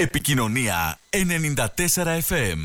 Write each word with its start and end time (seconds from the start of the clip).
Επικοινωνία 0.00 0.98
94 1.10 2.20
FM 2.28 2.58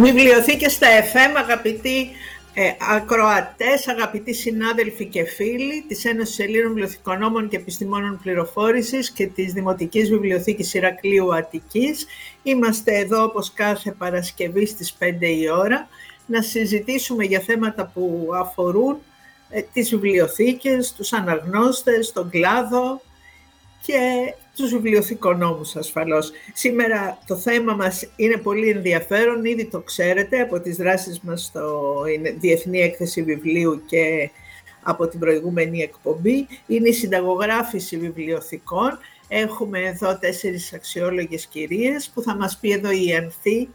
Βιβλιοθήκες 0.00 0.72
στα 0.72 0.86
FM, 1.12 1.36
αγαπητοί 1.36 2.10
ε, 2.54 2.70
ακροατές, 2.90 3.88
αγαπητοί 3.88 4.34
συνάδελφοι 4.34 5.06
και 5.06 5.24
φίλοι 5.24 5.84
της 5.88 6.04
Ένωσης 6.04 6.38
Ελλήνων 6.38 6.68
Βιβλιοθηκονόμων 6.68 7.48
και 7.48 7.56
Επιστημόνων 7.56 8.20
Πληροφόρησης 8.22 9.10
και 9.10 9.26
της 9.26 9.52
Δημοτικής 9.52 10.08
Βιβλιοθήκης 10.08 10.74
Ηρακλείου 10.74 11.34
Αττικής. 11.34 12.06
Είμαστε 12.42 12.98
εδώ 12.98 13.22
όπως 13.22 13.52
κάθε 13.52 13.90
Παρασκευή 13.90 14.66
στις 14.66 14.96
5 14.98 15.26
η 15.26 15.50
ώρα 15.50 15.88
να 16.26 16.42
συζητήσουμε 16.42 17.24
για 17.24 17.40
θέματα 17.40 17.90
που 17.94 18.28
αφορούν 18.34 18.98
ε, 19.50 19.60
τις 19.72 19.90
βιβλιοθήκες, 19.90 20.92
τους 20.92 21.12
αναγνώστες, 21.12 22.12
τον 22.12 22.30
κλάδο 22.30 23.00
και 23.82 24.34
τους 24.58 24.70
βιβλιοθηκονόμους 24.70 25.76
ασφαλώς. 25.76 26.30
Σήμερα 26.52 27.18
το 27.26 27.36
θέμα 27.36 27.74
μας 27.74 28.08
είναι 28.16 28.36
πολύ 28.36 28.68
ενδιαφέρον, 28.68 29.44
ήδη 29.44 29.66
το 29.66 29.80
ξέρετε 29.80 30.40
από 30.40 30.60
τις 30.60 30.76
δράσεις 30.76 31.20
μας 31.20 31.42
στο 31.44 31.94
Διεθνή 32.38 32.80
Έκθεση 32.80 33.22
Βιβλίου 33.22 33.82
και 33.86 34.30
από 34.82 35.08
την 35.08 35.18
προηγούμενη 35.20 35.82
εκπομπή. 35.82 36.46
Είναι 36.66 36.88
η 36.88 36.92
συνταγογράφηση 36.92 37.96
βιβλιοθηκών. 37.98 38.98
Έχουμε 39.28 39.78
εδώ 39.78 40.18
τέσσερις 40.18 40.72
αξιόλογες 40.72 41.46
κυρίες 41.46 42.10
που 42.14 42.22
θα 42.22 42.36
μας 42.36 42.58
πει 42.60 42.72
εδώ 42.72 42.90
η 42.90 43.14
Ανθή 43.14 43.68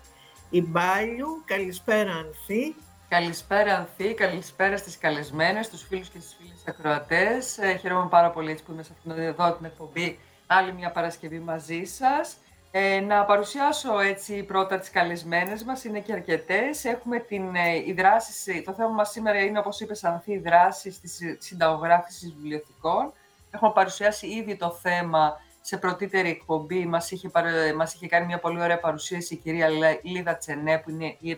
η 0.50 0.61
Μπάλιου. 0.61 1.41
Καλησπέρα 1.45 2.11
Ανθή. 2.11 2.75
Καλησπέρα 3.09 3.75
Ανθή, 3.77 4.13
καλησπέρα 4.13 4.77
στις 4.77 4.97
καλεσμένες, 4.97 5.65
στους 5.65 5.85
φίλους 5.89 6.09
και 6.09 6.19
στις 6.19 6.35
φίλες 6.39 6.63
ακροατές. 6.67 7.57
Ε, 7.57 7.77
χαίρομαι 7.81 8.07
πάρα 8.09 8.29
πολύ 8.29 8.57
που 8.65 8.71
είμαι 8.71 8.83
σε 8.83 8.91
αυτήν 8.94 9.23
εδώ 9.23 9.53
την 9.53 9.65
εκπομπή 9.65 10.17
άλλη 10.48 10.74
μια 10.74 10.92
Παρασκευή 10.92 11.40
μαζί 11.40 11.84
σας. 11.84 12.38
Ε, 12.76 13.00
να 13.00 13.26
παρουσιάσω 13.26 14.00
έτσι 14.00 14.44
πρώτα 14.44 14.80
τις 14.80 14.90
καλεσμένες 14.90 15.64
μας, 15.64 15.84
είναι 15.84 16.00
και 16.00 16.14
αρκετές. 16.14 16.86
Έχουμε 16.86 17.20
την, 17.20 17.56
ε, 17.56 17.76
η 17.86 17.94
δράση, 17.94 18.62
το 18.62 18.74
θέμα 18.74 18.90
μας 18.90 19.12
σήμερα 19.12 19.40
είναι, 19.40 19.59
όπως 19.59 19.80
είπε 19.80 19.94
Ανθή, 20.02 20.31
η 20.31 20.38
δράση 20.38 21.00
της 21.02 21.20
συνταγογράφησης 21.38 22.34
βιβλιοθηκών. 22.34 23.14
Έχουμε 23.52 23.72
παρουσιάσει 23.72 24.28
ήδη 24.28 24.56
το 24.56 24.72
θέμα 24.72 25.42
σε 25.62 25.78
πρωτήτερη 25.78 26.30
εκπομπή. 26.30 26.86
Μας 26.86 27.12
είχε, 27.12 27.31
μας 27.75 27.94
είχε 27.94 28.08
κάνει 28.08 28.25
μια 28.25 28.40
πολύ 28.40 28.62
ωραία 28.62 28.80
παρουσίαση 28.80 29.34
η 29.34 29.38
κυρία 29.38 29.70
Λίδα 30.04 30.38
Τσενέ, 30.38 30.78
που 30.78 30.90
είναι 30.90 31.06
η, 31.20 31.38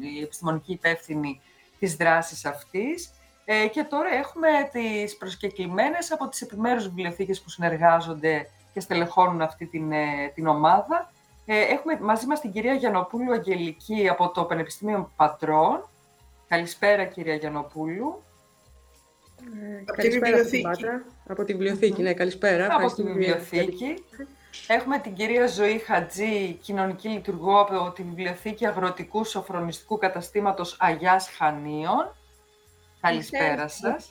η 0.00 0.22
επιστημονική 0.22 0.72
υπεύθυνη 0.72 1.40
της 1.78 1.96
δράσης 1.96 2.44
αυτής. 2.44 3.10
Ε, 3.44 3.66
και 3.66 3.82
τώρα 3.82 4.08
έχουμε 4.14 4.48
τις 4.72 5.16
προσκεκλημένες 5.16 6.12
από 6.12 6.28
τις 6.28 6.40
επιμέρους 6.40 6.84
βιβλιοθήκες 6.84 7.40
που 7.40 7.50
συνεργάζονται 7.50 8.48
και 8.72 8.80
στελεχώνουν 8.80 9.40
αυτή 9.40 9.66
την, 9.66 9.92
ε, 9.92 10.32
την 10.34 10.46
ομάδα. 10.46 11.12
Ε, 11.46 11.60
έχουμε 11.60 11.98
μαζί 12.00 12.26
μας 12.26 12.40
την 12.40 12.52
κυρία 12.52 12.74
Γιανοπούλου 12.74 13.32
Αγγελική 13.32 14.08
από 14.08 14.30
το 14.30 14.44
Πανεπιστήμιο 14.44 15.12
Πατρών. 15.16 15.88
Καλησπέρα 16.48 17.04
κυρία 17.04 17.34
Γιανοπούλου. 17.34 18.22
Ε, 19.40 19.80
από 19.80 19.92
καλησπέρα 19.92 20.36
τη 20.36 20.42
βιβλιοθήκη. 20.42 20.84
Από 21.28 21.44
τη 21.44 21.52
βιβλιοθήκη, 21.52 22.02
ναι, 22.02 22.14
καλησπέρα. 22.14 22.74
Από 22.74 22.94
τη 22.94 23.02
βιβλιοθήκη. 23.02 24.04
Έχουμε 24.66 24.98
την 24.98 25.14
κυρία 25.14 25.46
Ζωή 25.46 25.78
Χατζή, 25.78 26.52
κοινωνική 26.52 27.08
λειτουργό 27.08 27.60
από 27.60 27.92
τη 27.94 28.02
Βιβλιοθήκη 28.02 28.66
Αγροτικού 28.66 29.24
Σοφρονιστικού 29.24 29.98
Καταστήματος 29.98 30.76
Αγιάς 30.80 31.30
Χανίων. 31.30 32.14
Καλησπέρα 33.04 33.68
σας. 33.68 34.10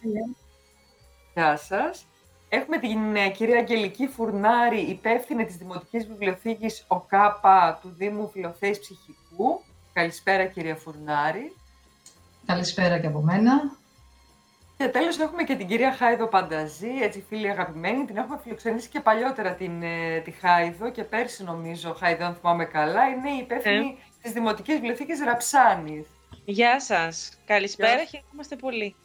Γεια 1.33 1.57
σας. 1.57 2.05
Έχουμε 2.49 2.77
την 2.77 3.15
ε, 3.15 3.29
κυρία 3.29 3.57
Αγγελική 3.57 4.07
Φουρνάρη, 4.07 4.79
υπεύθυνη 4.79 5.45
της 5.45 5.55
Δημοτικής 5.55 6.07
Βιβλιοθήκης 6.07 6.85
ΟΚΑΠΑ 6.87 7.79
του 7.81 7.93
Δήμου 7.97 8.29
Φιλοθέης 8.29 8.79
Ψυχικού. 8.79 9.61
Καλησπέρα 9.93 10.45
κυρία 10.45 10.75
Φουρνάρη. 10.75 11.55
Καλησπέρα 12.45 12.99
και 12.99 13.07
από 13.07 13.21
μένα. 13.21 13.77
Και 14.77 14.87
τέλος 14.87 15.19
έχουμε 15.19 15.43
και 15.43 15.55
την 15.55 15.67
κυρία 15.67 15.93
Χάιδο 15.93 16.27
Πανταζή, 16.27 16.91
έτσι 17.01 17.25
φίλη 17.29 17.49
αγαπημένη. 17.49 18.05
Την 18.05 18.17
έχουμε 18.17 18.39
φιλοξενήσει 18.43 18.89
και 18.89 18.99
παλιότερα 18.99 19.53
την, 19.53 19.83
ε, 19.83 20.19
τη 20.19 20.31
Χάιδο 20.31 20.91
και 20.91 21.03
πέρσι 21.03 21.43
νομίζω, 21.43 21.93
Χάιδο 21.93 22.25
αν 22.25 22.35
θυμάμαι 22.35 22.65
καλά, 22.65 23.07
είναι 23.07 23.29
η 23.29 23.37
υπεύθυνη 23.37 23.97
ε. 23.99 24.21
της 24.21 24.31
Δημοτικής 24.31 24.75
Βιβλιοθήκης 24.75 25.23
Ραψάνης. 25.23 26.07
Γεια 26.45 26.79
σας. 26.79 27.37
Καλησπέρα, 27.45 28.05
χαιρόμαστε 28.05 28.55
πολύ. 28.55 28.95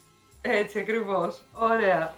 Έτσι 0.41 0.79
ακριβώς. 0.79 1.45
Ωραία. 1.53 2.13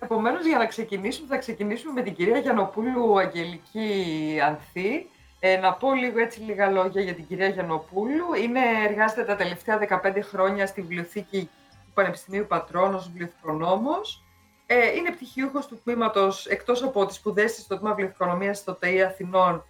Επομένως, 0.00 0.46
για 0.46 0.58
να 0.58 0.66
ξεκινήσουμε, 0.66 1.28
θα 1.28 1.38
ξεκινήσουμε 1.38 1.92
με 1.92 2.02
την 2.02 2.14
κυρία 2.14 2.38
Γιανοπούλου 2.38 3.18
Αγγελική 3.18 4.38
Ανθή. 4.42 5.08
Ε, 5.40 5.56
να 5.56 5.72
πω 5.72 5.94
λίγο 5.94 6.20
έτσι 6.20 6.40
λίγα 6.40 6.70
λόγια 6.70 7.02
για 7.02 7.14
την 7.14 7.26
κυρία 7.26 7.48
Γιανοπούλου. 7.48 8.34
Είναι, 8.34 8.60
εργάζεται 8.88 9.24
τα 9.24 9.36
τελευταία 9.36 9.78
15 9.78 10.20
χρόνια 10.22 10.66
στη 10.66 10.80
βιβλιοθήκη 10.80 11.50
του 11.70 11.92
Πανεπιστημίου 11.94 12.46
Πατρών 12.46 12.94
ως 12.94 13.06
βιβλιοθηκονόμος. 13.06 14.24
Ε, 14.66 14.94
είναι 14.96 15.10
πτυχιούχος 15.10 15.66
του 15.66 15.80
τμήματος, 15.84 16.46
εκτός 16.46 16.82
από 16.82 17.06
τις 17.06 17.16
σπουδές 17.16 17.52
στο 17.52 17.78
τμήμα 17.78 17.94
βιβλιοθηκονομίας 17.94 18.58
στο 18.58 18.74
ΤΕΙ 18.74 19.02
Αθηνών, 19.02 19.64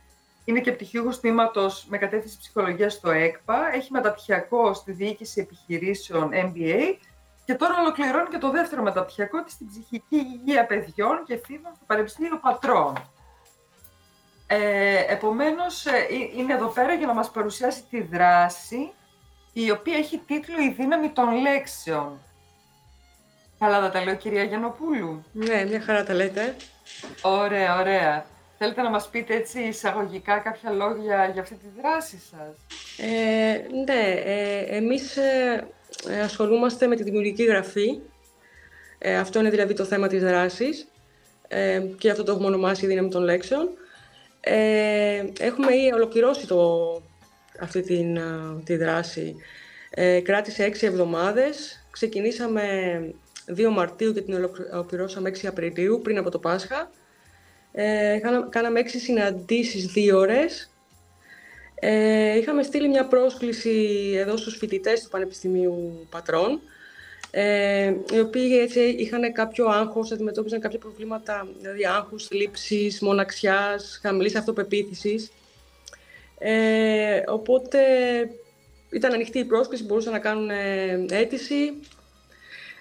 είναι 0.50 0.61
και 0.61 0.73
πτυχιούχος 0.73 1.20
τμήματος 1.20 1.87
με 1.88 1.99
κατεύθυνση 1.99 2.38
ψυχολογίας 2.38 2.93
στο 2.93 3.11
ΕΚΠΑ. 3.11 3.75
Έχει 3.75 3.93
μεταπτυχιακό 3.93 4.75
στη 4.75 4.93
διοίκηση 4.93 5.41
επιχειρήσεων 5.41 6.31
MBA. 6.32 6.97
Και 7.44 7.55
τώρα 7.55 7.75
ολοκληρώνει 7.81 8.29
και 8.29 8.38
το 8.38 8.50
δεύτερο 8.50 8.82
μεταπτυχιακό 8.82 9.43
της 9.43 9.52
στην 9.52 9.67
ψυχική 9.67 10.17
υγεία 10.17 10.67
παιδιών 10.67 11.23
και 11.26 11.41
φίβων 11.47 11.73
στο 11.75 11.85
Πανεπιστήμιο 11.87 12.38
Πατρών. 12.38 12.93
Ε, 14.47 15.05
επομένως, 15.08 15.87
ε, 15.87 16.06
είναι 16.37 16.52
εδώ 16.52 16.67
πέρα 16.67 16.94
για 16.94 17.06
να 17.06 17.14
μας 17.14 17.31
παρουσιάσει 17.31 17.82
τη 17.91 18.02
δράση, 18.02 18.93
η 19.52 19.70
οποία 19.70 19.97
έχει 19.97 20.19
τίτλο 20.19 20.61
«Η 20.61 20.70
δύναμη 20.70 21.11
των 21.11 21.41
λέξεων». 21.41 22.19
Καλά 23.58 23.91
τα 23.91 24.05
λέω, 24.05 24.14
κυρία 24.14 24.43
Γιαννοπούλου. 24.43 25.25
Ναι, 25.32 25.64
μια 25.64 25.81
χαρά 25.81 26.05
τα 26.05 26.14
λέτε. 26.14 26.56
Ωραία, 27.23 27.79
ωραία. 27.79 28.25
Θέλετε 28.62 28.82
να 28.82 28.90
μας 28.90 29.08
πείτε 29.08 29.34
έτσι 29.34 29.60
εισαγωγικά 29.60 30.38
κάποια 30.38 30.70
λόγια 30.70 31.30
για 31.32 31.42
αυτή 31.42 31.54
τη 31.54 31.66
δράση 31.80 32.18
σας; 32.18 32.56
Ε, 32.98 33.60
ναι, 33.84 34.20
ε, 34.24 34.76
εμείς 34.76 35.16
ε, 35.16 35.66
ασχολούμαστε 36.22 36.86
με 36.86 36.96
τη 36.96 37.02
δημιουργική 37.02 37.44
γραφή. 37.44 38.00
Ε, 38.98 39.16
αυτό 39.16 39.38
είναι 39.38 39.50
δηλαδή 39.50 39.74
το 39.74 39.84
θέμα 39.84 40.06
της 40.06 40.22
δράσης 40.22 40.88
ε, 41.48 41.80
και 41.98 42.10
αυτό 42.10 42.22
το 42.22 42.32
έχουμε 42.32 42.46
ονομάσει 42.46 42.86
δύναμη 42.86 43.08
των 43.08 43.22
λέξεων. 43.22 43.68
Ε, 44.40 45.24
έχουμε 45.38 45.76
ήδη 45.76 45.92
ολοκληρώσει 45.92 46.46
το, 46.46 47.02
αυτή 47.60 47.82
την, 47.82 48.18
τη 48.64 48.76
δράση. 48.76 49.36
Ε, 49.90 50.20
κράτησε 50.20 50.64
έξι 50.64 50.86
εβδομάδες. 50.86 51.84
Ξεκινήσαμε 51.90 52.64
2 53.56 53.68
Μαρτίου 53.72 54.12
και 54.12 54.20
την 54.20 54.34
ολοκληρώσαμε 54.72 55.30
6 55.42 55.46
Απριλίου, 55.46 56.00
πριν 56.02 56.18
από 56.18 56.30
το 56.30 56.38
Πάσχα. 56.38 56.90
Ε, 57.72 58.20
κάναμε 58.49 58.81
έξι 58.81 58.99
συναντήσεις 58.99 59.87
δύο 59.87 60.19
ώρες. 60.19 60.70
Ε, 61.75 62.38
είχαμε 62.38 62.62
στείλει 62.62 62.88
μια 62.88 63.06
πρόσκληση 63.06 64.12
εδώ 64.17 64.37
στους 64.37 64.56
φοιτητές 64.56 65.02
του 65.02 65.08
Πανεπιστημίου 65.08 66.06
Πατρών, 66.11 66.61
ε, 67.31 67.94
οι 68.12 68.20
οποίοι 68.20 68.58
έτσι 68.61 68.81
είχαν 68.81 69.32
κάποιο 69.32 69.67
άγχος, 69.67 70.12
αντιμετώπιζαν 70.12 70.61
κάποια 70.61 70.78
προβλήματα, 70.78 71.49
δηλαδή 71.58 71.87
άγχους, 71.87 72.26
θλίψης, 72.26 73.00
μοναξιάς, 73.00 73.99
χαμηλής 74.02 74.34
αυτοπεποίθησης. 74.34 75.31
Ε, 76.38 77.23
οπότε 77.26 77.81
ήταν 78.90 79.12
ανοιχτή 79.12 79.38
η 79.38 79.44
πρόσκληση, 79.44 79.84
μπορούσαν 79.84 80.12
να 80.12 80.19
κάνουν 80.19 80.50
ε, 80.50 81.05
αίτηση. 81.11 81.81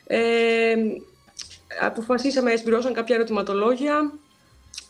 Ε, 0.08 0.76
αποφασίσαμε, 1.82 2.56
συμπληρώσαν 2.56 2.94
κάποια 2.94 3.16
ερωτηματολόγια. 3.16 4.14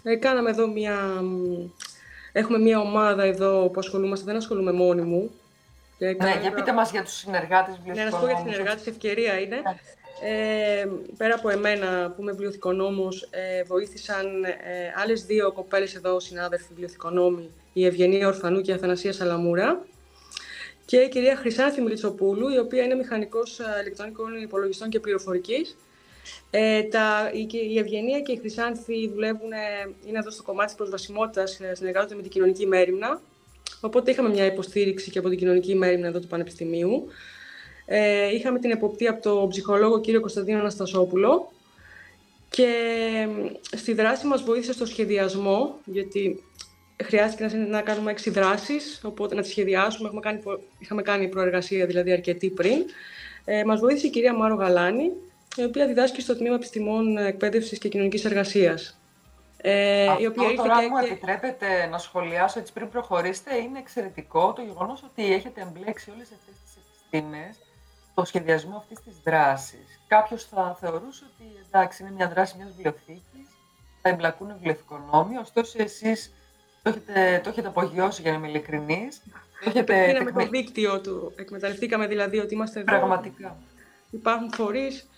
Ε, 0.09 0.15
κάναμε 0.15 0.50
εδώ 0.50 0.67
μια... 0.67 1.23
Έχουμε 2.31 2.57
μια 2.57 2.79
ομάδα 2.79 3.23
εδώ 3.23 3.69
που 3.69 3.79
ασχολούμαστε, 3.79 4.25
δεν 4.25 4.35
ασχολούμαι 4.35 4.71
μόνη 4.71 5.01
μου. 5.01 5.31
ναι, 5.97 6.39
για 6.41 6.51
πείτε 6.53 6.73
μας 6.73 6.91
για 6.91 7.03
τους 7.03 7.13
συνεργάτες 7.13 7.75
Ναι, 7.85 8.03
να 8.03 8.11
σου 8.11 8.19
πω 8.19 8.25
για 8.25 8.35
τους 8.35 8.51
συνεργάτες, 8.51 8.88
ευκαιρία 8.88 9.39
είναι. 9.39 9.61
Ε, 10.21 10.88
πέρα 11.17 11.35
από 11.35 11.50
εμένα 11.50 12.13
που 12.15 12.21
είμαι 12.21 12.31
βιβλιοθηκονόμος, 12.31 13.27
ε, 13.31 13.63
βοήθησαν 13.63 14.44
ε, 14.44 14.94
άλλες 14.95 15.25
δύο 15.25 15.51
κοπέλες 15.51 15.95
εδώ, 15.95 16.19
συνάδελφοι 16.19 16.65
βιβλιοθηκονόμοι, 16.69 17.50
η 17.73 17.85
Ευγενία 17.85 18.27
Ορφανού 18.27 18.61
και 18.61 18.71
η 18.71 18.73
Αθανασία 18.73 19.13
Σαλαμούρα 19.13 19.85
και 20.85 20.97
η 20.97 21.09
κυρία 21.09 21.35
Χρυσάνθη 21.35 21.81
Μιλιτσοπούλου, 21.81 22.50
η 22.50 22.57
οποία 22.57 22.83
είναι 22.83 22.95
μηχανικός 22.95 23.59
ε, 23.59 23.63
ηλεκτρονικών 23.81 24.41
υπολογιστών 24.41 24.89
και 24.89 25.00
πληροφορικής. 25.00 25.77
Ε, 26.50 26.84
τα, 26.84 27.31
η, 27.34 27.48
η 27.70 27.80
Ευγενία 27.80 28.20
και 28.20 28.31
η 28.31 28.38
Χρυσάνθη 28.38 29.10
δουλεύουν, 29.10 29.52
ε, 29.52 29.58
είναι 30.08 30.18
εδώ 30.18 30.31
στο 30.31 30.44
κομμάτι 30.44 30.66
της 30.66 30.76
προσβασιμότητας, 30.76 31.60
ε, 31.60 31.76
συνεργάζονται 31.76 32.16
με 32.16 32.22
την 32.22 32.31
κοινωνική 32.31 32.66
μέρημνα. 32.66 33.22
Οπότε 33.81 34.12
είχαμε 34.12 34.30
μια 34.30 34.46
υποστήριξη 34.46 35.12
και 35.12 35.20
από 35.20 35.30
την 35.30 35.38
κοινωνική 35.38 35.76
μέρημνα 35.76 36.08
εδώ 36.08 36.20
του 36.20 36.28
Πανεπιστημίου. 36.28 37.08
Ε, 37.86 38.34
είχαμε 38.36 38.60
την 38.60 38.72
εποπτεία 38.72 39.10
από 39.10 39.22
τον 39.22 39.50
ψυχολόγο 39.50 40.00
κύριο 40.02 40.20
Κωνσταντίνο 40.20 40.60
Αναστασόπουλο 40.60 41.52
και 42.50 42.74
στη 43.76 43.94
δράση 43.94 44.28
μας 44.28 44.44
βοήθησε 44.44 44.74
στο 44.74 44.86
σχεδιασμό, 44.86 45.80
γιατί 45.86 46.44
χρειάστηκε 47.04 47.58
να, 47.58 47.81
κάνουμε 47.81 48.12
έξι 48.12 48.30
δράσεις, 48.30 49.02
οπότε 49.04 49.36
να 49.36 49.42
τις 49.42 49.50
σχεδιάσουμε. 49.50 50.08
Έχουμε 50.08 50.22
κάνει, 50.22 50.42
είχαμε 50.80 51.02
κάνει 51.02 51.28
προεργασία 51.28 51.86
δηλαδή 51.86 52.12
αρκετή 52.12 52.50
πριν. 52.50 52.86
Ε, 53.46 53.64
μας 53.64 53.80
βοήθησε 53.80 54.08
η 54.08 54.10
κυρία 54.10 54.34
Μάρο 54.34 54.56
Γαλάνη, 54.56 55.12
η 55.56 55.63
οποία 55.63 55.88
διδάσκει 55.88 56.22
στο 56.22 56.36
Τμήμα 56.38 56.56
Επιστημών 56.56 57.18
Εκπαίδευσης 57.18 57.80
και 57.80 57.90
Κοινωνικής 57.90 58.25
Εργασίας. 58.25 59.00
Ε, 59.62 60.07
Αυτό 60.07 60.24
η 60.24 60.25
οποία 60.25 60.56
τώρα, 60.56 60.81
και... 60.81 60.88
μου 60.88 60.98
επιτρέπετε 60.98 61.86
να 61.86 61.98
σχολιάσω 61.98 62.60
έτσι 62.60 62.74
πριν 62.74 62.90
προχωρήσετε, 62.90 63.56
είναι 63.56 63.80
εξαιρετικό 63.80 64.54
το 64.54 64.62
γεγονός 64.62 65.04
ότι 65.04 65.34
έχετε 65.34 65.62
εμπλέξει 65.62 66.12
όλες 66.12 66.31
αυτές 66.31 66.56
τις 66.63 66.75
επιστήμες 66.78 67.56
στο 68.12 68.25
σχεδιασμό 68.25 68.78
αυτής 68.78 69.00
της 69.01 69.13
δράσης. 69.24 70.01
Κάποιος 70.07 70.46
θα 70.46 70.78
θεωρούσε 70.80 71.24
ότι 71.34 71.52
εντάξει, 71.68 72.04
είναι 72.04 72.12
μια 72.12 72.28
δράση 72.28 72.57
μιας 72.57 72.69
βιβλιοθήκης, 72.69 73.48
θα 74.02 74.10
εμπλακούν 74.10 74.48
βιβλιοθηκονόμοι, 74.54 75.38
ωστόσο 75.38 75.81
εσείς 75.81 76.34
το 76.84 76.90
έχετε, 76.90 77.42
το 77.44 77.50
έχετε 77.50 77.68
απογειώσει 77.68 78.22
για 78.22 78.31
να 78.31 78.38
είμαι 78.38 78.48
ειλικρινής. 78.48 79.22
Έχετε 79.66 80.24
το 80.34 80.48
δίκτυο 80.48 81.02
του. 81.02 81.34
Εκμεταλλευτήκαμε 81.36 82.07
δηλαδή 82.07 82.40
ότι 82.40 82.54
είμαστε 82.54 82.80
εδώ. 82.80 82.92
Πραγματικά. 82.92 83.57
Υπάρχουν 84.10 84.54
φορείς. 84.54 85.10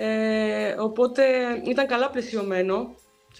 Ε, 0.00 0.74
οπότε 0.78 1.24
ήταν 1.64 1.86
καλά 1.86 2.10
πλαισιωμένο. 2.10 2.94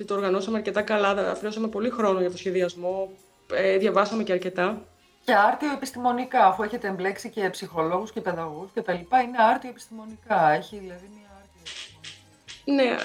Το 0.06 0.14
οργανώσαμε 0.14 0.56
αρκετά 0.56 0.82
καλά. 0.82 1.31
Αφιερώσαμε 1.31 1.69
πολύ 1.69 1.90
χρόνο 1.90 2.20
για 2.20 2.31
το 2.31 2.37
σχεδιασμό. 2.37 3.10
Ε, 3.52 3.76
διαβάσαμε 3.76 4.22
και 4.22 4.32
αρκετά. 4.32 4.82
Και 5.25 5.34
άρτιο 5.34 5.72
επιστημονικά, 5.72 6.46
αφού 6.46 6.62
έχετε 6.62 6.88
εμπλέξει 6.88 7.31
και 7.31 7.50
ψυχολόγους 7.50 8.12
και 8.12 8.20
παιδαγωγούς 8.20 8.70
και 8.75 8.82
τα 8.82 8.93
λοιπά, 8.93 9.20
είναι 9.20 9.37
άρτιο 9.50 9.70
επιστημονικά. 9.70 10.50
Έχει 10.50 10.78
δηλαδή 10.78 11.10
μια 11.14 11.28
άρτιο 11.38 11.60
επιστημονικά. 11.60 12.94
Ναι, 12.94 12.96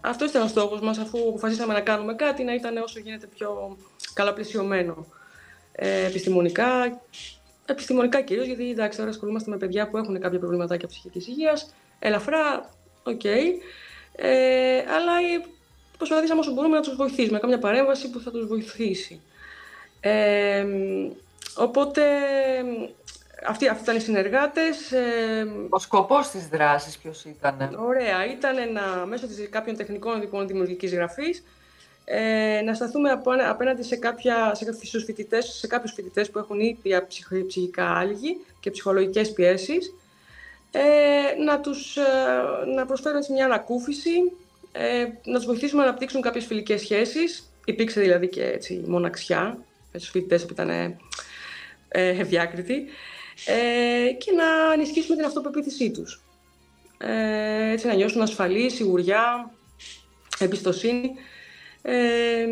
αυτό 0.00 0.24
ήταν 0.24 0.42
ο 0.42 0.46
στόχος 0.46 0.80
μας, 0.80 0.98
αφού 0.98 1.18
αποφασίσαμε 1.28 1.72
να 1.72 1.80
κάνουμε 1.80 2.14
κάτι, 2.14 2.44
να 2.44 2.54
ήταν 2.54 2.76
όσο 2.76 2.98
γίνεται 2.98 3.26
πιο 3.26 3.76
καλά 4.14 4.32
πλαισιωμένο. 4.32 5.06
Ε, 5.72 6.06
επιστημονικά, 6.06 7.00
επιστημονικά 7.66 8.20
κυρίως, 8.20 8.46
γιατί 8.46 8.70
εντάξει, 8.70 8.98
τώρα 8.98 9.10
ασχολούμαστε 9.10 9.50
με 9.50 9.56
παιδιά 9.56 9.88
που 9.88 9.96
έχουν 9.96 10.20
κάποια 10.20 10.38
προβληματάκια 10.38 10.88
ψυχικής 10.88 11.26
υγείας. 11.26 11.74
Ελαφρά, 11.98 12.70
OK. 13.02 13.20
Okay. 13.24 13.44
Ε, 14.16 14.78
αλλά 14.78 15.12
προσπαθήσαμε 15.96 16.40
όσο 16.40 16.52
μπορούμε 16.52 16.76
να 16.76 16.82
τους 16.82 16.96
βοηθήσουμε. 16.96 17.38
Καμιά 17.38 17.58
παρέμβαση 17.58 18.10
που 18.10 18.20
θα 18.20 18.30
τους 18.30 18.46
βοηθήσει. 18.46 19.20
Ε, 20.00 20.66
οπότε 21.56 22.02
αυτοί, 23.46 23.68
αυτοί 23.68 23.82
ήταν 23.82 23.96
οι 23.96 24.00
συνεργάτες. 24.00 24.92
Ε, 24.92 25.46
Ο 25.68 25.78
σκοπός 25.78 26.28
της 26.28 26.48
δράσης 26.48 26.98
ποιος 26.98 27.24
ήταν; 27.24 27.76
Ωραία, 27.80 28.26
ήταν 28.26 28.72
να, 28.72 29.06
μέσω 29.06 29.26
της, 29.26 29.48
κάποιων 29.50 29.76
τεχνικών 29.76 30.20
λοιπόν, 30.20 30.46
δημιουργικής 30.46 30.94
γραφής 30.94 31.42
ε, 32.04 32.60
να 32.64 32.74
σταθούμε 32.74 33.10
απέναντι 33.48 33.82
σε, 33.82 33.96
κάποια, 33.96 34.54
σε, 34.54 34.64
κάποιους 34.64 35.04
φοιτητές, 35.04 35.44
σε 35.44 35.66
κάποιους 35.66 35.92
φοιτητές 35.92 36.30
που 36.30 36.38
έχουν 36.38 36.60
ήδη 36.60 37.04
ψυχικά 37.46 37.96
άλγη 37.96 38.44
και 38.60 38.70
ψυχολογικές 38.70 39.32
πιέσεις 39.32 39.94
ε, 40.76 41.42
να, 41.44 41.60
τους, 41.60 41.96
ε, 41.96 42.02
να 42.74 42.86
προσφέρουν 42.86 43.22
μια 43.30 43.44
ανακούφιση, 43.44 44.32
ε, 44.72 45.06
να 45.24 45.36
τους 45.36 45.46
βοηθήσουμε 45.46 45.82
να 45.82 45.88
αναπτύξουν 45.88 46.20
κάποιες 46.20 46.44
φιλικές 46.44 46.80
σχέσεις. 46.80 47.50
Υπήρξε 47.64 48.00
δηλαδή 48.00 48.28
και 48.28 48.44
έτσι, 48.44 48.84
μοναξιά 48.86 49.58
με 49.92 49.98
τους 49.98 50.08
φοιτητές 50.08 50.46
που 50.46 50.52
ήταν 50.52 50.70
ε, 50.70 50.96
ευδιάκριτοι 51.88 52.86
ε, 53.46 54.12
και 54.12 54.32
να 54.32 54.72
ενισχύσουμε 54.72 55.16
την 55.16 55.24
αυτοπεποίθησή 55.24 55.90
τους. 55.90 56.24
Ε, 56.98 57.70
έτσι 57.70 57.86
να 57.86 57.94
νιώσουν 57.94 58.22
ασφαλή, 58.22 58.70
σιγουριά, 58.70 59.50
εμπιστοσύνη. 60.38 61.14
Ε, 61.82 62.46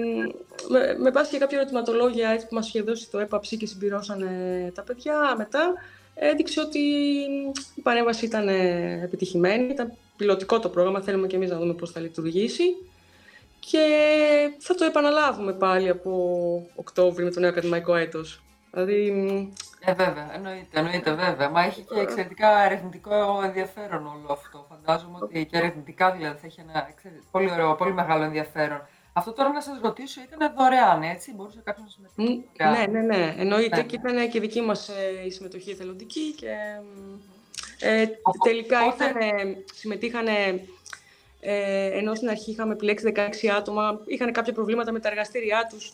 με, 0.69 0.97
με 0.99 1.11
βάση 1.11 1.31
και 1.31 1.39
κάποια 1.39 1.59
ερωτηματολόγια 1.59 2.31
έτσι, 2.31 2.47
που 2.47 2.55
μας 2.55 2.69
είχε 2.69 2.83
δώσει 2.83 3.11
το 3.11 3.19
ΕΠΑψή 3.19 3.57
και 3.57 3.67
συμπληρώσανε 3.67 4.73
τα 4.75 4.83
παιδιά 4.83 5.35
μετά, 5.37 5.75
έδειξε 6.15 6.61
ότι 6.61 6.79
η 7.75 7.81
παρέμβαση 7.83 8.25
ήταν 8.25 8.49
επιτυχημένη, 9.03 9.65
ήταν 9.65 9.93
πιλωτικό 10.17 10.61
το 10.61 10.69
πρόγραμμα, 10.69 11.01
θέλουμε 11.01 11.27
και 11.27 11.37
εμείς 11.37 11.51
να 11.51 11.59
δούμε 11.59 11.75
πώς 11.75 11.91
θα 11.91 12.01
λειτουργήσει. 12.01 12.65
Και 13.61 13.87
θα 14.59 14.75
το 14.75 14.85
επαναλάβουμε 14.85 15.53
πάλι 15.53 15.89
από 15.89 16.13
Οκτώβρη 16.75 17.25
με 17.25 17.31
το 17.31 17.41
νέο 17.41 17.51
ακαδημαϊκό 17.51 17.95
έτος. 17.95 18.43
Δηλαδή, 18.71 19.09
ε, 19.81 19.95
βέβαια, 19.95 20.35
εννοείται, 20.35 20.79
εννοείται, 20.79 21.13
βέβαια. 21.15 21.49
Μα 21.51 21.63
έχει 21.63 21.81
και 21.83 22.01
εξαιρετικά 22.01 22.65
ερευνητικό 22.65 23.41
ενδιαφέρον 23.45 24.07
όλο 24.07 24.33
αυτό. 24.33 24.67
Φαντάζομαι 24.69 25.19
ότι 25.21 25.47
και 25.47 25.57
ερευνητικά 25.57 26.13
δηλαδή 26.13 26.39
θα 26.39 26.47
έχει 26.47 26.61
ένα 26.61 26.89
πολύ 27.31 27.51
ωραίο, 27.51 27.75
πολύ 27.75 27.93
μεγάλο 27.93 28.25
ενδιαφέρον. 28.25 28.89
Αυτό 29.17 29.33
τώρα 29.33 29.53
να 29.53 29.61
σας 29.61 29.79
ρωτήσω 29.83 30.21
ήταν 30.23 30.55
δωρεάν, 30.57 31.03
έτσι, 31.03 31.33
μπορούσε 31.35 31.61
κάποιος 31.65 31.99
να 32.01 32.09
συμμετέχει; 32.09 32.49
Ναι, 32.59 33.01
ναι, 33.01 33.07
ναι, 33.07 33.35
εννοείται 33.39 33.77
ναι, 33.77 33.83
και 33.83 33.99
ναι. 34.03 34.11
ήταν 34.11 34.31
και 34.31 34.41
δική 34.41 34.61
μας 34.61 34.89
ε, 34.89 35.27
η 35.27 35.31
συμμετοχή 35.31 35.71
εθελοντική 35.71 36.33
και 36.33 36.55
ε, 37.81 38.07
τελικά 38.45 38.79
ήταν, 38.95 39.15
συμμετείχαν 39.75 40.27
ε, 41.47 41.99
ενώ 41.99 42.15
στην 42.15 42.29
αρχή 42.29 42.51
είχαμε 42.51 42.73
επιλέξει 42.73 43.13
16 43.17 43.47
άτομα, 43.57 44.01
είχαν 44.07 44.33
κάποια 44.33 44.53
προβλήματα 44.53 44.93
με 44.93 45.01
τα 45.01 45.09
εργαστήριά 45.09 45.67
τους, 45.71 45.93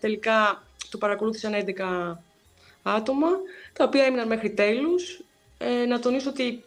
τελικά 0.00 0.62
το 0.90 0.98
παρακολούθησαν 0.98 1.52
11 1.54 2.16
άτομα, 2.82 3.28
τα 3.72 3.84
οποία 3.84 4.04
έμειναν 4.04 4.26
μέχρι 4.26 4.50
τέλους. 4.50 5.24
Ε, 5.58 5.84
να 5.86 5.98
τονίσω 5.98 6.30
ότι 6.30 6.64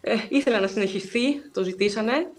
ε, 0.00 0.16
ήθελα 0.28 0.60
να 0.60 0.66
συνεχιστεί, 0.66 1.50
το 1.52 1.62
ζητήσανε. 1.62 2.30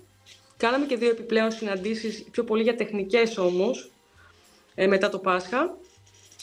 Κάναμε 0.57 0.85
και 0.85 0.95
δύο 0.95 1.09
επιπλέον 1.09 1.51
συναντήσεις, 1.51 2.23
πιο 2.31 2.43
πολύ 2.43 2.63
για 2.63 2.75
τεχνικές 2.75 3.37
όμως, 3.37 3.91
ε, 4.75 4.87
μετά 4.87 5.09
το 5.09 5.19
Πάσχα. 5.19 5.77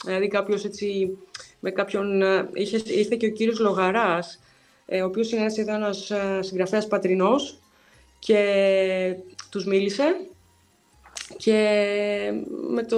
Δηλαδή 0.05 0.27
κάποιος 0.27 0.65
έτσι, 0.65 1.17
με 1.59 1.71
κάποιον, 1.71 2.21
ε, 2.21 2.49
είχε, 2.53 2.81
ήρθε 2.85 3.15
και 3.15 3.25
ο 3.25 3.31
κύριος 3.31 3.59
Λογαράς, 3.59 4.39
ε, 4.85 5.01
ο 5.01 5.05
οποίος 5.05 5.31
είναι 5.31 5.41
ένας, 5.41 5.57
ένας 5.57 6.11
συγγραφέας 6.47 6.87
πατρινός, 6.87 7.59
και 8.25 9.15
τους 9.49 9.65
μίλησε 9.65 10.15
και, 11.37 11.59
με 12.69 12.83
το, 12.83 12.97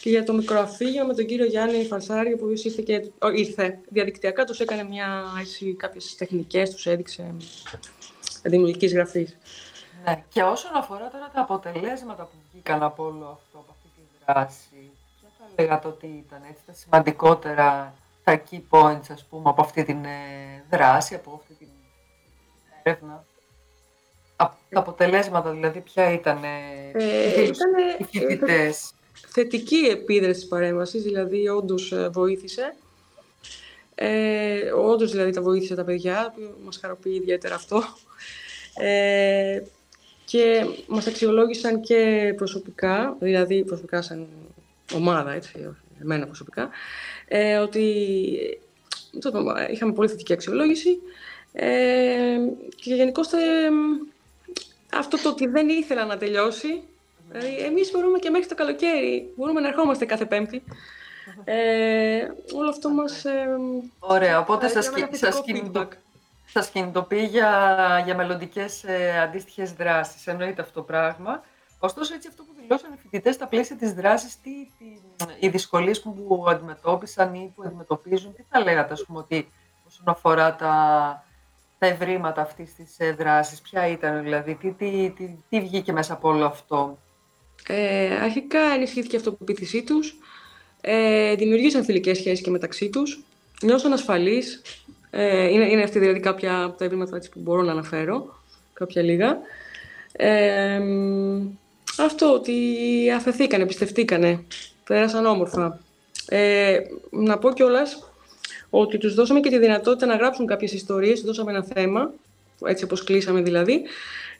και 0.00 0.10
για 0.10 0.24
το 0.24 0.32
μικροαφήγιο 0.32 1.06
με 1.06 1.14
τον 1.14 1.26
κύριο 1.26 1.46
Γιάννη 1.46 1.84
Φαρσάρη, 1.84 2.32
ο 2.32 2.38
οποίος 2.40 2.64
ήρθε, 2.64 2.82
και, 2.82 3.10
ήρθε 3.34 3.78
διαδικτυακά, 3.88 4.44
τους 4.44 4.60
έκανε 4.60 4.84
μια, 4.84 5.24
έτσι, 5.40 5.74
κάποιες 5.74 6.14
τεχνικές, 6.18 6.70
τους 6.70 6.86
έδειξε 6.86 7.34
δημιουργικής 8.42 8.92
γραφής. 8.92 9.36
Ναι, 10.06 10.24
και 10.28 10.42
όσον 10.42 10.76
αφορά 10.76 11.08
τώρα 11.10 11.30
τα 11.34 11.40
αποτελέσματα 11.40 12.22
που 12.22 12.36
βγήκαν 12.50 12.82
από 12.82 13.04
όλο 13.04 13.24
αυτό, 13.24 13.58
από 13.58 13.70
αυτή 13.70 13.88
τη 13.96 14.02
δράση, 14.26 14.90
ποια 15.20 15.28
θα 15.38 15.62
λέγατε 15.62 15.88
ότι 15.88 16.06
ήταν 16.06 16.42
έτσι, 16.50 16.62
τα 16.66 16.72
σημαντικότερα, 16.72 17.94
τα 18.24 18.42
key 18.50 18.60
points, 18.70 19.10
ας 19.12 19.24
πούμε, 19.24 19.50
από 19.50 19.62
αυτή 19.62 19.84
την 19.84 20.04
ε, 20.04 20.64
δράση, 20.70 21.14
από 21.14 21.40
αυτή 21.42 21.54
την 21.54 21.68
έρευνα; 22.82 23.24
Τα 24.36 24.58
αποτελέσματα 24.70 25.50
δηλαδή 25.50 25.80
ποια 25.80 26.12
ήταν 26.12 26.44
ε, 26.44 27.42
οι 27.98 28.04
φοιτητές. 28.04 28.92
Θετική 29.28 29.76
επίδραση 29.76 30.40
της 30.40 30.48
παρέμβασης, 30.48 31.02
δηλαδή 31.02 31.48
όντως 31.48 31.92
ε, 31.92 32.08
βοήθησε. 32.08 32.74
Ε, 33.94 34.70
όντως 34.70 35.10
δηλαδή 35.10 35.30
τα 35.30 35.42
βοήθησε 35.42 35.74
τα 35.74 35.84
παιδιά, 35.84 36.34
μας 36.64 36.76
χαροποιεί 36.76 37.18
ιδιαίτερα 37.20 37.54
αυτό. 37.54 37.82
Ε, 38.78 39.60
και 40.26 40.66
μας 40.86 41.06
αξιολόγησαν 41.06 41.80
και 41.80 42.32
προσωπικά, 42.36 43.16
δηλαδή 43.18 43.64
προσωπικά 43.64 44.02
σαν 44.02 44.26
ομάδα, 44.94 45.32
έτσι, 45.32 45.74
εμένα 46.00 46.26
προσωπικά, 46.26 46.70
ε, 47.28 47.56
ότι 47.56 47.82
είχαμε 49.72 49.92
πολύ 49.92 50.08
θετική 50.08 50.32
αξιολόγηση 50.32 50.98
ε, 51.52 52.36
και 52.76 52.94
γενικώ 52.94 53.20
ε, 53.20 53.68
αυτό 54.92 55.22
το 55.22 55.28
ότι 55.28 55.46
δεν 55.46 55.68
ήθελα 55.68 56.04
να 56.04 56.16
τελειώσει, 56.16 56.82
δηλαδή 57.28 57.56
εμείς 57.56 57.90
μπορούμε 57.90 58.18
και 58.18 58.30
μέχρι 58.30 58.48
το 58.48 58.54
καλοκαίρι, 58.54 59.32
μπορούμε 59.36 59.60
να 59.60 59.68
ερχόμαστε 59.68 60.04
κάθε 60.04 60.24
πέμπτη, 60.24 60.62
ε, 61.44 62.28
όλο 62.54 62.68
αυτό 62.68 62.90
μας... 62.90 63.24
Ε, 63.24 63.48
Ωραία, 63.98 64.38
οπότε 64.38 64.68
σας, 64.68 64.90
σας, 65.10 65.42
κινητοποιεί, 65.44 65.98
σας 66.46 66.68
κινητοποιεί 66.68 67.26
για, 67.30 68.02
για 68.04 68.14
μελλοντικές 68.14 68.84
ε, 68.84 69.20
αντίστοιχες 69.20 69.72
δράσεις, 69.72 70.26
εννοείται 70.26 70.62
αυτό 70.62 70.74
το 70.74 70.82
πράγμα. 70.82 71.42
Ωστόσο, 71.78 72.14
έτσι 72.14 72.28
αυτό 72.28 72.42
που 72.42 72.52
δηλώσαν 72.60 72.92
οι 72.92 72.96
φοιτητές 72.96 73.34
στα 73.34 73.46
πλαίσια 73.46 73.76
της 73.76 73.92
δράσης, 73.92 74.40
τι, 74.40 74.50
τι, 74.78 74.84
οι 75.40 75.48
δυσκολίες 75.48 76.02
που 76.02 76.44
αντιμετώπισαν 76.48 77.34
ή 77.34 77.52
που 77.54 77.62
αντιμετωπίζουν, 77.66 78.34
τι 78.34 78.42
θα 78.48 78.60
λέγατε, 78.60 78.92
ας 78.92 79.04
πούμε, 79.04 79.18
ότι 79.18 79.48
όσον 79.86 80.08
αφορά 80.08 80.54
τα, 80.54 80.74
τα 81.78 81.86
ευρήματα 81.86 82.40
αυτής 82.40 82.74
της 82.74 82.94
ε, 82.98 83.12
δράσης, 83.12 83.60
ποια 83.60 83.86
ήταν 83.86 84.22
δηλαδή, 84.22 84.54
τι, 84.54 84.72
τι, 84.72 85.12
τι, 85.16 85.36
τι 85.48 85.60
βγήκε 85.60 85.92
μέσα 85.92 86.12
από 86.12 86.28
όλο 86.28 86.46
αυτό; 86.46 86.98
Ε, 87.68 88.16
αρχικά 88.16 88.60
ενισχύθηκε 88.60 89.14
η 89.14 89.18
αυτοπεποίθησή 89.18 89.82
τους. 89.82 90.18
Ε, 90.80 91.34
δημιουργήσαν 91.34 91.84
φιλικές 91.84 92.16
σχέσεις 92.16 92.44
και 92.44 92.50
μεταξύ 92.50 92.90
τους. 92.90 93.24
Νιώσαν 93.62 93.92
ασφαλεί. 93.92 94.42
Ε, 95.18 95.48
είναι, 95.48 95.64
είναι 95.70 95.82
αυτή 95.82 95.98
δηλαδή 95.98 96.20
κάποια 96.20 96.62
από 96.62 96.78
τα 96.78 96.84
ευρήματα 96.84 97.18
που 97.18 97.40
μπορώ 97.40 97.62
να 97.62 97.72
αναφέρω, 97.72 98.42
κάποια 98.72 99.02
λίγα. 99.02 99.38
Ε, 100.12 100.80
αυτό 101.98 102.32
ότι 102.32 102.54
αφαιθήκανε, 103.16 103.66
πιστευτήκανε, 103.66 104.44
πέρασαν 104.84 105.26
όμορφα. 105.26 105.80
Ε, 106.28 106.78
να 107.10 107.38
πω 107.38 107.52
κιόλας 107.52 108.10
ότι 108.70 108.98
τους 108.98 109.14
δώσαμε 109.14 109.40
και 109.40 109.48
τη 109.48 109.58
δυνατότητα 109.58 110.06
να 110.06 110.16
γράψουν 110.16 110.46
κάποιες 110.46 110.72
ιστορίες, 110.72 111.20
δώσαμε 111.20 111.50
ένα 111.50 111.64
θέμα, 111.74 112.12
έτσι 112.66 112.84
όπως 112.84 113.04
κλείσαμε 113.04 113.40
δηλαδή, 113.40 113.82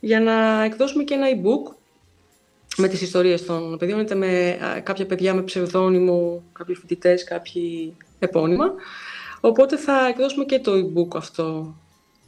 για 0.01 0.21
να 0.21 0.65
εκδώσουμε 0.65 1.03
και 1.05 1.15
ένα 1.15 1.27
e-book 1.31 1.75
με 2.77 2.89
τις 2.89 3.01
ιστορίες 3.01 3.45
των 3.45 3.79
παιδιών, 3.79 4.01
είτε 4.01 4.15
με 4.15 4.59
κάποια 4.83 5.07
παιδιά 5.07 5.35
με 5.35 5.43
ψευδόνυμο, 5.43 6.43
κάποιοι 6.53 6.75
φοιτητές, 6.75 7.25
κάποιοι 7.25 7.97
επώνυμα. 8.19 8.75
Οπότε 9.47 9.77
θα 9.77 10.07
εκδώσουμε 10.07 10.45
και 10.45 10.59
το 10.59 10.73
e-book 10.73 11.17
αυτό. 11.17 11.75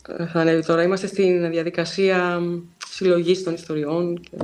Ε, 0.08 0.26
θα 0.26 0.40
ανέβει 0.40 0.64
τώρα. 0.64 0.82
Είμαστε 0.82 1.06
στην 1.06 1.50
διαδικασία 1.50 2.40
συλλογής 2.88 3.42
των 3.42 3.54
ιστοριών 3.54 4.20
και 4.20 4.36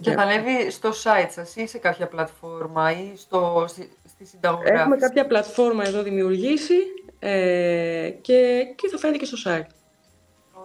και 0.00 0.10
θα 0.10 0.22
ανέβει 0.22 0.70
στο 0.70 0.90
site 0.90 1.30
σας 1.30 1.56
ή 1.56 1.66
σε 1.66 1.78
κάποια 1.78 2.06
πλατφόρμα 2.06 2.90
ή 2.90 3.16
στο, 3.16 3.64
στη, 3.68 3.90
στη 4.08 4.24
συνταγογράφηση; 4.24 4.80
Έχουμε 4.80 4.96
κάποια 4.96 5.26
πλατφόρμα 5.26 5.86
εδώ 5.86 6.02
δημιουργήσει 6.02 6.74
ε, 7.18 8.10
και, 8.20 8.62
και 8.76 8.88
θα 8.88 8.98
φαίνεται 8.98 9.18
και 9.18 9.24
στο 9.24 9.36
site. 9.50 9.70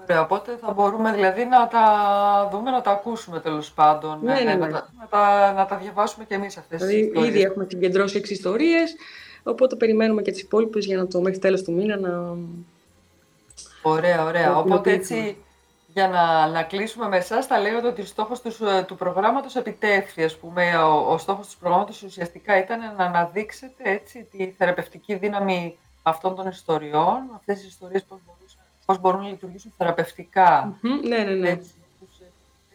Ωραία, 0.01 0.21
οπότε 0.21 0.57
θα 0.61 0.71
μπορούμε 0.71 1.13
δηλαδή 1.13 1.45
να 1.45 1.67
τα 1.67 1.85
δούμε, 2.51 2.71
να 2.71 2.81
τα 2.81 2.91
ακούσουμε 2.91 3.39
τέλος 3.39 3.71
πάντων, 3.71 4.19
ναι, 4.23 4.33
ναι, 4.33 4.43
ναι. 4.43 4.55
Να, 4.55 4.69
τα, 4.69 4.89
να, 4.99 5.07
τα, 5.07 5.53
να 5.53 5.65
τα 5.65 5.77
διαβάσουμε 5.77 6.25
κι 6.25 6.33
εμείς 6.33 6.57
αυτές 6.57 6.79
δηλαδή, 6.79 6.99
τις 6.99 7.07
ιστορίες. 7.07 7.29
Ήδη 7.29 7.41
έχουμε 7.41 7.65
συγκεντρώσει 7.69 8.17
έξι 8.17 8.33
ιστορίες, 8.33 8.95
οπότε 9.51 9.75
περιμένουμε 9.75 10.21
και 10.21 10.31
τις 10.31 10.41
υπόλοιπες 10.41 10.85
για 10.85 10.97
να 10.97 11.07
το 11.07 11.21
μέχρι 11.21 11.39
τέλος 11.39 11.63
του 11.63 11.71
μήνα 11.73 11.97
να... 11.97 12.37
Ωραία, 13.81 14.25
ωραία. 14.25 14.57
Οπότε 14.57 14.91
έτσι 14.91 15.37
για 15.87 16.07
να, 16.07 16.47
να 16.47 16.63
κλείσουμε 16.63 17.07
με 17.07 17.17
εσάς, 17.17 17.45
θα 17.45 17.59
λέγατε 17.59 17.87
ότι 17.87 18.01
ο 18.01 18.05
στόχος 18.05 18.41
τους, 18.41 18.59
ε, 18.59 18.83
του 18.87 18.95
προγράμματος 18.95 19.55
επιτεύχθη. 19.55 20.23
Ας 20.23 20.37
πούμε, 20.37 20.77
ο, 20.77 21.11
ο 21.11 21.17
στόχος 21.17 21.47
του 21.47 21.57
προγράμματος 21.59 22.03
ουσιαστικά 22.03 22.57
ήταν 22.57 22.79
να 22.97 23.05
αναδείξετε 23.05 23.83
έτσι, 23.91 24.27
τη 24.31 24.51
θεραπευτική 24.51 25.15
δύναμη 25.15 25.77
αυτών 26.03 26.35
των 26.35 26.47
ιστοριών, 26.47 27.19
αυτές 27.35 27.57
τις 27.57 27.67
ιστορίες 27.67 28.05
πώς 28.85 28.99
μπορούν 28.99 29.21
να 29.21 29.27
λειτουργήσουν 29.27 29.73
θεραπευτικά. 29.77 30.77
ναι, 31.07 31.17
ναι, 31.17 31.33
ναι. 31.33 31.59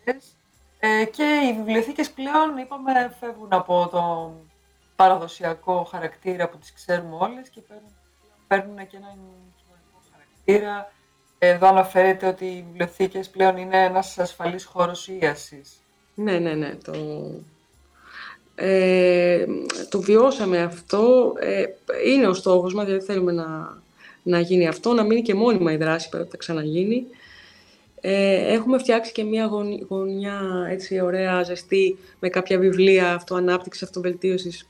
Έτσι, 0.04 0.28
ε, 0.78 1.04
και 1.04 1.22
οι 1.22 1.56
βιβλιοθήκες 1.56 2.10
πλέον, 2.10 2.56
είπαμε, 2.56 3.16
φεύγουν 3.20 3.48
από 3.52 3.88
το 3.92 4.32
παραδοσιακό 5.00 5.84
χαρακτήρα 5.90 6.48
που 6.48 6.58
τις 6.58 6.72
ξέρουμε 6.72 7.16
όλες 7.18 7.48
και 7.48 7.60
παίρνουν, 7.68 7.92
παίρνουν 8.48 8.76
και 8.76 8.96
έναν 8.96 9.18
κοινωνικό 9.56 10.00
χαρακτήρα, 10.12 10.92
εδώ 11.38 11.68
αναφέρεται 11.68 12.26
ότι 12.26 12.44
οι 12.44 12.64
βιβλιοθήκες 12.66 13.28
πλέον 13.28 13.56
είναι 13.56 13.84
ένας 13.84 14.18
ασφαλής 14.18 14.64
χώρος 14.64 15.08
ίασης. 15.08 15.82
Ναι, 16.14 16.38
ναι, 16.38 16.54
ναι. 16.54 16.74
Το, 16.84 16.94
ε, 18.54 19.44
το 19.88 20.00
βιώσαμε 20.00 20.62
αυτό. 20.62 21.32
Ε, 21.38 21.64
είναι 22.06 22.26
ο 22.26 22.34
στόχος 22.34 22.74
μας, 22.74 22.84
δηλαδή 22.84 23.04
θέλουμε 23.04 23.32
να, 23.32 23.78
να 24.22 24.40
γίνει 24.40 24.68
αυτό, 24.68 24.92
να 24.92 25.02
μείνει 25.02 25.22
και 25.22 25.34
μόνιμα 25.34 25.72
η 25.72 25.76
δράση, 25.76 26.08
πρέπει 26.08 26.28
να 26.30 26.36
ξαναγίνει. 26.36 27.06
Ε, 28.00 28.52
έχουμε 28.52 28.78
φτιάξει 28.78 29.12
και 29.12 29.24
μια 29.24 29.50
γωνιά 29.88 30.66
έτσι 30.68 31.00
ωραία, 31.00 31.42
ζεστή, 31.42 31.98
με 32.18 32.28
κάποια 32.28 32.58
βιβλία 32.58 33.14
αυτοανάπτυξης, 33.14 33.82
αυτοβελτίωσης, 33.82 34.69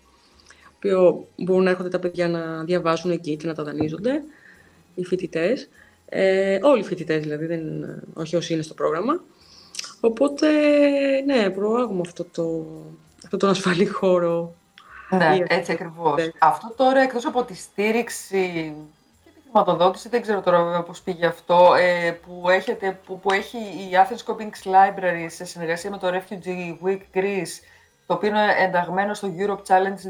που 0.80 1.28
μπορούν 1.37 1.64
να 1.64 1.70
έρχονται 1.70 1.88
τα 1.88 1.99
παιδιά 1.99 2.28
να 2.28 2.64
διαβάζουν 2.64 3.10
εκεί 3.10 3.37
και 3.37 3.46
να 3.46 3.54
τα 3.54 3.62
δανείζονται, 3.62 4.22
οι 4.94 5.04
φοιτητές. 5.04 5.68
Ε, 6.08 6.58
όλοι 6.62 6.80
οι 6.80 6.84
φοιτητές 6.84 7.22
δηλαδή, 7.22 7.46
δεν, 7.46 7.62
όχι 8.14 8.37
όσοι 8.37 8.52
είναι 8.52 8.62
στο 8.62 8.75
πρόγραμμα. 8.75 9.22
Οπότε, 10.00 10.46
ναι, 11.26 11.50
προάγουμε 11.50 12.00
αυτό 12.04 12.25
το, 12.25 12.66
αυτό 13.25 13.37
τον 13.37 13.49
ασφαλή 13.50 13.87
χώρο. 13.87 14.54
Ναι, 15.10 15.38
έτσι 15.49 15.72
ακριβώς. 15.72 16.30
Αυτό 16.38 16.72
τώρα, 16.76 17.00
εκτός 17.00 17.26
από 17.26 17.44
τη 17.44 17.54
στήριξη 17.54 18.75
και 19.25 19.30
τη 19.34 19.40
χρηματοδότηση, 19.42 20.08
δεν 20.08 20.22
ξέρω 20.22 20.40
τώρα 20.40 20.64
βέβαια 20.64 20.82
πώς 20.82 21.00
πήγε 21.00 21.26
αυτό, 21.26 21.75
ε, 21.75 22.10
που, 22.10 22.50
έχετε, 22.50 23.00
που, 23.06 23.20
που 23.20 23.32
έχει 23.32 23.56
η 23.56 23.90
Athens 23.92 24.32
Coping 24.32 24.70
Library 24.70 25.26
σε 25.26 25.44
συνεργασία 25.44 25.90
με 25.90 25.99
το 25.99 26.08
Refugee 26.08 26.87
Week 26.87 27.18
Greece, 27.18 27.54
το 28.10 28.16
οποίο 28.16 28.28
είναι 28.28 28.54
ενταγμένο 28.58 29.14
στο 29.14 29.28
Europe 29.38 29.62
Challenge 29.66 30.00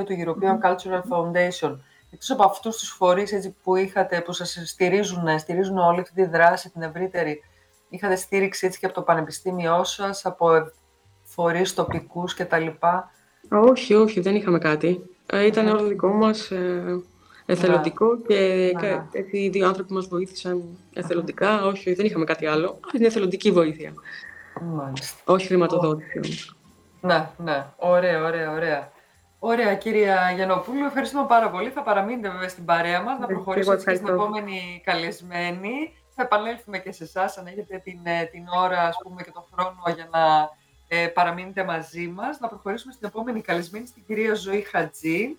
2022 0.00 0.04
του 0.04 0.16
European 0.24 0.66
Cultural 0.66 1.00
Foundation 1.10 1.76
εκτός 2.10 2.30
από 2.30 2.44
αυτούς 2.44 2.76
τους 2.76 2.88
φορείς 2.88 3.32
έτσι, 3.32 3.56
που 3.62 3.76
είχατε, 3.76 4.20
που 4.20 4.32
σας 4.32 4.62
στηρίζουν, 4.64 5.38
στηρίζουν 5.38 5.78
όλη 5.78 6.00
αυτή 6.00 6.14
τη 6.14 6.24
δράση, 6.24 6.70
την 6.70 6.82
ευρύτερη, 6.82 7.42
είχατε 7.88 8.16
στήριξη 8.16 8.66
έτσι 8.66 8.78
και 8.78 8.86
από 8.86 8.94
το 8.94 9.02
πανεπιστήμιό 9.02 9.84
σας, 9.84 10.24
από 10.24 10.48
φορείς 11.22 11.74
τοπικούς 11.74 12.34
κτλ. 12.34 12.66
Όχι, 13.48 13.94
όχι, 13.94 14.20
δεν 14.20 14.34
είχαμε 14.34 14.58
κάτι. 14.58 15.02
Ε, 15.26 15.46
ήταν 15.46 15.68
όλο 15.68 15.84
δικό 15.86 16.08
μας 16.08 16.50
ε, 16.50 17.00
εθελοντικό 17.46 18.18
και 18.18 18.72
έτσι, 19.12 19.38
οι 19.38 19.48
δύο 19.48 19.66
άνθρωποι 19.66 19.92
μας 19.92 20.06
βοήθησαν 20.06 20.62
εθελοντικά. 20.92 21.66
Όχι, 21.66 21.94
δεν 21.94 22.06
είχαμε 22.06 22.24
κάτι 22.24 22.46
άλλο. 22.46 22.80
Είναι 22.96 23.06
εθελοντική 23.06 23.50
βοήθεια. 23.50 23.92
Μάλιστα. 24.60 25.32
Όχι 25.32 25.46
χρηματοδότηση 25.46 26.55
Ναι, 27.06 27.28
ναι. 27.36 27.66
Ωραία, 27.76 28.24
ωραία, 28.24 28.50
ωραία. 28.50 28.90
Ωραία, 29.38 29.74
κυρία 29.74 30.32
Γιαννοπούλου, 30.34 30.84
ευχαριστούμε 30.84 31.26
πάρα 31.26 31.50
πολύ. 31.50 31.70
Θα 31.70 31.82
παραμείνετε 31.82 32.30
βέβαια 32.30 32.48
στην 32.48 32.64
παρέα 32.64 33.02
μας, 33.02 33.18
να 33.18 33.26
προχωρήσουμε 33.26 33.76
και 33.76 33.94
στην 33.94 34.08
επόμενη 34.08 34.82
καλεσμένη. 34.84 35.96
Θα 36.14 36.22
επανέλθουμε 36.22 36.78
και 36.78 36.92
σε 36.92 37.04
εσάς 37.04 37.38
αν 37.38 37.46
έχετε 37.46 37.78
την, 37.78 38.00
ε, 38.02 38.24
την 38.24 38.46
ώρα 38.48 38.82
ας 38.82 38.96
πούμε, 39.02 39.22
και 39.22 39.30
τον 39.30 39.44
χρόνο 39.52 39.82
για 39.94 40.08
να 40.12 40.50
ε, 40.88 41.06
παραμείνετε 41.06 41.64
μαζί 41.64 42.08
μας. 42.08 42.40
Να 42.40 42.48
προχωρήσουμε 42.48 42.92
στην 42.92 43.06
επόμενη 43.08 43.40
καλεσμένη, 43.40 43.86
στην 43.86 44.04
κυρία 44.06 44.34
Ζωή 44.34 44.60
Χατζή. 44.60 45.36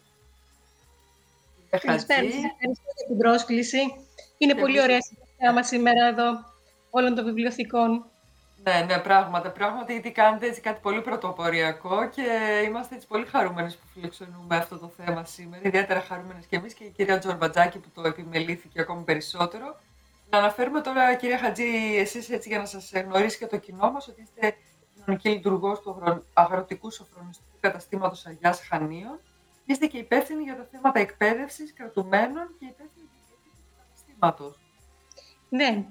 Καλησπέρα, 1.69 2.19
ευχαριστώ 2.19 2.83
για 2.95 3.07
την 3.07 3.17
πρόσκληση. 3.17 3.77
Είναι 4.37 4.55
πολύ 4.55 4.81
ωραία 4.81 4.97
η 4.97 5.53
μας 5.53 5.67
σήμερα 5.67 6.07
εδώ. 6.07 6.45
όλων 6.89 7.15
των 7.15 7.25
βιβλιοθηκών. 7.25 8.05
Ναι, 8.67 8.85
ναι, 8.87 8.99
πράγματι. 8.99 9.49
Πράγματι, 9.49 9.91
γιατί 9.93 10.11
κάνετε 10.11 10.45
έτσι 10.45 10.61
κάτι 10.61 10.79
πολύ 10.81 11.01
πρωτοποριακό 11.01 12.09
και 12.09 12.23
είμαστε 12.65 12.95
έτσι 12.95 13.07
πολύ 13.07 13.25
χαρούμενοι 13.25 13.71
που 13.71 13.87
φιλοξενούμε 13.93 14.55
αυτό 14.55 14.77
το 14.77 14.87
θέμα 14.87 15.25
σήμερα. 15.25 15.61
Ιδιαίτερα 15.67 16.01
χαρούμενες 16.01 16.45
και 16.45 16.55
εμείς 16.55 16.73
και 16.73 16.83
η 16.83 16.89
κυρία 16.89 17.19
Τζορμπατζάκη 17.19 17.79
που 17.79 17.89
το 17.93 18.01
επιμελήθηκε 18.01 18.81
ακόμη 18.81 19.03
περισσότερο. 19.03 19.79
Να 20.29 20.37
αναφέρουμε 20.37 20.81
τώρα, 20.81 21.15
κυρία 21.15 21.37
Χατζή, 21.37 21.95
εσείς 21.97 22.29
έτσι 22.29 22.49
για 22.49 22.57
να 22.57 22.65
σας 22.65 22.91
γνωρίσει 22.93 23.37
και 23.37 23.47
το 23.47 23.57
κοινό 23.57 23.91
μας, 23.91 24.07
ότι 24.07 24.21
είστε 24.21 24.55
κοινωνική 24.93 25.29
λειτουργός 25.29 25.79
του 25.79 26.23
αγροτικού 26.33 26.91
σοφρονιστικού 26.91 27.57
καταστήματος 27.59 28.25
Αγιάς 28.25 28.67
Χανίων. 28.67 29.19
Είστε 29.65 29.85
και 29.85 29.97
υπεύθυνοι 29.97 30.43
για 30.43 30.55
τα 30.55 30.67
θέματα 30.71 30.99
εκπαίδευσης 30.99 31.73
κρατουμένων 31.73 32.55
και 32.59 32.65
υπεύθυνοι 32.65 33.09
για 33.27 33.35
του 33.35 33.73
καταστήματος. 33.77 34.59
Ναι, 35.49 35.85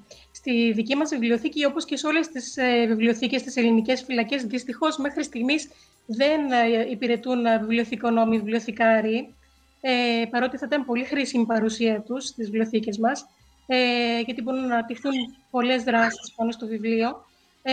στη 0.46 0.72
δική 0.72 0.96
μας 0.96 1.10
βιβλιοθήκη, 1.10 1.64
όπως 1.64 1.84
και 1.84 1.96
σε 1.96 2.06
όλες 2.06 2.28
τις 2.28 2.56
ε, 2.56 2.86
βιβλιοθήκες 2.86 3.40
στις 3.40 3.56
ελληνικές 3.56 4.02
φυλακές, 4.02 4.44
δυστυχώς 4.44 4.96
μέχρι 4.96 5.24
στιγμής 5.24 5.68
δεν 6.06 6.50
ε, 6.50 6.90
υπηρετούν 6.90 7.46
ε, 7.46 7.58
βιβλιοθηκονόμοι, 7.58 8.36
βιβλιοθηκάροι, 8.36 9.34
ε, 9.80 10.24
παρότι 10.30 10.56
θα 10.56 10.66
ήταν 10.68 10.84
πολύ 10.84 11.04
χρήσιμη 11.04 11.42
η 11.42 11.46
παρουσία 11.46 12.00
τους 12.00 12.24
στις 12.26 12.46
βιβλιοθήκες 12.46 12.98
μας, 12.98 13.26
ε, 13.66 14.20
γιατί 14.20 14.42
μπορούν 14.42 14.66
να 14.66 14.74
αναπτυχθούν 14.74 15.12
πολλές 15.50 15.82
δράσεις 15.82 16.32
πάνω 16.36 16.50
στο 16.50 16.66
βιβλίο. 16.66 17.24
Ε, 17.62 17.72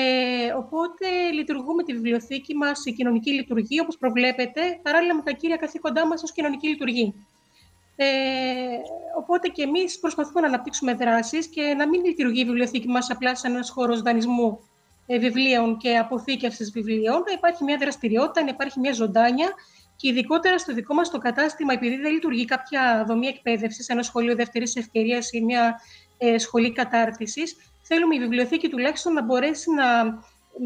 οπότε 0.57 1.07
λειτουργούμε 1.33 1.83
τη 1.83 1.93
βιβλιοθήκη 1.93 2.55
μας, 2.55 2.85
η 2.85 2.91
κοινωνική 2.91 3.31
λειτουργία, 3.31 3.81
όπως 3.81 3.97
προβλέπετε, 3.97 4.61
παράλληλα 4.81 5.15
με 5.15 5.21
τα 5.21 5.31
κύρια 5.31 5.55
καθήκοντά 5.55 6.07
μας 6.07 6.23
ως 6.23 6.31
κοινωνική 6.31 6.67
λειτουργία. 6.67 7.13
Ε, 7.95 8.05
οπότε 9.17 9.47
και 9.47 9.61
εμείς 9.63 9.99
προσπαθούμε 9.99 10.41
να 10.41 10.47
αναπτύξουμε 10.47 10.93
δράσεις 10.93 11.47
και 11.47 11.61
να 11.61 11.87
μην 11.87 12.05
λειτουργεί 12.05 12.41
η 12.41 12.45
βιβλιοθήκη 12.45 12.87
μας 12.87 13.09
απλά 13.09 13.35
σαν 13.35 13.53
ένας 13.53 13.69
χώρος 13.69 14.01
δανεισμού 14.01 14.59
ε, 15.05 15.19
βιβλίων 15.19 15.77
και 15.77 15.97
αποθήκευσης 15.97 16.71
βιβλίων, 16.71 17.23
να 17.25 17.31
υπάρχει 17.33 17.63
μια 17.63 17.77
δραστηριότητα, 17.77 18.43
να 18.43 18.49
υπάρχει 18.49 18.79
μια 18.79 18.93
ζωντάνια 18.93 19.53
και 19.95 20.07
ειδικότερα 20.07 20.57
στο 20.57 20.73
δικό 20.73 20.93
μας 20.93 21.09
το 21.09 21.17
κατάστημα, 21.17 21.73
επειδή 21.73 21.95
δεν 21.95 22.11
λειτουργεί 22.11 22.45
κάποια 22.45 23.03
δομή 23.07 23.27
εκπαίδευσης, 23.27 23.87
ένα 23.87 24.03
σχολείο 24.03 24.35
δεύτερης 24.35 24.75
ευκαιρίας 24.75 25.31
ή 25.31 25.41
μια 25.41 25.79
ε, 26.17 26.37
σχολή 26.37 26.71
κατάρτισης, 26.71 27.55
θέλουμε 27.81 28.15
η 28.15 28.19
βιβλιοθήκη 28.19 28.69
τουλάχιστον 28.69 29.13
να 29.13 29.23
μπορέσει 29.23 29.71
να, 29.71 30.03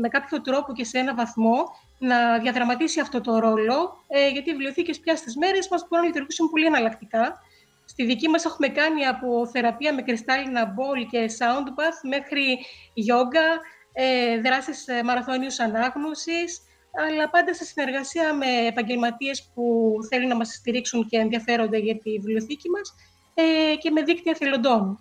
με 0.01 0.07
κάποιο 0.07 0.41
τρόπο 0.41 0.73
και 0.73 0.83
σε 0.83 0.97
ένα 0.97 1.15
βαθμό 1.15 1.65
να 1.97 2.39
διαδραματίσει 2.39 2.99
αυτό 2.99 3.21
το 3.21 3.39
ρόλο, 3.39 4.03
ε, 4.07 4.29
γιατί 4.29 4.49
οι 4.49 4.51
βιβλιοθήκες 4.51 4.99
πια 4.99 5.15
στις 5.15 5.35
μέρες 5.35 5.67
μας 5.69 5.81
μπορούν 5.81 6.05
να 6.05 6.11
λειτουργήσουν 6.11 6.49
πολύ 6.49 6.65
εναλλακτικά. 6.65 7.39
Στη 7.85 8.05
δική 8.05 8.27
μας 8.27 8.45
έχουμε 8.45 8.67
κάνει 8.67 9.05
από 9.05 9.47
θεραπεία 9.47 9.93
με 9.93 10.01
κρυστάλλινα 10.01 10.65
μπολ 10.65 11.07
και 11.07 11.25
sound 11.39 11.67
bath 11.67 11.99
μέχρι 12.09 12.57
γιόγκα, 12.93 13.59
ε, 13.93 14.39
δράσεις 14.41 14.87
ε, 14.87 15.03
μαραθώνιους 15.03 15.59
ανάγνωσης, 15.59 16.61
αλλά 17.07 17.29
πάντα 17.29 17.53
σε 17.53 17.63
συνεργασία 17.65 18.33
με 18.33 18.67
επαγγελματίες 18.67 19.51
που 19.53 19.93
θέλουν 20.09 20.27
να 20.27 20.35
μας 20.35 20.47
στηρίξουν 20.47 21.07
και 21.07 21.17
ενδιαφέρονται 21.17 21.77
για 21.77 21.97
τη 21.97 22.09
βιβλιοθήκη 22.11 22.69
μας 22.69 22.95
ε, 23.33 23.75
και 23.75 23.91
με 23.91 24.01
δίκτυα 24.01 24.35
θελοντών. 24.35 24.99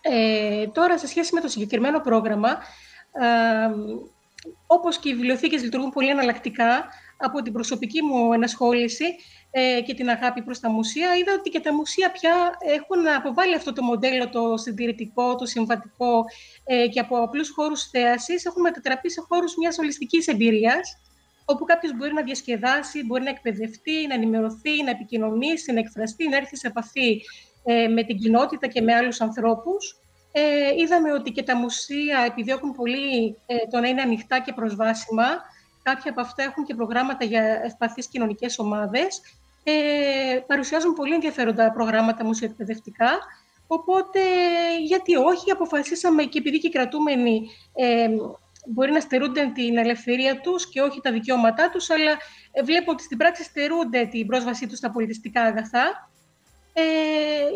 Ε, 0.00 0.66
τώρα, 0.66 0.98
σε 0.98 1.06
σχέση 1.06 1.34
με 1.34 1.40
το 1.40 1.48
συγκεκριμένο 1.48 2.00
πρόγραμμα, 2.00 2.48
ε, 3.12 3.70
όπως 4.66 4.98
και 4.98 5.08
οι 5.08 5.14
βιβλιοθήκες 5.14 5.62
λειτουργούν 5.62 5.90
πολύ 5.90 6.08
εναλλακτικά, 6.08 6.88
από 7.16 7.42
την 7.42 7.52
προσωπική 7.52 8.02
μου 8.02 8.32
ενασχόληση 8.32 9.04
ε, 9.50 9.80
και 9.80 9.94
την 9.94 10.08
αγάπη 10.08 10.42
προς 10.42 10.60
τα 10.60 10.70
μουσεία, 10.70 11.16
είδα 11.16 11.32
ότι 11.38 11.50
και 11.50 11.60
τα 11.60 11.74
μουσεία 11.74 12.10
πια 12.10 12.34
έχουν 12.60 13.08
αποβάλει 13.08 13.54
αυτό 13.54 13.72
το 13.72 13.82
μοντέλο 13.82 14.28
το 14.28 14.56
συντηρητικό, 14.56 15.34
το 15.34 15.46
συμβατικό 15.46 16.24
ε, 16.64 16.88
και 16.88 17.00
από 17.00 17.22
απλούς 17.22 17.50
χώρους 17.50 17.90
θέασης 17.90 18.44
έχουν 18.44 18.62
μετατραπεί 18.62 19.10
σε 19.10 19.20
χώρους 19.28 19.54
μιας 19.56 19.78
ολιστικής 19.78 20.26
εμπειρίας, 20.26 21.00
όπου 21.44 21.64
κάποιος 21.64 21.96
μπορεί 21.96 22.12
να 22.12 22.22
διασκεδάσει, 22.22 23.04
μπορεί 23.04 23.22
να 23.22 23.30
εκπαιδευτεί, 23.30 24.06
να 24.06 24.14
ενημερωθεί, 24.14 24.82
να 24.84 24.90
επικοινωνήσει, 24.90 25.72
να 25.72 25.78
εκφραστεί, 25.78 26.28
να 26.28 26.36
έρθει 26.36 26.56
σε 26.56 26.66
επαφή 26.66 27.20
ε, 27.64 27.88
με 27.88 28.02
την 28.02 28.18
κοινότητα 28.18 28.66
και 28.66 28.80
με 28.80 28.94
άλλους 28.94 29.20
ανθρώπους. 29.20 30.00
Ε, 30.32 30.42
είδαμε 30.78 31.12
ότι 31.12 31.30
και 31.30 31.42
τα 31.42 31.56
μουσεία 31.56 32.24
επιδιώκουν 32.26 32.72
πολύ 32.72 33.36
ε, 33.46 33.56
το 33.70 33.80
να 33.80 33.88
είναι 33.88 34.02
ανοιχτά 34.02 34.40
και 34.40 34.52
προσβάσιμα. 34.52 35.24
Κάποια 35.82 36.10
από 36.10 36.20
αυτά 36.20 36.42
έχουν 36.42 36.64
και 36.64 36.74
προγράμματα 36.74 37.24
για 37.24 37.42
ευπαθείς 37.64 38.08
κοινωνικές 38.08 38.58
ομάδες. 38.58 39.20
Ε, 39.64 40.38
παρουσιάζουν 40.46 40.94
πολύ 40.94 41.14
ενδιαφέροντα 41.14 41.72
προγράμματα 41.72 42.24
μουσιοεκπαιδευτικά. 42.24 43.10
Οπότε, 43.66 44.20
γιατί 44.86 45.16
όχι, 45.16 45.50
αποφασίσαμε 45.50 46.22
και 46.24 46.38
επειδή 46.38 46.58
και 46.58 46.66
οι 46.66 46.70
κρατούμενοι 46.70 47.50
ε, 47.74 48.08
μπορεί 48.66 48.92
να 48.92 49.00
στερούνται 49.00 49.50
την 49.54 49.78
ελευθερία 49.78 50.40
τους 50.40 50.68
και 50.68 50.80
όχι 50.80 51.00
τα 51.00 51.12
δικαιώματά 51.12 51.70
τους, 51.70 51.90
αλλά 51.90 52.16
βλέπω 52.64 52.90
ότι 52.90 53.02
στην 53.02 53.16
πράξη 53.18 53.42
στερούνται 53.42 54.06
την 54.06 54.26
πρόσβασή 54.26 54.66
τους 54.66 54.78
στα 54.78 54.90
πολιτιστικά 54.90 55.42
αγαθά. 55.42 56.10
Ε, 56.72 56.82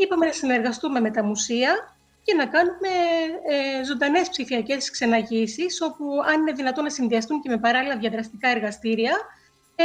είπαμε 0.02 0.26
να 0.26 0.32
συνεργαστούμε 0.32 1.00
με 1.00 1.10
τα 1.10 1.24
μουσεία 1.24 1.93
και 2.24 2.34
να 2.34 2.46
κάνουμε 2.46 2.92
ε, 3.48 3.84
ζωντανές 3.84 4.28
ψηφιακές 4.28 4.90
ξεναγήσεις, 4.90 5.82
όπου 5.82 6.04
αν 6.26 6.40
είναι 6.40 6.52
δυνατόν 6.52 6.84
να 6.84 6.90
συνδυαστούν 6.90 7.40
και 7.40 7.48
με 7.48 7.58
παράλληλα 7.58 7.96
διαδραστικά 7.96 8.48
εργαστήρια, 8.48 9.12
ε, 9.76 9.84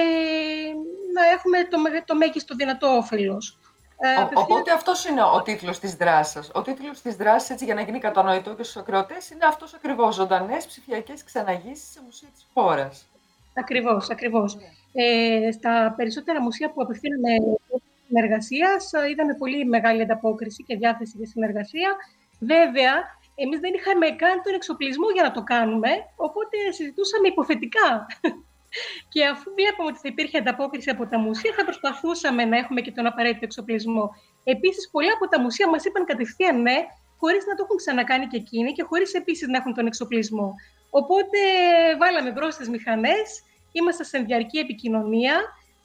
να 1.13 1.25
έχουμε 1.33 1.63
το, 1.63 1.77
το 2.05 2.15
μέγιστο 2.15 2.55
δυνατό 2.55 2.87
όφελος. 2.87 3.57
Ε, 4.01 4.27
οπότε 4.33 4.71
αυτός 4.71 5.05
είναι 5.05 5.21
ο 5.23 5.41
τίτλος 5.41 5.79
της 5.79 5.95
δράσης 5.95 6.45
σα. 6.45 6.59
Ο 6.59 6.61
τίτλος 6.61 7.01
της 7.01 7.15
δράσης, 7.15 7.49
έτσι 7.49 7.65
για 7.65 7.73
να 7.73 7.81
γίνει 7.81 7.99
κατανοητό 7.99 8.55
και 8.55 8.63
στους 8.63 8.77
ακροατές, 8.77 9.29
είναι 9.29 9.45
αυτός 9.45 9.73
ακριβώς. 9.73 10.15
Ζωντανές 10.15 10.65
ψηφιακές 10.65 11.23
ξεναγήσει 11.23 11.91
σε 11.91 11.99
μουσεία 12.05 12.27
της 12.33 12.47
χώρας. 12.53 13.07
Ακριβώς, 13.53 14.09
ακριβώς. 14.09 14.57
Ε, 14.93 15.51
στα 15.51 15.93
περισσότερα 15.97 16.41
μουσεία 16.41 16.71
που 16.71 16.81
απευθύναμε 16.81 17.29
συνεργασία, 18.07 18.69
είδαμε 19.11 19.33
πολύ 19.33 19.65
μεγάλη 19.65 20.01
ανταπόκριση 20.01 20.63
και 20.63 20.75
διάθεση 20.75 21.13
για 21.17 21.27
συνεργασία. 21.27 21.95
Βέβαια, 22.39 22.93
εμείς 23.35 23.59
δεν 23.59 23.73
είχαμε 23.73 24.09
καν 24.09 24.41
τον 24.43 24.53
εξοπλισμό 24.53 25.09
για 25.09 25.23
να 25.23 25.31
το 25.31 25.43
κάνουμε, 25.43 25.89
οπότε 26.15 26.57
συζητούσαμε 26.71 27.27
υποθετικά. 27.27 28.07
και 29.13 29.25
αφού 29.25 29.51
βλέπαμε 29.57 29.89
ότι 29.89 29.99
θα 30.03 30.09
υπήρχε 30.13 30.37
ανταπόκριση 30.37 30.89
από 30.89 31.07
τα 31.07 31.19
μουσεία, 31.19 31.53
θα 31.57 31.63
προσπαθούσαμε 31.63 32.45
να 32.45 32.57
έχουμε 32.57 32.81
και 32.81 32.91
τον 32.91 33.05
απαραίτητο 33.05 33.45
εξοπλισμό. 33.45 34.09
Επίσης, 34.43 34.89
πολλά 34.91 35.13
από 35.13 35.27
τα 35.27 35.39
μουσεία 35.39 35.69
μας 35.69 35.85
είπαν 35.85 36.05
κατευθείαν 36.05 36.61
ναι, 36.61 36.77
χωρίς 37.19 37.45
να 37.45 37.55
το 37.55 37.63
έχουν 37.63 37.77
ξανακάνει 37.77 38.27
και 38.27 38.37
εκείνοι 38.37 38.71
και 38.71 38.83
χωρίς 38.83 39.13
επίσης 39.13 39.47
να 39.47 39.57
έχουν 39.57 39.73
τον 39.73 39.85
εξοπλισμό. 39.85 40.55
Οπότε 40.89 41.39
βάλαμε 41.99 42.31
μπρος 42.31 42.47
τις 42.47 42.69
μηχανές, 42.69 43.43
είμαστε 43.71 44.03
σε 44.03 44.17
διαρκή 44.19 44.57
επικοινωνία. 44.57 45.35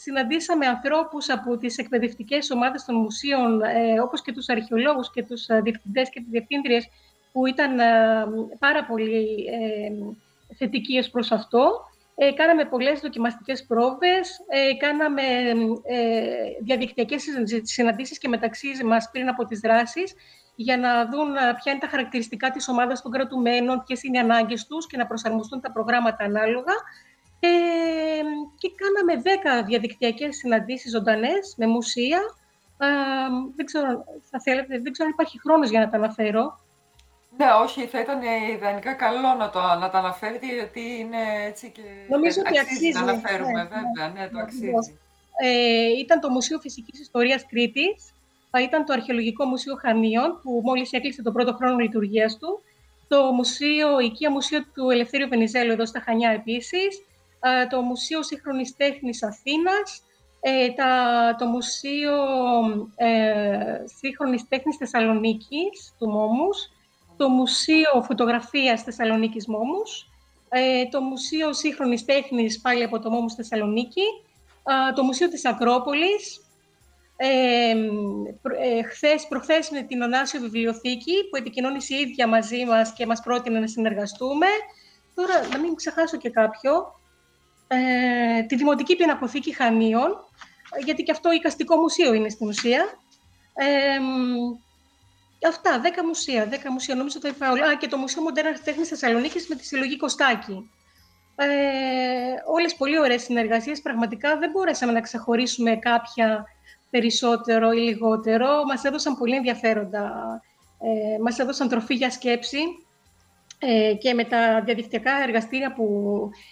Συναντήσαμε 0.05 0.67
ανθρώπους 0.67 1.31
από 1.31 1.57
τις 1.57 1.79
εκπαιδευτικές 1.79 2.51
ομάδες 2.51 2.85
των 2.85 2.97
μουσείων, 2.97 3.63
ε, 3.63 4.01
όπως 4.01 4.23
και 4.23 4.33
τους 4.33 4.49
αρχαιολόγους 4.49 5.11
και 5.11 5.23
τους 5.23 5.49
ε, 5.49 5.61
διευθυντές 5.61 6.11
και 6.11 6.21
τις 6.21 6.29
διευθύντριες, 6.31 6.89
που 7.33 7.47
ήταν 7.47 7.79
ε, 7.79 7.85
πάρα 8.59 8.85
πολύ 8.85 9.45
ε, 9.47 10.55
θετικοί 10.57 10.99
ως 10.99 11.11
προς 11.11 11.33
αυτό. 11.33 11.85
Ε, 12.15 12.33
κάναμε 12.33 12.65
πολλές 12.65 13.01
δοκιμαστικές 13.01 13.65
πρόβες, 13.67 14.45
ε, 14.49 14.75
κάναμε 14.77 15.23
ε, 15.83 16.27
διαδικτυακές 16.63 17.25
συναντήσεις 17.63 18.19
και 18.19 18.29
μεταξύ 18.29 18.83
μας 18.83 19.09
πριν 19.13 19.29
από 19.29 19.45
τις 19.45 19.61
δράσεις, 19.61 20.15
για 20.55 20.77
να 20.77 21.09
δουν 21.09 21.33
ποια 21.33 21.73
είναι 21.73 21.81
τα 21.81 21.89
χαρακτηριστικά 21.89 22.51
της 22.51 22.69
ομάδας 22.69 23.03
των 23.03 23.13
κρατουμένων, 23.13 23.83
ποιες 23.87 24.03
είναι 24.03 24.17
οι 24.17 24.21
ανάγκες 24.21 24.67
τους 24.67 24.87
και 24.87 24.97
να 24.97 25.07
προσαρμοστούν 25.07 25.61
τα 25.61 25.73
προγράμματα 25.73 26.25
ανάλογα. 26.25 26.73
Ε, 27.41 27.49
και 28.59 28.71
κάναμε 28.75 29.23
10 29.63 29.65
διαδικτυακές 29.67 30.37
συναντήσεις 30.37 30.91
ζωντανές 30.91 31.55
με 31.57 31.67
μουσεία. 31.67 32.21
Ε, 32.79 32.87
δεν, 33.57 33.67
ξέρω, 33.67 34.05
θα 34.31 34.41
θέλετε, 34.41 34.79
δεν 34.81 34.93
ξέρω 34.93 35.09
αν 35.09 35.15
υπάρχει 35.15 35.41
χρόνος 35.41 35.71
για 35.71 35.81
να 35.81 35.91
τα 35.91 35.97
αναφέρω. 35.97 36.63
Ναι, 37.37 37.47
όχι, 37.63 37.87
θα 37.87 38.01
ήταν 38.01 38.21
ιδανικά 38.55 38.93
καλό 38.93 39.35
να, 39.39 39.51
το, 39.51 39.61
να 39.81 39.91
τα 39.91 39.99
αναφέρετε, 39.99 40.47
γιατί 40.47 40.81
είναι 40.81 41.19
έτσι 41.47 41.71
και 41.71 41.83
Νομίζω 42.09 42.41
ότι 42.47 42.59
αξίζει, 42.59 42.93
να 42.93 43.01
αναφέρουμε, 43.01 43.63
ναι, 43.63 43.69
βέβαια, 43.69 44.09
ναι, 44.15 44.29
το 44.29 44.39
αξίζει. 44.39 44.99
Ε, 45.43 45.99
ήταν 45.99 46.21
το 46.21 46.29
Μουσείο 46.29 46.59
Φυσικής 46.59 47.01
Ιστορίας 47.01 47.47
Κρήτης, 47.47 48.15
ήταν 48.63 48.85
το 48.85 48.93
Αρχαιολογικό 48.93 49.45
Μουσείο 49.45 49.75
Χανίων, 49.75 50.41
που 50.43 50.61
μόλις 50.65 50.93
έκλεισε 50.93 51.23
τον 51.23 51.33
πρώτο 51.33 51.55
χρόνο 51.55 51.77
λειτουργίας 51.77 52.39
του, 52.39 52.63
το 53.09 53.23
Μουσείο, 53.33 53.99
Οικία 53.99 54.31
Μουσείο 54.31 54.65
του 54.75 54.91
Ελευθέριου 54.91 55.29
Βενιζέλου 55.29 55.73
εδώ 55.73 55.87
στα 55.87 56.01
Χανιά 56.01 56.31
επίσης, 56.31 56.99
ε, 56.99 57.05
το 57.71 57.81
Μουσείο 57.81 58.23
Σύγχρονης 58.23 58.77
Τέχνης 58.77 59.23
Αθήνας, 59.23 60.03
ε, 60.41 60.71
τα, 60.71 60.91
το 61.39 61.47
Μουσείο 61.47 62.15
ε, 62.97 63.85
Σύγχρονης 63.99 64.49
Τέχνης 64.49 64.77
Θεσσαλονίκης 64.77 65.95
του 65.99 66.09
Μόμους, 66.09 66.71
το 67.17 67.29
Μουσείο 67.29 68.03
Φωτογραφίας 68.03 68.83
Θεσσαλονίκης 68.83 69.47
Μόμους, 69.47 70.09
ε, 70.49 70.85
το 70.87 71.01
Μουσείο 71.01 71.53
Σύγχρονης 71.53 72.05
Τέχνης 72.05 72.61
πάλι 72.61 72.83
από 72.83 72.99
το 72.99 73.11
Μόμους 73.11 73.35
Θεσσαλονίκη, 73.35 74.03
το 74.95 75.03
Μουσείο 75.03 75.29
της 75.29 75.45
Ακρόπολης, 75.45 76.39
Ε, 77.17 77.75
προ, 78.43 78.57
ε, 78.59 78.83
χθες, 78.83 79.27
προχθές 79.29 79.71
με 79.71 79.83
την 79.83 80.03
Ωνάσιο 80.03 80.41
Βιβλιοθήκη 80.41 81.29
που 81.31 81.37
επικοινώνησε 81.37 81.95
η 81.95 82.01
ίδια 82.01 82.29
μαζί 82.29 82.65
μας 82.65 82.93
και 82.93 83.07
μας 83.07 83.21
πρότεινε 83.21 83.59
να 83.61 83.67
συνεργαστούμε. 83.67 84.47
Τώρα, 85.15 85.49
να 85.53 85.59
μην 85.59 85.75
ξεχάσω 85.75 86.17
και 86.17 86.31
κάποιο, 86.31 87.01
ε, 87.67 88.43
τη 88.43 88.57
Δημοτική 88.57 88.97
Πινακοθήκη 88.97 89.55
Χανίων, 89.55 90.25
γιατί 90.85 91.03
και 91.03 91.11
αυτό 91.11 91.33
οικαστικό 91.33 91.77
μουσείο 91.77 92.13
είναι 92.13 92.29
στην 92.29 92.49
ουσία. 92.49 92.85
Ε, 93.55 93.99
αυτά, 95.49 95.81
δέκα 95.81 96.07
μουσεία, 96.07 96.47
δέκα 96.47 96.73
μουσεία, 96.73 96.95
νομίζω 96.95 97.21
το 97.21 97.29
είπα 97.29 97.51
όλα. 97.51 97.67
Α, 97.67 97.77
και 97.77 97.89
το 97.89 97.97
Μουσείο 97.97 98.23
Μοντέρνα 98.23 98.59
Τέχνης 98.65 98.89
Θεσσαλονίκης 98.89 99.49
με 99.49 99.55
τη 99.55 99.65
συλλογή 99.65 99.97
Κωστάκη. 99.97 100.71
Ε, 101.37 101.47
όλες 102.47 102.75
πολύ 102.75 102.99
ωραίες 102.99 103.23
συνεργασίες, 103.23 103.81
πραγματικά 103.81 104.39
δεν 104.39 104.51
μπορέσαμε 104.51 104.93
να 104.93 105.01
ξεχωρίσουμε 105.01 105.77
κάποια 105.77 106.45
περισσότερο 106.91 107.71
ή 107.71 107.79
λιγότερο. 107.79 108.65
Μας 108.65 108.85
έδωσαν 108.85 109.19
πολύ 109.19 109.37
ενδιαφέροντα, 109.37 110.13
ε, 110.81 111.19
μας 111.23 111.39
έδωσαν 111.39 111.69
τροφή 111.69 111.95
για 111.95 112.11
σκέψη 112.11 112.59
ε, 112.59 112.84
και 113.99 114.15
με 114.15 114.25
τα 114.25 114.63
διαδικτυακά 114.65 115.23
εργαστήρια 115.23 115.73
που 115.73 115.85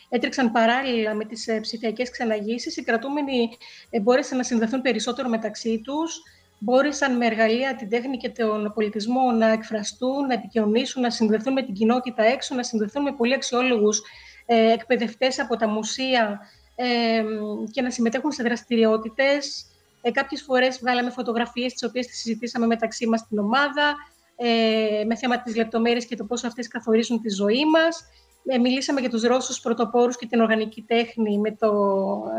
έτρεξαν 0.08 0.52
παράλληλα 0.52 1.14
με 1.14 1.24
τις 1.24 1.48
ε, 1.48 1.60
ψηφιακές 1.60 2.10
ξαναγήσεις, 2.10 2.76
οι 2.76 2.82
κρατούμενοι 2.82 3.48
ε, 3.90 4.00
μπόρεσαν 4.00 4.36
να 4.36 4.44
συνδεθούν 4.44 4.80
περισσότερο 4.80 5.28
μεταξύ 5.28 5.80
τους, 5.84 6.22
μπόρεσαν 6.58 7.16
με 7.16 7.26
εργαλεία 7.26 7.74
την 7.74 7.88
τέχνη 7.88 8.16
και 8.16 8.28
τον 8.28 8.72
πολιτισμό 8.74 9.30
να 9.30 9.48
εκφραστούν, 9.48 10.26
να 10.26 10.34
επικοινωνήσουν, 10.34 11.02
να 11.02 11.10
συνδεθούν 11.10 11.52
με 11.52 11.62
την 11.62 11.74
κοινότητα 11.74 12.22
έξω, 12.22 12.54
να 12.54 12.62
συνδεθούν 12.62 13.02
με 13.02 13.12
πολύ 13.12 13.34
αξιόλογους 13.34 14.02
ε, 14.46 14.72
εκπαιδευτές 14.72 15.40
από 15.40 15.56
τα 15.56 15.68
μουσεία 15.68 16.40
ε, 16.74 17.22
και 17.70 17.82
να 17.82 17.90
συμμετέχουν 17.90 18.32
σε 18.32 18.42
δραστηριότητες. 18.42 19.66
Ε, 20.02 20.10
κάποιες 20.10 20.42
φορές 20.42 20.78
βγάλαμε 20.78 21.10
φωτογραφίες 21.10 21.72
τις 21.72 21.82
οποίες 21.82 22.06
τις 22.06 22.18
συζητήσαμε 22.18 22.66
μεταξύ 22.66 23.06
μας 23.06 23.20
στην 23.20 23.38
ομάδα 23.38 23.94
ε, 24.42 25.04
με 25.04 25.16
θέμα 25.16 25.42
της 25.42 25.56
λεπτομέρειας 25.56 26.04
και 26.04 26.16
το 26.16 26.24
πώς 26.24 26.44
αυτές 26.44 26.68
καθορίζουν 26.68 27.20
τη 27.20 27.28
ζωή 27.28 27.64
μας. 27.66 28.04
Ε, 28.44 28.58
μιλήσαμε 28.58 29.00
για 29.00 29.10
τους 29.10 29.22
Ρώσους 29.22 29.60
πρωτοπόρους 29.60 30.16
και 30.16 30.26
την 30.26 30.40
οργανική 30.40 30.82
τέχνη 30.82 31.38
με, 31.38 31.50
το, 31.50 31.68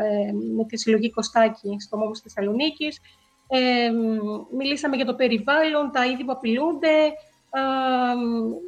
ε, 0.00 0.32
με 0.56 0.64
τη 0.64 0.78
συλλογή 0.78 1.10
Κωστάκη 1.10 1.76
στο 1.78 1.96
Μόμος 1.96 2.20
Θεσσαλονίκης. 2.20 3.00
Ε, 3.48 3.90
μιλήσαμε 4.56 4.96
για 4.96 5.04
το 5.04 5.14
περιβάλλον, 5.14 5.90
τα 5.92 6.06
είδη 6.06 6.24
που 6.24 6.32
απειλούνται, 6.32 7.12
ε, 7.54 7.62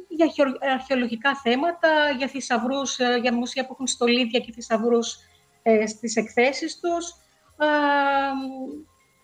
για 0.07 0.31
αρχαιολογικά 0.73 1.35
θέματα, 1.35 1.89
για 2.17 2.27
θησαυρούς, 2.27 2.99
ε, 2.99 3.19
για 3.21 3.33
μουσεία 3.33 3.65
που 3.65 3.71
έχουν 3.73 3.87
στολίδια 3.87 4.39
και 4.39 4.51
θησαυρούς 4.51 5.17
ε, 5.61 5.87
στις 5.87 6.15
εκθέσεις 6.15 6.79
τους. 6.79 7.15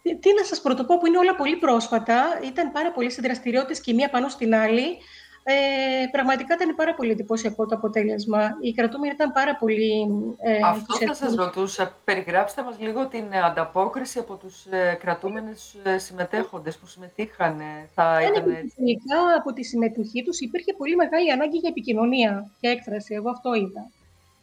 Τι 0.04 0.34
να 0.38 0.44
σας 0.44 0.62
πρωτοπώ 0.62 0.98
που 0.98 1.06
είναι 1.06 1.18
όλα 1.18 1.36
πολύ 1.36 1.56
πρόσφατα. 1.56 2.40
Ήταν 2.44 2.72
πάρα 2.72 2.92
πολλές 2.92 3.16
δραστηριότητες 3.16 3.82
και 3.82 3.94
μία 3.94 4.10
πάνω 4.10 4.30
στην 4.30 4.56
άλλη. 4.56 4.98
Ε, 5.46 6.06
πραγματικά 6.12 6.54
ήταν 6.54 6.76
πάρα 6.76 6.94
πολύ 6.94 7.12
εντυπωσιακό 7.12 7.66
το 7.66 7.76
αποτέλεσμα. 7.76 8.58
Οι 8.62 8.74
κρατούμενοι 8.74 9.14
ήταν 9.14 9.32
πάρα 9.32 9.56
πολύ... 9.56 10.08
Ε, 10.38 10.60
Αυτό 10.64 11.06
θα 11.06 11.14
σας 11.14 11.36
ρωτούσα. 11.36 11.96
Περιγράψτε 12.04 12.64
μας 12.64 12.80
λίγο 12.80 13.08
την 13.08 13.36
ανταπόκριση 13.36 14.20
από 14.20 14.36
τους 14.36 14.66
ε, 14.66 14.98
κρατούμενους 15.00 15.76
ε, 15.84 15.98
συμμετέχοντες 15.98 16.78
που 16.78 16.88
συμμετείχαν. 16.88 17.62
Θα 17.94 18.22
ήταν 18.22 18.44
Τελικά 18.76 19.20
από 19.38 19.54
τη 19.54 19.64
συμμετοχή 19.64 20.24
τους 20.24 20.40
υπήρχε 20.40 20.74
πολύ 20.74 20.96
μεγάλη 20.96 21.32
ανάγκη 21.32 21.58
για 21.58 21.70
επικοινωνία 21.70 22.52
και 22.60 22.68
έκφραση. 22.68 23.14
Εγώ 23.14 23.30
αυτό 23.30 23.54
είδα. 23.54 23.90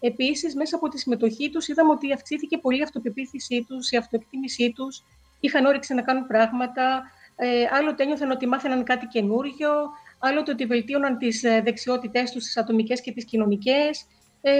Επίσης, 0.01 0.55
μέσα 0.55 0.77
από 0.77 0.88
τη 0.88 0.99
συμμετοχή 0.99 1.51
τους 1.51 1.68
είδαμε 1.68 1.90
ότι 1.90 2.12
αυξήθηκε 2.12 2.59
πολύ 2.59 2.79
η 2.79 2.83
αυτοπεποίθησή 2.83 3.64
τους, 3.68 3.90
η 3.90 3.96
αυτοεκτίμησή 3.96 4.73
τους, 4.73 5.03
είχαν 5.40 5.64
όρεξη 5.64 5.94
να 5.94 6.03
κάνουν 6.03 6.26
πράγματα, 6.26 7.03
ε, 7.37 7.64
άλλοτε 7.70 8.03
ένιωθαν 8.03 8.31
ότι 8.31 8.46
μάθαιναν 8.46 8.85
κάτι 8.85 9.07
καινούριο, 9.07 9.70
άλλοτε 10.18 10.50
ότι 10.50 10.64
βελτίωναν 10.64 11.18
τις 11.18 11.44
ε, 11.44 11.61
δεξιότητές 11.64 12.31
τους, 12.31 12.44
τις 12.44 12.57
ατομικές 12.57 13.00
και 13.00 13.12
τις 13.12 13.24
κοινωνικές. 13.24 14.07
Ε, 14.40 14.53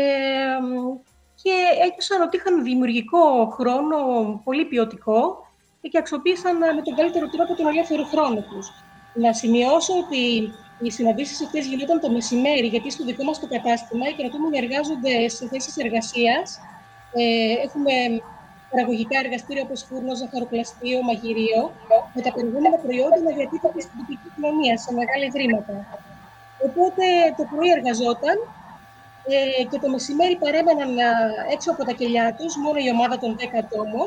και 1.43 1.53
ένιωσαν 1.85 2.23
ότι 2.23 2.37
είχαν 2.37 2.63
δημιουργικό 2.63 3.47
χρόνο, 3.57 3.97
πολύ 4.45 4.65
ποιοτικό 4.65 5.49
και 5.91 5.99
αξιοποίησαν 5.99 6.63
ε, 6.63 6.73
με 6.73 6.83
τον 6.83 6.95
καλύτερο 6.95 7.29
τρόπο 7.29 7.55
τον 7.55 7.67
ελεύθερο 7.67 8.05
χρόνο 8.05 8.41
τους. 8.51 8.67
Να 9.15 9.33
σημειώσω 9.33 9.93
ότι 9.99 10.53
οι 10.83 10.91
συναντήσεις 10.91 11.45
αυτές 11.45 11.67
γινόταν 11.67 12.01
το 12.01 12.11
μεσημέρι, 12.11 12.67
γιατί 12.67 12.91
στο 12.91 13.05
δικό 13.05 13.25
μας 13.25 13.41
το 13.41 13.47
κατάστημα 13.49 14.09
οι 14.09 14.15
κρατούμενοι 14.15 14.59
εργάζονται 14.59 15.29
σε 15.29 15.49
θέσεις 15.49 15.77
εργασίας. 15.77 16.61
Ε, 17.15 17.53
έχουμε 17.65 17.93
παραγωγικά 18.71 19.17
εργαστήρια 19.25 19.63
όπως 19.67 19.81
φούρνο, 19.87 20.13
ζαχαροπλαστείο, 20.21 20.99
μαγειρίο, 21.09 21.61
με 22.15 22.21
τα 22.27 22.31
προηγούμενα 22.37 22.77
προϊόντα 22.85 23.19
να 23.27 23.33
διατίθεται 23.37 23.81
στην 23.85 23.97
τοπική 24.01 24.29
κοινωνία 24.35 24.75
σε 24.85 24.91
μεγάλα 24.99 25.25
ιδρύματα. 25.31 25.75
Οπότε 26.67 27.05
το 27.39 27.45
πρωί 27.51 27.71
εργαζόταν 27.77 28.37
ε, 29.33 29.63
και 29.71 29.79
το 29.83 29.89
μεσημέρι 29.95 30.37
παρέμεναν 30.45 30.91
ε, 30.99 31.09
έξω 31.55 31.69
από 31.75 31.83
τα 31.89 31.93
κελιά 32.01 32.27
τους, 32.39 32.53
μόνο 32.65 32.79
η 32.87 32.89
ομάδα 32.97 33.17
των 33.23 33.31
10 33.39 33.43
ατόμων, 33.63 34.07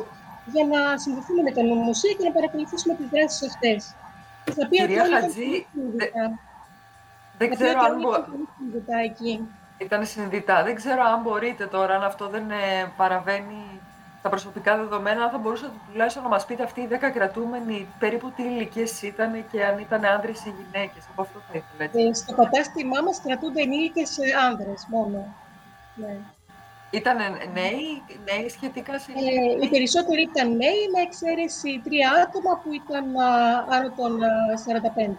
για 0.53 0.63
να 0.71 0.79
συνδεθούν 1.01 1.37
με 1.45 1.51
την 1.55 1.65
νομοσία 1.71 2.13
και 2.17 2.25
να 2.27 2.33
παρακολουθήσουμε 2.37 2.93
τις 2.99 3.07
δράσεις 3.13 3.41
αυτές. 3.49 3.79
Κυρία 4.69 5.05
Χατζή, 5.13 5.65
δεν 7.37 7.49
ξέρω 7.55 7.79
αν 7.79 7.95
Ήταν 9.77 10.05
συνειδητά. 10.05 10.63
Δεν 10.63 10.75
ξέρω 10.75 11.01
αν 11.03 11.21
μπορείτε 11.21 11.65
τώρα, 11.65 11.95
αν 11.95 12.03
αυτό 12.03 12.27
δεν 12.27 12.51
ε, 12.51 12.91
παραβαίνει 12.97 13.81
τα 14.23 14.29
προσωπικά 14.29 14.77
δεδομένα, 14.77 15.29
θα 15.29 15.37
μπορούσατε 15.37 15.71
τουλάχιστον 15.91 16.23
να 16.23 16.29
μας 16.29 16.45
πείτε 16.45 16.63
αυτοί 16.63 16.81
οι 16.81 16.87
10 16.91 17.11
κρατούμενοι 17.13 17.87
περίπου 17.99 18.31
τι 18.35 18.43
ηλικίες 18.43 19.01
ήταν 19.01 19.45
και 19.51 19.65
αν 19.65 19.79
ήταν 19.79 20.05
άντρε 20.05 20.31
ή 20.31 20.53
γυναίκες. 20.59 21.03
Από 21.11 21.21
αυτό 21.21 21.39
θα 21.47 21.53
ήθελα. 21.59 22.07
Ε, 22.09 22.13
στο 22.13 22.33
κατάστημά 22.33 23.01
μας 23.01 23.21
κρατούνται 23.25 23.61
ενήλικες 23.61 24.17
άνδρες 24.47 24.87
μόνο. 24.89 25.35
Ναι. 25.95 26.17
Ήταν 26.89 27.17
νέοι, 27.53 27.85
νέοι 28.29 28.49
σχετικά 28.49 28.99
σε 28.99 29.11
ε, 29.11 29.63
Οι 29.65 29.69
περισσότεροι 29.69 30.21
ήταν 30.21 30.47
νέοι, 30.55 30.81
με 30.93 31.01
εξαίρεση 31.07 31.81
τρία 31.83 32.09
άτομα 32.23 32.53
που 32.61 32.69
ήταν 32.81 33.05
άνω 33.75 33.89
των 33.99 34.11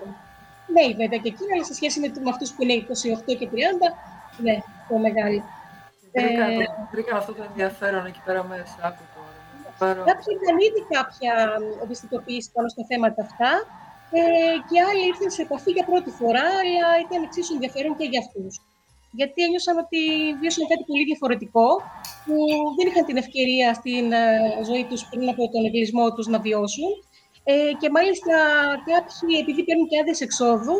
45. 0.05 0.09
Νέοι 0.75 0.93
βέβαια 1.01 1.19
και 1.23 1.33
εκείνοι, 1.35 1.53
αλλά 1.55 1.65
σε 1.65 1.75
σχέση 1.75 2.01
με, 2.01 2.07
με 2.25 2.31
αυτούς 2.31 2.51
που 2.53 2.63
είναι 2.63 2.87
28 3.31 3.37
και 3.39 3.49
30, 3.53 3.57
ναι, 4.45 4.57
το 4.89 4.99
μεγάλος. 4.99 5.43
Βρήκα, 6.93 7.17
αυτό 7.17 7.33
το 7.35 7.43
ενδιαφέρον 7.49 8.07
εκεί 8.07 8.21
πέρα 8.25 8.45
μέσα. 8.45 8.77
Άκου 8.83 9.03
Κάποιοι 9.79 10.31
είχαν 10.37 10.57
ήδη 10.69 10.81
κάποια 10.97 11.35
ευαισθητοποίηση 11.85 12.49
πάνω 12.55 12.69
στα 12.75 12.83
θέματα 12.91 13.21
αυτά 13.29 13.53
ε, 14.19 14.21
και 14.69 14.77
άλλοι 14.89 15.05
ήρθαν 15.11 15.31
σε 15.37 15.43
επαφή 15.47 15.71
για 15.77 15.85
πρώτη 15.91 16.11
φορά, 16.21 16.47
αλλά 16.61 16.89
ήταν 17.05 17.19
εξίσου 17.27 17.53
ενδιαφέρον 17.57 17.93
και 17.99 18.07
για 18.11 18.21
αυτούς. 18.25 18.53
Γιατί 19.19 19.39
ένιωσαν 19.47 19.77
ότι 19.85 20.01
βίωσαν 20.41 20.65
κάτι 20.73 20.85
πολύ 20.91 21.05
διαφορετικό, 21.11 21.67
που 22.25 22.37
δεν 22.77 22.85
είχαν 22.89 23.05
την 23.11 23.17
ευκαιρία 23.23 23.69
στην 23.81 24.05
ε, 24.13 24.25
ζωή 24.69 24.85
τους 24.91 25.01
πριν 25.11 25.29
από 25.35 25.43
τον 25.53 25.63
εγκλισμό 25.69 26.07
τους 26.15 26.27
να 26.33 26.39
βιώσουν. 26.47 26.91
Ε, 27.51 27.73
και 27.81 27.89
μάλιστα 27.97 28.35
κάποιοι, 28.91 29.33
επειδή 29.43 29.61
παίρνουν 29.67 29.87
και 29.89 29.99
άδειες 30.01 30.21
εξόδου, 30.27 30.77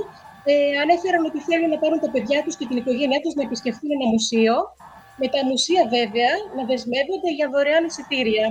ε, 0.51 0.55
ανέφεραν 0.83 1.23
ότι 1.31 1.39
θέλουν 1.49 1.69
να 1.75 1.79
πάρουν 1.83 2.01
τα 2.05 2.11
παιδιά 2.15 2.39
τους 2.45 2.55
και 2.59 2.67
την 2.71 2.77
οικογένειά 2.81 3.21
τους 3.21 3.35
να 3.39 3.43
επισκεφτούν 3.49 3.91
ένα 3.97 4.07
μουσείο 4.15 4.55
με 5.21 5.27
τα 5.35 5.41
μουσεία, 5.49 5.83
βέβαια, 5.97 6.33
να 6.57 6.63
δεσμεύονται 6.71 7.31
για 7.39 7.49
δωρεάν 7.53 7.85
εισιτήρια. 7.85 8.47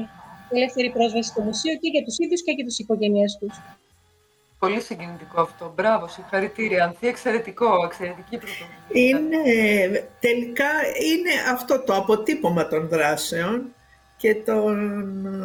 Ελεύθερη 0.55 0.89
πρόσβαση 0.89 1.29
στο 1.29 1.41
μουσείο 1.41 1.73
και 1.81 1.89
για 1.93 2.03
τους 2.03 2.17
ίδιους 2.23 2.41
και 2.43 2.51
για 2.51 2.65
τι 2.65 2.73
οικογένειές 2.77 3.37
τους. 3.39 3.55
Πολύ 4.59 4.81
συγκινητικό 4.81 5.41
αυτό. 5.41 5.73
Μπράβο, 5.75 6.07
συγχαρητήρια. 6.07 6.83
Ανθή, 6.83 7.07
εξαιρετικό, 7.07 7.83
εξαιρετική 7.85 8.37
πρωτοβουλία. 8.37 9.09
Είναι, 9.09 10.09
τελικά 10.19 10.71
είναι 11.11 11.31
αυτό 11.51 11.83
το 11.83 11.95
αποτύπωμα 11.95 12.67
των 12.67 12.87
δράσεων 12.87 13.73
και 14.17 14.35
τον... 14.35 14.77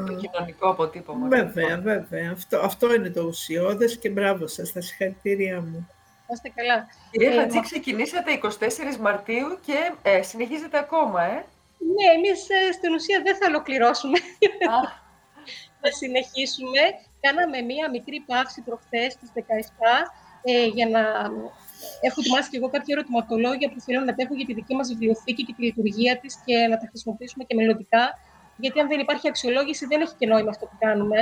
Το 0.06 0.14
κοινωνικό 0.14 0.68
αποτύπωμα. 0.68 1.28
Βέβαια, 1.28 1.80
βέβαια. 1.80 2.30
Αυτό, 2.32 2.58
αυτό 2.58 2.94
είναι 2.94 3.10
το 3.10 3.22
ουσιώδες 3.22 3.98
και 3.98 4.08
μπράβο 4.08 4.46
σας, 4.46 4.72
τα 4.72 4.80
συγχαρητήριά 4.80 5.60
μου. 5.60 5.88
Είστε 6.32 6.52
καλά. 6.54 6.88
Κυρία 7.10 7.32
ε, 7.32 7.38
Χατζή, 7.38 7.60
ξεκινήσατε 7.60 8.40
24 8.42 8.96
Μαρτίου 8.96 9.58
και 9.66 9.78
ε, 10.02 10.22
συνεχίζετε 10.22 10.78
ακόμα, 10.78 11.22
ε; 11.22 11.44
Ναι, 11.96 12.06
εμείς 12.16 12.40
ε, 12.48 12.72
στην 12.72 12.94
ουσία 12.94 13.22
δεν 13.24 13.36
θα 13.36 13.46
ολοκληρώσουμε. 13.48 14.18
θα 15.80 15.90
συνεχίσουμε. 16.00 16.82
Κάναμε 17.20 17.60
μία 17.60 17.90
μικρή 17.90 18.24
παύση 18.26 18.60
προχθές 18.62 19.12
στις 19.12 19.30
17 19.34 19.40
ε, 20.42 20.64
για 20.76 20.88
να 20.88 21.00
έχω 22.06 22.20
ετοιμάσει 22.20 22.50
και 22.50 22.56
εγώ 22.56 22.68
κάποια 22.68 22.94
ερωτηματολόγια 22.96 23.68
που 23.72 23.80
θέλω 23.80 24.00
να 24.00 24.14
τα 24.14 24.22
έχω 24.24 24.34
για 24.34 24.46
τη 24.46 24.54
δική 24.54 24.74
μας 24.74 24.88
βιβλιοθήκη 24.88 25.42
και 25.44 25.54
τη 25.56 25.62
λειτουργία 25.62 26.18
της 26.18 26.32
και 26.44 26.56
να 26.70 26.76
τα 26.78 26.86
χρησιμοποιήσουμε 26.88 27.44
και 27.44 27.54
μελλοντικά. 27.54 28.02
Γιατί 28.56 28.80
αν 28.80 28.88
δεν 28.88 28.98
υπάρχει 29.00 29.28
αξιολόγηση, 29.28 29.86
δεν 29.86 30.00
έχει 30.00 30.14
και 30.18 30.26
νόημα 30.26 30.50
αυτό 30.50 30.66
που 30.66 30.76
κάνουμε 30.78 31.18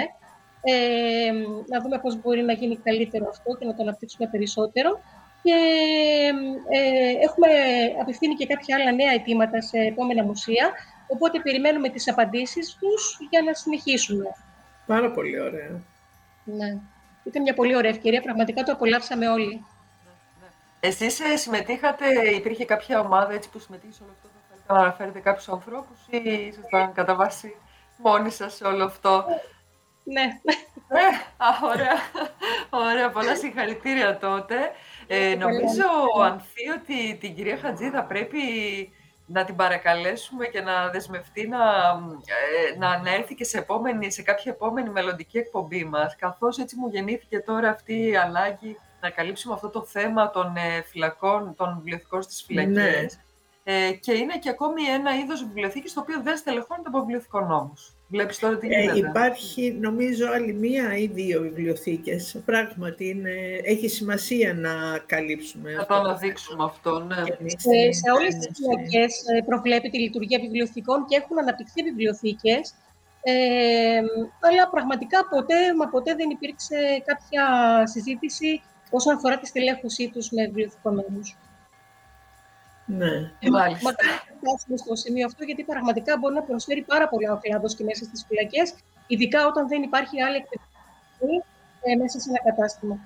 ε, 0.69 1.33
να 1.67 1.81
δούμε 1.81 1.99
πώς 1.99 2.21
μπορεί 2.21 2.43
να 2.43 2.53
γίνει 2.53 2.77
καλύτερο 2.77 3.27
αυτό 3.29 3.57
και 3.59 3.65
να 3.65 3.75
το 3.75 3.83
αναπτύξουμε 3.83 4.29
περισσότερο. 4.29 5.01
Και 5.43 5.55
ε, 6.69 7.25
έχουμε 7.25 7.49
απευθύνει 8.01 8.35
και 8.35 8.47
κάποια 8.47 8.77
άλλα 8.77 8.93
νέα 8.93 9.13
αιτήματα 9.13 9.61
σε 9.61 9.79
επόμενα 9.79 10.25
μουσεία, 10.25 10.73
οπότε 11.07 11.41
περιμένουμε 11.41 11.89
τις 11.89 12.09
απαντήσεις 12.09 12.77
τους 12.81 13.19
για 13.31 13.43
να 13.43 13.55
συνεχίσουμε. 13.55 14.25
Πάρα 14.87 15.11
πολύ 15.11 15.41
ωραία. 15.41 15.83
Ναι. 16.45 16.79
Ήταν 17.25 17.43
μια 17.43 17.55
πολύ 17.55 17.77
ωραία 17.77 17.91
ευκαιρία, 17.91 18.21
πραγματικά 18.21 18.63
το 18.63 18.73
απολαύσαμε 18.73 19.29
όλοι. 19.29 19.65
Εσείς 20.81 21.21
ε, 21.21 21.37
συμμετείχατε, 21.37 22.07
υπήρχε 22.35 22.65
κάποια 22.65 23.01
ομάδα 23.01 23.33
έτσι 23.33 23.51
που 23.51 23.59
συμμετείχε 23.59 23.93
σε 23.93 24.03
όλο 24.03 24.13
αυτό, 24.13 24.29
θα 24.29 24.41
θέλετε 24.49 24.73
να 24.73 24.79
αναφέρετε 24.79 25.19
κάποιους 25.19 25.49
ανθρώπους 25.49 25.99
ή 26.11 26.47
ήσασταν 26.47 26.93
κατά 26.93 27.15
βάση 27.15 27.57
μόνοι 27.97 28.31
σας 28.31 28.55
σε 28.55 28.65
όλο 28.65 28.85
αυτό; 28.85 29.25
Ναι. 30.13 30.41
Ε, 30.89 31.07
α, 31.37 31.49
ωραία. 31.63 31.97
ωραία, 32.71 33.11
πολλά 33.11 33.37
συγχαρητήρια 33.37 34.19
τότε. 34.19 34.55
Ε, 35.07 35.35
νομίζω, 35.35 35.85
Ανθή, 36.23 36.69
ότι 36.79 37.17
την 37.21 37.35
κυρία 37.35 37.57
Χατζή 37.57 37.91
θα 37.91 38.05
πρέπει 38.05 38.39
να 39.27 39.45
την 39.45 39.57
παρακαλέσουμε 39.57 40.47
και 40.47 40.61
να 40.61 40.89
δεσμευτεί 40.91 41.49
να, 41.49 41.59
ε, 42.25 42.79
να, 42.79 43.03
να 43.03 43.15
έρθει 43.15 43.35
και 43.35 43.45
σε, 43.45 43.59
επόμενη, 43.59 44.11
σε 44.11 44.23
κάποια 44.23 44.53
επόμενη 44.53 44.91
μελλοντική 44.91 45.39
εκπομπή 45.39 45.85
μας, 45.85 46.17
καθώς 46.17 46.59
έτσι 46.59 46.77
μου 46.77 46.89
γεννήθηκε 46.89 47.41
τώρα 47.41 47.69
αυτή 47.69 48.07
η 48.07 48.17
ανάγκη 48.17 48.79
να 49.01 49.11
καλύψουμε 49.11 49.55
αυτό 49.55 49.69
το 49.69 49.85
θέμα 49.85 50.31
των 50.31 50.57
ε, 50.57 50.83
φυλακών, 50.83 51.55
των 51.57 51.75
βιβλιοθηκών 51.77 52.23
στις 52.23 52.43
φυλακές. 52.43 52.75
Ναι. 52.75 53.75
Ε, 53.75 53.93
και 53.93 54.13
είναι 54.13 54.39
και 54.39 54.49
ακόμη 54.49 54.83
ένα 54.83 55.15
είδος 55.17 55.45
βιβλιοθήκης 55.45 55.93
το 55.93 56.01
οποίο 56.01 56.23
δεν 56.23 56.37
στελεχώνεται 56.37 56.89
από 56.89 56.99
βιβλιοθηκό 56.99 57.41
νόμους. 57.41 57.96
Βλέπεις 58.09 58.39
τώρα 58.39 58.59
τι 58.59 58.67
ε, 58.67 58.81
γίνεται. 58.81 58.99
Ε, 58.99 59.09
υπάρχει 59.09 59.77
νομίζω 59.81 60.27
άλλη 60.27 60.53
μία 60.53 60.97
ή 60.97 61.07
δύο 61.07 61.41
βιβλιοθήκες. 61.41 62.43
Πράγματι 62.45 63.09
είναι, 63.09 63.31
έχει 63.63 63.89
σημασία 63.89 64.55
να 64.55 64.99
καλύψουμε. 65.07 65.73
Να 65.73 65.87
το 65.87 65.95
αναδείξουμε 65.95 66.65
αυτό, 66.65 66.99
ναι. 66.99 67.17
Σε, 67.47 67.93
σε 67.93 68.11
όλες 68.19 68.35
τις 68.35 68.59
φυλακές 68.59 69.25
ε, 69.37 69.43
προβλέπεται 69.47 69.97
η 69.99 70.01
λειτουργία 70.01 70.39
βιβλιοθηκών 70.39 71.07
και 71.07 71.17
έχουν 71.17 71.39
αναπτυχθεί 71.39 71.83
βιβλιοθήκες. 71.83 72.75
Ε, 73.23 74.01
αλλά 74.41 74.69
πραγματικά 74.71 75.29
ποτέ, 75.29 75.75
μα 75.79 75.89
ποτέ 75.89 76.15
δεν 76.15 76.31
υπήρξε 76.31 77.03
κάποια 77.05 77.45
συζήτηση 77.87 78.63
όσον 78.91 79.15
αφορά 79.15 79.39
τη 79.39 79.47
στελέχωσή 79.47 80.11
τους 80.11 80.31
με 80.31 80.45
βιβλιοθηκομένους. 80.45 81.37
Ναι. 82.87 83.33
Ε, 83.39 83.51
μάλιστα. 83.51 83.95
φτάσουμε 84.41 84.77
στο 84.77 84.95
σημείο 84.95 85.27
αυτό, 85.27 85.45
γιατί 85.45 85.65
πραγματικά 85.65 86.19
μπορεί 86.19 86.35
να 86.35 86.43
προσφέρει 86.43 86.83
πάρα 86.83 87.09
πολλά 87.09 87.33
ο 87.33 87.39
κλάδο 87.39 87.67
και 87.77 87.85
μέσα 87.85 88.05
στις 88.05 88.25
φυλακές, 88.29 88.75
ειδικά 89.07 89.47
όταν 89.47 89.69
δεν 89.69 89.83
υπάρχει 89.83 90.23
άλλη 90.23 90.37
εκπαιδευτική 90.37 91.43
ε, 91.81 91.97
μέσα 91.97 92.21
σε 92.21 92.31
ένα 92.31 92.51
κατάστημα. 92.51 92.99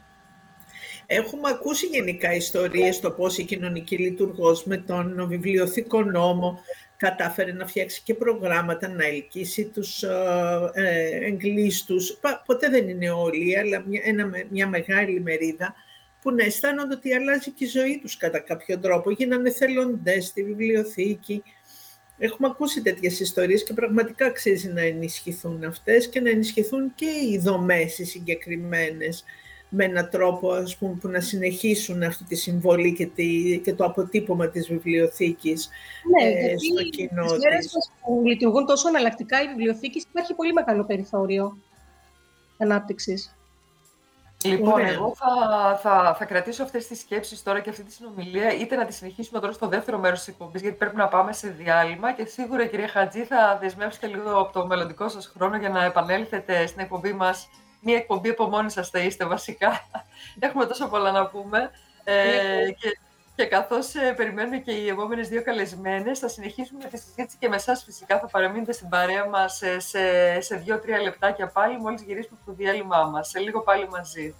Έχουμε 1.07 1.49
ακούσει 1.51 1.87
γενικά 1.87 2.35
ιστορίες 2.35 2.97
στο 2.97 3.11
πώς 3.11 3.39
η 3.39 3.45
κοινωνική 3.45 3.97
λειτουργός 3.97 4.65
με 4.65 4.77
τον 4.77 5.27
βιβλιοθήκο 5.29 6.03
νόμο 6.03 6.59
κατάφερε 6.97 7.53
να 7.53 7.67
φτιάξει 7.67 8.03
και 8.05 8.15
προγράμματα, 8.15 8.89
να 8.89 9.07
ελκύσει 9.07 9.65
τους 9.65 10.03
ε, 10.03 10.71
ε 10.75 11.27
εγκλήστους. 11.27 12.19
Ποτέ 12.47 12.69
δεν 12.69 12.89
είναι 12.89 13.11
όλοι, 13.11 13.59
αλλά 13.59 13.83
μια, 13.87 14.01
ένα, 14.05 14.31
μια 14.51 14.69
μεγάλη 14.69 15.21
μερίδα 15.21 15.75
που 16.23 16.31
να 16.31 16.45
αισθάνονται 16.45 16.95
ότι 16.95 17.15
αλλάζει 17.15 17.51
και 17.51 17.65
η 17.65 17.69
ζωή 17.69 17.99
τους 18.03 18.17
κατά 18.17 18.39
κάποιο 18.39 18.79
τρόπο. 18.79 19.11
Γίνανε 19.11 19.51
θελοντές 19.51 20.27
στη 20.27 20.45
βιβλιοθήκη. 20.45 21.43
Έχουμε 22.19 22.49
ακούσει 22.51 22.83
τέτοιες 22.83 23.21
ιστορίες 23.21 23.65
και 23.65 23.73
πραγματικά 23.73 24.27
αξίζει 24.27 24.69
να 24.69 24.81
ενισχυθούν 24.81 25.65
αυτές 25.65 26.09
και 26.09 26.21
να 26.21 26.31
ενισχυθούν 26.31 26.95
και 26.95 27.07
οι 27.31 27.39
δομές 27.39 27.99
οι 27.99 28.05
συγκεκριμένες 28.05 29.25
με 29.71 29.85
έναν 29.85 30.09
τρόπο 30.11 30.53
ας 30.53 30.77
πούμε, 30.77 30.97
που 31.01 31.09
να 31.09 31.21
συνεχίσουν 31.21 32.03
αυτή 32.03 32.25
τη 32.25 32.35
συμβολή 32.35 32.95
και, 32.95 33.07
τη, 33.07 33.59
και 33.59 33.75
το 33.75 33.85
αποτύπωμα 33.85 34.49
της 34.49 34.69
βιβλιοθήκης 34.69 35.69
ναι, 36.11 36.31
ε, 36.31 36.55
στο 36.59 36.83
κοινό 36.83 37.25
της. 37.25 37.39
Μέρες 37.45 37.73
που 38.05 38.23
λειτουργούν 38.25 38.67
τόσο 38.67 38.89
αναλλακτικά 38.89 39.43
οι 39.43 39.47
βιβλιοθήκες 39.47 40.03
υπάρχει 40.03 40.35
πολύ 40.35 40.53
μεγάλο 40.53 40.85
περιθώριο 40.85 41.59
ανάπτυξης. 42.59 43.35
Λοιπόν, 44.45 44.81
εγώ 44.81 45.15
θα, 45.17 45.77
θα, 45.83 46.15
θα 46.19 46.25
κρατήσω 46.25 46.63
αυτές 46.63 46.87
τις 46.87 47.01
σκέψεις 47.01 47.43
τώρα 47.43 47.61
και 47.61 47.71
αυτή 47.71 47.83
τη 47.83 47.93
συνομιλία, 47.93 48.53
είτε 48.53 48.77
να 48.77 48.85
τη 48.85 48.93
συνεχίσουμε 48.93 49.41
τώρα 49.41 49.53
στο 49.53 49.67
δεύτερο 49.69 49.99
μέρος 49.99 50.19
της 50.19 50.29
εκπομπής, 50.29 50.61
γιατί 50.61 50.77
πρέπει 50.77 50.97
να 50.97 51.09
πάμε 51.09 51.33
σε 51.33 51.49
διάλειμμα 51.49 52.13
και 52.13 52.25
σίγουρα, 52.25 52.67
κυρία 52.67 52.89
Χατζή, 52.89 53.25
θα 53.25 53.59
δεσμεύσετε 53.61 54.07
λίγο 54.07 54.41
από 54.41 54.53
το 54.53 54.67
μελλοντικό 54.67 55.09
σας 55.09 55.27
χρόνο 55.27 55.57
για 55.57 55.69
να 55.69 55.85
επανέλθετε 55.85 56.67
στην 56.67 56.81
εκπομπή 56.81 57.13
μας. 57.13 57.49
Μία 57.81 57.97
εκπομπή 57.97 58.29
από 58.29 58.49
μόνοι 58.49 58.71
σας 58.71 58.89
θα 58.91 58.99
είστε 58.99 59.27
βασικά. 59.27 59.89
Έχουμε 60.39 60.67
τόσο 60.67 60.89
πολλά 60.89 61.11
να 61.13 61.27
πούμε. 61.27 61.71
Ε, 62.05 62.15
ναι. 62.15 62.71
και 62.71 62.99
και 63.41 63.47
καθώς 63.47 63.95
ε, 63.95 64.13
περιμένουμε 64.17 64.57
και 64.59 64.73
οι 64.73 64.89
επόμενες 64.89 65.29
δύο 65.29 65.43
καλεσμένες, 65.43 66.19
θα 66.19 66.29
συνεχίσουμε 66.29 66.85
τη 66.85 66.99
συζήτηση 66.99 67.37
και 67.39 67.49
με 67.49 67.57
εσάς 67.57 67.83
φυσικά. 67.85 68.19
Θα 68.19 68.27
παραμείνετε 68.27 68.73
στην 68.73 68.89
παρέα 68.89 69.29
μας 69.29 69.57
σε, 69.57 69.79
σε, 69.81 70.01
σε 70.41 70.57
δύο-τρία 70.57 71.01
λεπτάκια 71.03 71.47
πάλι, 71.47 71.81
μόλις 71.81 72.03
γυρίσουμε 72.03 72.39
από 72.41 72.51
το 72.51 72.57
διάλειμμά 72.57 73.05
μας. 73.05 73.29
Σε 73.29 73.39
λίγο 73.39 73.61
πάλι 73.61 73.89
μαζί. 73.89 74.35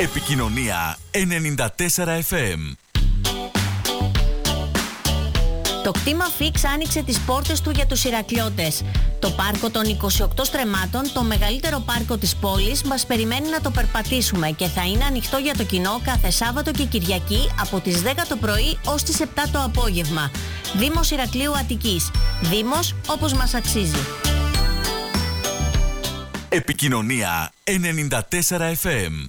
Επικοινωνία 0.00 0.96
94 1.12 2.20
FM 2.30 2.87
Το 5.88 5.94
κτήμα 6.00 6.24
Φίξ 6.24 6.64
άνοιξε 6.64 7.02
τις 7.02 7.20
πόρτες 7.20 7.60
του 7.60 7.70
για 7.70 7.86
τους 7.86 8.04
Ηρακλιώτες. 8.04 8.82
Το 9.18 9.30
πάρκο 9.30 9.70
των 9.70 9.82
28 9.84 10.44
στρεμάτων, 10.44 11.12
το 11.12 11.22
μεγαλύτερο 11.22 11.78
πάρκο 11.86 12.16
της 12.16 12.36
πόλης, 12.36 12.82
μας 12.82 13.06
περιμένει 13.06 13.48
να 13.48 13.60
το 13.60 13.70
περπατήσουμε 13.70 14.50
και 14.50 14.66
θα 14.66 14.84
είναι 14.84 15.04
ανοιχτό 15.04 15.36
για 15.36 15.54
το 15.56 15.64
κοινό 15.64 16.00
κάθε 16.04 16.30
Σάββατο 16.30 16.70
και 16.70 16.84
Κυριακή 16.84 17.50
από 17.60 17.80
τις 17.80 18.02
10 18.02 18.26
το 18.28 18.36
πρωί 18.36 18.78
ως 18.84 19.02
τις 19.02 19.20
7 19.20 19.24
το 19.52 19.62
απόγευμα. 19.62 20.30
Δήμος 20.76 21.10
Ηρακλείου 21.10 21.56
Αττικής. 21.56 22.10
Δήμος 22.42 22.94
όπως 23.06 23.32
μας 23.32 23.54
αξίζει. 23.54 24.06
Επικοινωνία 26.48 27.52
94 27.64 28.74
FM 28.82 29.28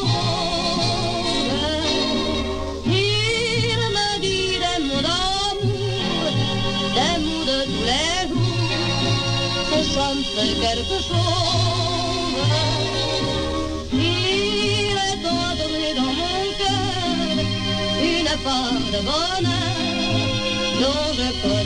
fait 10.41 10.55
quelque 10.59 10.97
chose. 11.07 12.37
Il 13.93 14.95
est 15.09 15.25
entré 15.27 15.93
dans 15.95 16.13
mon 16.19 16.39
cœur 16.59 17.45
une 18.01 18.31
part 18.43 18.79
de 18.93 18.99
bonheur 19.09 19.71
dont 20.81 21.07
je 21.17 21.27
connais 21.41 21.60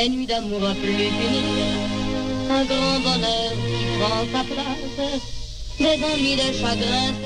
des 0.00 0.08
nuits 0.08 0.30
d'amour 0.32 0.62
à 0.72 0.74
plus 0.82 0.96
finir, 1.18 1.44
un 2.58 2.64
grand 2.70 2.98
bonheur 3.06 3.50
qui 3.64 3.84
prend 3.98 4.22
sa 4.34 4.42
place, 4.50 4.98
des 5.82 5.98
ennuis, 6.10 6.36
des 6.42 6.52
chagrins, 6.60 7.16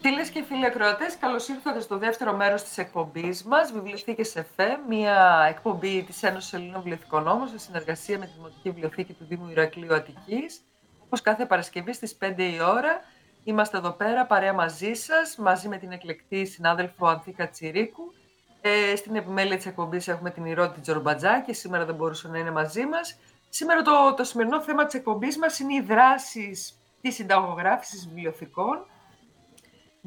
Φίλες 0.00 0.28
και 0.30 0.42
φίλοι 0.48 0.66
ακροατές, 0.66 1.16
καλώς 1.16 1.48
ήρθατε 1.48 1.80
στο 1.80 1.98
δεύτερο 1.98 2.36
μέρος 2.36 2.62
της 2.62 2.78
εκπομπής 2.78 3.42
μας, 3.42 3.72
Βιβλιοθήκε 3.72 4.22
ΕΦΕ, 4.22 4.78
μια 4.88 5.46
εκπομπή 5.48 6.02
της 6.02 6.22
Ένωσης 6.22 6.52
Ελλήνων 6.52 6.82
Βιβλιοθηκών 6.82 7.26
Όμω, 7.26 7.46
σε 7.46 7.58
συνεργασία 7.58 8.18
με 8.18 8.26
τη 8.26 8.32
Δημοτική 8.36 8.70
Βιβλιοθήκη 8.70 9.12
του 9.12 9.24
Δήμου 9.28 9.50
Ηρακλείου 9.50 9.94
Αττικής. 9.94 10.60
Όπως 11.04 11.20
κάθε 11.20 11.46
Παρασκευή 11.46 11.92
στις 11.92 12.16
5 12.20 12.42
η 12.42 12.60
ώρα, 12.60 13.00
Είμαστε 13.44 13.76
εδώ 13.76 13.90
πέρα 13.90 14.26
παρέα 14.26 14.52
μαζί 14.52 14.94
σας, 14.94 15.36
μαζί 15.36 15.68
με 15.68 15.78
την 15.78 15.92
εκλεκτή 15.92 16.46
συνάδελφο 16.46 17.06
Ανθίκα 17.06 17.48
Τσιρίκου. 17.48 18.12
Ε, 18.60 18.96
στην 18.96 19.16
επιμέλεια 19.16 19.56
της 19.56 19.66
εκπομπής 19.66 20.08
έχουμε 20.08 20.30
την 20.30 20.44
Ηρώτη 20.44 20.80
Τζορμπατζά 20.80 21.40
και 21.40 21.52
σήμερα 21.52 21.84
δεν 21.84 21.94
μπορούσε 21.94 22.28
να 22.28 22.38
είναι 22.38 22.50
μαζί 22.50 22.86
μας. 22.86 23.18
Σήμερα 23.48 23.82
το, 23.82 24.14
το 24.16 24.24
σημερινό 24.24 24.62
θέμα 24.62 24.84
της 24.84 24.94
εκπομπής 24.94 25.38
μας 25.38 25.58
είναι 25.58 25.74
οι 25.74 25.80
δράσεις 25.80 26.78
της 27.00 27.14
συνταγογράφησης 27.14 28.08
βιβλιοθηκών. 28.08 28.86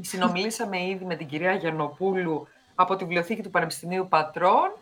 Συνομιλήσαμε 0.02 0.86
ήδη 0.86 1.06
με 1.06 1.16
την 1.16 1.28
κυρία 1.28 1.54
Γιαννοπούλου 1.54 2.48
από 2.76 2.96
τη 2.96 3.04
Βιβλιοθήκη 3.04 3.42
του 3.42 3.50
Πανεπιστημίου 3.50 4.08
Πατρών. 4.08 4.78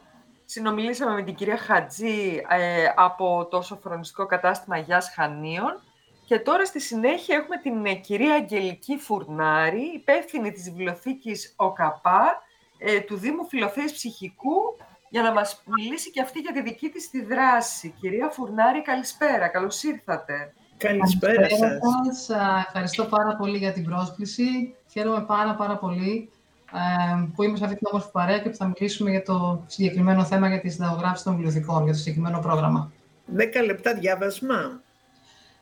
Συνομιλήσαμε 0.46 1.14
με 1.14 1.24
την 1.24 1.36
κυρία 1.36 1.58
Χατζή 1.58 2.42
ε, 2.50 2.86
από 2.96 3.48
το 3.52 3.62
σοφρονιστικό 3.62 4.26
κατάστημα 4.26 4.78
Γιάς 4.78 5.12
Χανίων. 5.16 5.84
Και 6.26 6.40
τώρα 6.40 6.66
στη 6.66 6.80
συνέχεια 6.80 7.36
έχουμε 7.36 7.58
την 7.58 7.86
ε, 7.86 7.94
κυρία 7.94 8.34
Αγγελική 8.34 8.98
Φουρνάρη, 8.98 9.92
υπεύθυνη 9.96 10.52
της 10.52 10.64
βιβλιοθήκης 10.64 11.54
ΟΚΑΠΑ, 11.56 12.42
ε, 12.80 13.00
του 13.00 13.18
Δήμου 13.18 13.46
Φιλοθέης 13.48 13.92
Ψυχικού, 13.92 14.78
για 15.10 15.22
να 15.22 15.32
μας 15.32 15.64
μιλήσει 15.66 16.12
και 16.12 16.22
αυτή 16.22 16.40
για 16.40 16.52
τη 16.52 16.62
δική 16.62 16.90
της 16.90 17.10
τη 17.10 17.24
δράση. 17.24 17.94
Κυρία 18.00 18.30
Φουρνάρη, 18.30 18.82
καλησπέρα. 18.82 19.48
Καλώς 19.48 19.84
ήρθατε. 19.84 20.54
Καλησπέρα 20.78 21.48
σας. 21.50 22.30
Ευχαριστώ 22.66 23.06
πάρα 23.06 23.36
πολύ 23.36 23.58
για 23.58 23.74
την 23.74 23.84
πρόσκληση. 23.84 24.76
Χαίρομαι 24.92 25.22
πάρα 25.22 25.56
πάρα 25.56 25.78
πολύ 25.78 26.30
ε, 26.74 27.28
που 27.36 27.44
είμαι 27.44 27.58
σε 27.58 27.64
αυτή 27.64 27.76
την 27.76 27.88
όμορφη 27.92 28.12
παρέα 28.12 28.40
και 28.40 28.50
που 28.50 28.56
θα 28.56 28.66
μιλήσουμε 28.66 29.10
για 29.10 29.24
το 29.24 29.64
συγκεκριμένο 29.68 30.24
θέμα 30.24 30.48
για 30.48 30.60
τη 30.60 30.70
συνταγογράφηση 30.70 31.24
των 31.24 31.34
βιβλιοθηκών, 31.34 31.84
για 31.84 31.94
το 31.94 32.00
συγκεκριμένο 32.00 32.40
πρόγραμμα. 32.40 32.92
Δέκα 33.26 33.64
λεπτά 33.64 33.94
διάβασμα. 33.94 34.82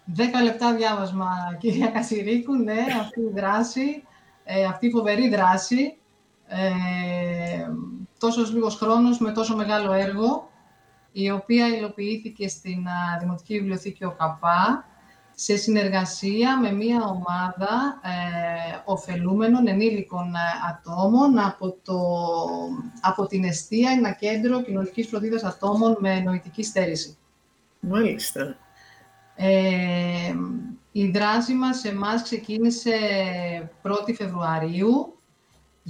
Δέκα 0.05 0.41
λεπτά 0.41 0.75
διάβασμα, 0.75 1.57
κυρία 1.59 1.87
Κασιρίκου, 1.87 2.55
ναι, 2.55 2.85
αυτή 3.01 3.19
η 3.19 3.31
δράση, 3.33 4.03
ε, 4.43 4.65
αυτή 4.65 4.87
η 4.87 4.91
φοβερή 4.91 5.29
δράση, 5.29 5.97
ε, 6.47 7.67
τόσος 8.19 8.53
λίγος 8.53 8.75
χρόνος 8.75 9.19
με 9.19 9.31
τόσο 9.31 9.55
μεγάλο 9.55 9.91
έργο, 9.91 10.49
η 11.11 11.31
οποία 11.31 11.67
υλοποιήθηκε 11.67 12.47
στην 12.47 12.85
Δημοτική 13.19 13.53
Βιβλιοθήκη 13.59 14.05
ΟΚΑΠΑ, 14.05 14.85
σε 15.39 15.55
συνεργασία 15.55 16.59
με 16.59 16.71
μία 16.71 17.03
ομάδα 17.03 17.99
ε, 18.03 18.81
ωφελούμενων 18.85 19.67
ενήλικων 19.67 20.35
ε, 20.35 20.39
ατόμων 20.69 21.39
από, 21.39 21.77
το, 21.83 21.99
από 23.01 23.25
την 23.25 23.43
Εστία, 23.43 23.91
ένα 23.91 24.11
κέντρο 24.11 24.61
κοινωνικής 24.61 25.07
φροντίδας 25.07 25.43
ατόμων 25.43 25.97
με 25.99 26.19
νοητική 26.19 26.63
στέρηση. 26.63 27.17
Μάλιστα. 27.79 28.57
Ε, 29.35 30.33
η 30.91 31.09
δράση 31.09 31.53
μας 31.53 31.79
σε 31.79 31.89
εμάς 31.89 32.21
ξεκίνησε 32.21 32.91
1η 33.83 34.13
Φεβρουαρίου. 34.15 35.16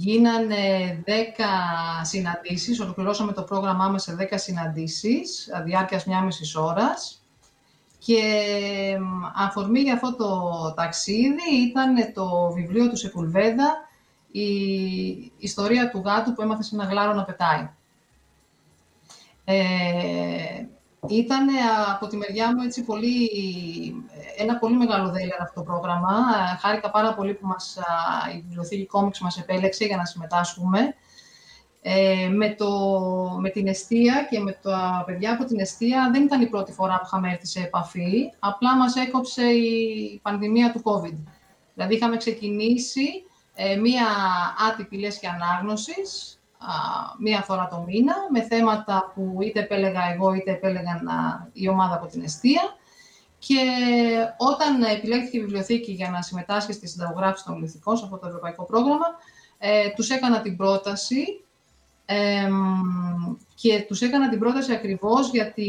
Γίνανε 0.00 1.02
10 1.06 1.10
συναντήσεις, 2.02 2.80
ολοκληρώσαμε 2.80 3.32
το 3.32 3.42
πρόγραμμά 3.42 3.88
μας 3.88 4.02
σε 4.02 4.14
10 4.14 4.38
συναντήσεις, 4.38 5.48
διάρκειας 5.64 6.04
μια 6.04 6.20
μισής 6.20 6.56
ώρας. 6.56 7.22
Και 7.98 8.22
αφορμή 9.34 9.80
για 9.80 9.94
αυτό 9.94 10.16
το 10.16 10.72
ταξίδι 10.76 11.54
ήταν 11.68 12.12
το 12.14 12.52
βιβλίο 12.54 12.88
του 12.88 12.96
Σεπουλβέδα, 12.96 13.74
η 14.32 14.46
ιστορία 15.38 15.90
του 15.90 16.02
γάτου 16.04 16.32
που 16.32 16.42
έμαθε 16.42 16.62
σε 16.62 16.74
ένα 16.74 16.84
γλάρο 16.84 17.14
να 17.14 17.24
πετάει. 17.24 17.70
Ε, 19.44 20.64
ήταν 21.08 21.48
από 21.94 22.06
τη 22.06 22.16
μεριά 22.16 22.54
μου 22.54 22.62
έτσι 22.62 22.84
πολύ, 22.84 23.30
ένα 24.36 24.58
πολύ 24.58 24.76
μεγάλο 24.76 25.10
δέλεαρ 25.10 25.40
αυτό 25.40 25.60
το 25.60 25.66
πρόγραμμα. 25.66 26.10
Χάρηκα 26.60 26.90
πάρα 26.90 27.14
πολύ 27.14 27.34
που 27.34 27.46
μας, 27.46 27.78
η 28.34 28.40
Βιβλιοθήκη 28.40 28.86
Κόμιξ 28.86 29.20
μας 29.20 29.38
επέλεξε 29.38 29.84
για 29.84 29.96
να 29.96 30.04
συμμετάσχουμε. 30.04 30.94
Ε, 31.82 32.28
με, 32.28 32.54
το, 32.54 32.70
με 33.40 33.48
την 33.48 33.66
αιστεία 33.66 34.26
και 34.30 34.38
με 34.40 34.52
τα 34.62 35.02
παιδιά 35.06 35.32
από 35.32 35.44
την 35.44 35.60
αιστεία 35.60 36.10
δεν 36.12 36.22
ήταν 36.22 36.40
η 36.40 36.46
πρώτη 36.46 36.72
φορά 36.72 36.96
που 36.98 37.04
είχαμε 37.04 37.30
έρθει 37.30 37.46
σε 37.46 37.60
επαφή, 37.60 38.32
απλά 38.38 38.76
μας 38.76 38.96
έκοψε 38.96 39.42
η 39.42 40.18
πανδημία 40.22 40.72
του 40.72 40.82
COVID. 40.84 41.16
Δηλαδή 41.74 41.94
είχαμε 41.94 42.16
ξεκινήσει 42.16 43.06
ε, 43.54 43.76
μία 43.76 44.06
άτυπη 44.70 44.98
λέσχη 44.98 45.26
ανάγνωσης, 45.26 46.32
α, 46.32 46.37
μία 47.18 47.42
φορά 47.42 47.68
το 47.68 47.84
μήνα, 47.86 48.14
με 48.30 48.42
θέματα 48.42 49.12
που 49.14 49.38
είτε 49.42 49.60
επέλεγα 49.60 50.00
εγώ 50.12 50.32
είτε 50.32 50.50
επέλεγαν 50.50 51.08
η 51.52 51.68
ομάδα 51.68 51.94
από 51.94 52.06
την 52.06 52.22
αιστεία. 52.22 52.62
Και 53.38 53.56
όταν 54.36 54.82
επιλέχθηκε 54.82 55.36
η 55.36 55.40
βιβλιοθήκη 55.40 55.92
για 55.92 56.10
να 56.10 56.22
συμμετάσχει 56.22 56.72
στη 56.72 56.88
συνταγογράφησης 56.88 57.44
των 57.44 57.54
βιβλιοθηκών 57.54 57.96
σε 57.96 58.04
αυτό 58.04 58.18
το 58.18 58.26
ευρωπαϊκό 58.26 58.64
πρόγραμμα, 58.64 59.06
ε, 59.58 59.88
τους 59.96 60.10
έκανα 60.10 60.40
την 60.40 60.56
πρόταση 60.56 61.42
και 63.54 63.84
τους 63.88 64.00
έκανα 64.00 64.28
την 64.28 64.38
πρόταση 64.38 64.72
ακριβώς 64.72 65.30
γιατί 65.30 65.68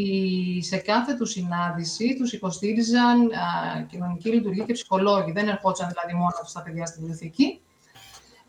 σε 0.62 0.78
κάθε 0.78 1.14
του 1.14 1.26
συνάντηση 1.26 2.16
τους 2.18 2.34
υποστήριζαν 2.34 3.22
α, 3.22 3.82
κοινωνική 3.90 4.30
λειτουργία 4.30 4.64
και 4.64 4.74
ψυχολόγοι. 4.74 5.32
Δεν 5.32 5.48
ερχόντουσαν 5.48 5.88
δηλαδή 5.88 6.14
μόνο 6.14 6.36
τους 6.44 6.52
τα 6.52 6.62
παιδιά 6.62 6.86
στη 6.86 7.00
βιβλιοθήκη. 7.00 7.62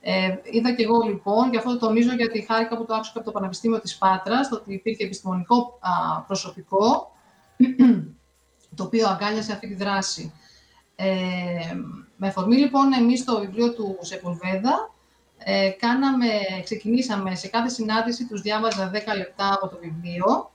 Ε, 0.01 0.37
είδα 0.51 0.73
και 0.73 0.83
εγώ 0.83 1.01
λοιπόν, 1.01 1.51
και 1.51 1.57
αυτό 1.57 1.71
το 1.71 1.87
τονίζω 1.87 2.15
γιατί 2.15 2.41
χάρηκα 2.41 2.77
που 2.77 2.85
το 2.85 2.95
άκουσα 2.95 3.13
από 3.15 3.25
το 3.25 3.31
Πανεπιστήμιο 3.31 3.81
της 3.81 3.99
Πάτρας, 3.99 4.49
το 4.49 4.57
ότι 4.57 4.73
υπήρχε 4.73 5.05
επιστημονικό 5.05 5.79
α, 5.81 6.21
προσωπικό, 6.21 7.13
το 8.77 8.85
οποίο 8.85 9.09
αγκάλιασε 9.09 9.53
αυτή 9.53 9.69
τη 9.69 9.75
δράση. 9.75 10.33
Ε, 10.97 11.09
με 12.17 12.27
αφορμή 12.27 12.57
λοιπόν 12.57 12.93
εμείς 12.93 13.25
το 13.25 13.41
βιβλίο 13.41 13.73
του 13.75 13.99
Σεπουλβέδα, 14.01 14.91
ε, 15.45 15.71
κάναμε, 15.71 16.27
ξεκινήσαμε 16.65 17.35
σε 17.35 17.49
κάθε 17.49 17.69
συνάντηση, 17.69 18.27
τους 18.27 18.41
διάβαζα 18.41 18.91
10 18.91 18.95
λεπτά 19.17 19.53
από 19.53 19.69
το 19.69 19.79
βιβλίο. 19.81 20.51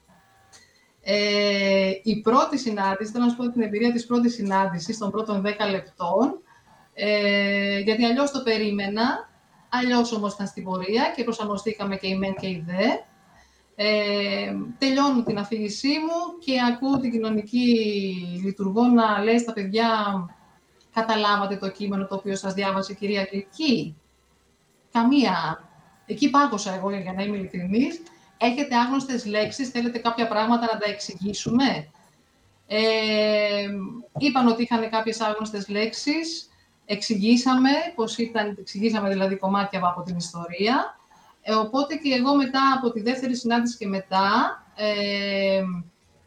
Ε, 1.01 1.91
η 2.03 2.21
πρώτη 2.21 2.57
συνάντηση, 2.57 3.11
θέλω 3.11 3.23
να 3.23 3.29
σου 3.29 3.37
πω 3.37 3.49
την 3.51 3.61
εμπειρία 3.61 3.91
της 3.91 4.05
πρώτης 4.05 4.33
συνάντησης, 4.33 4.97
των 4.97 5.11
πρώτων 5.11 5.41
10 5.41 5.69
λεπτών, 5.69 6.41
ε, 6.93 7.79
γιατί 7.79 8.05
αλλιώς 8.05 8.31
το 8.31 8.41
περίμενα, 8.43 9.29
αλλιώς 9.77 10.11
όμως 10.11 10.33
ήταν 10.33 10.47
στην 10.47 10.63
πορεία 10.63 11.13
και 11.15 11.23
προσαρμοστήκαμε 11.23 11.95
και 11.95 12.07
η 12.07 12.17
ΜΕΝ 12.17 12.35
και 12.35 12.47
η 12.47 12.63
ΔΕ. 12.67 13.03
Ε, 13.75 14.53
τελειώνω 14.77 15.23
την 15.23 15.37
αφήγησή 15.37 15.87
μου 15.87 16.39
και 16.45 16.53
ακούω 16.73 16.99
την 16.99 17.11
κοινωνική 17.11 17.67
λειτουργό 18.43 18.83
να 18.85 19.23
λέει 19.23 19.39
στα 19.39 19.53
παιδιά 19.53 19.89
καταλάβατε 20.93 21.55
το 21.55 21.69
κείμενο 21.69 22.07
το 22.07 22.15
οποίο 22.15 22.35
σας 22.35 22.53
διάβασε 22.53 22.91
η 22.91 22.95
κυρία 22.95 23.25
Κλική 23.25 23.95
καμία. 24.91 25.63
Εκεί 26.05 26.29
πάγωσα 26.29 26.73
εγώ, 26.73 26.89
για 26.91 27.13
να 27.13 27.23
είμαι 27.23 27.37
ειλικρινής. 27.37 28.01
Έχετε 28.37 28.75
άγνωστες 28.75 29.25
λέξεις, 29.25 29.69
θέλετε 29.69 29.97
κάποια 29.97 30.27
πράγματα 30.27 30.65
να 30.73 30.79
τα 30.79 30.89
εξηγήσουμε; 30.89 31.87
Ε, 32.67 33.67
είπαν 34.17 34.47
ότι 34.47 34.61
είχαν 34.63 34.89
κάποιες 34.89 35.19
άγνωστες 35.21 35.67
λέξεις, 35.67 36.49
εξηγήσαμε 36.85 37.69
πώς 37.95 38.17
ήταν, 38.17 38.55
εξηγήσαμε 38.59 39.09
δηλαδή 39.09 39.35
κομμάτια 39.35 39.79
από 39.83 40.01
την 40.01 40.17
ιστορία. 40.17 40.97
Ε, 41.41 41.53
οπότε 41.53 41.95
και 41.95 42.13
εγώ 42.13 42.35
μετά 42.35 42.61
από 42.77 42.91
τη 42.91 43.01
δεύτερη 43.01 43.35
συνάντηση 43.35 43.77
και 43.77 43.87
μετά, 43.87 44.63
ε, 44.75 45.61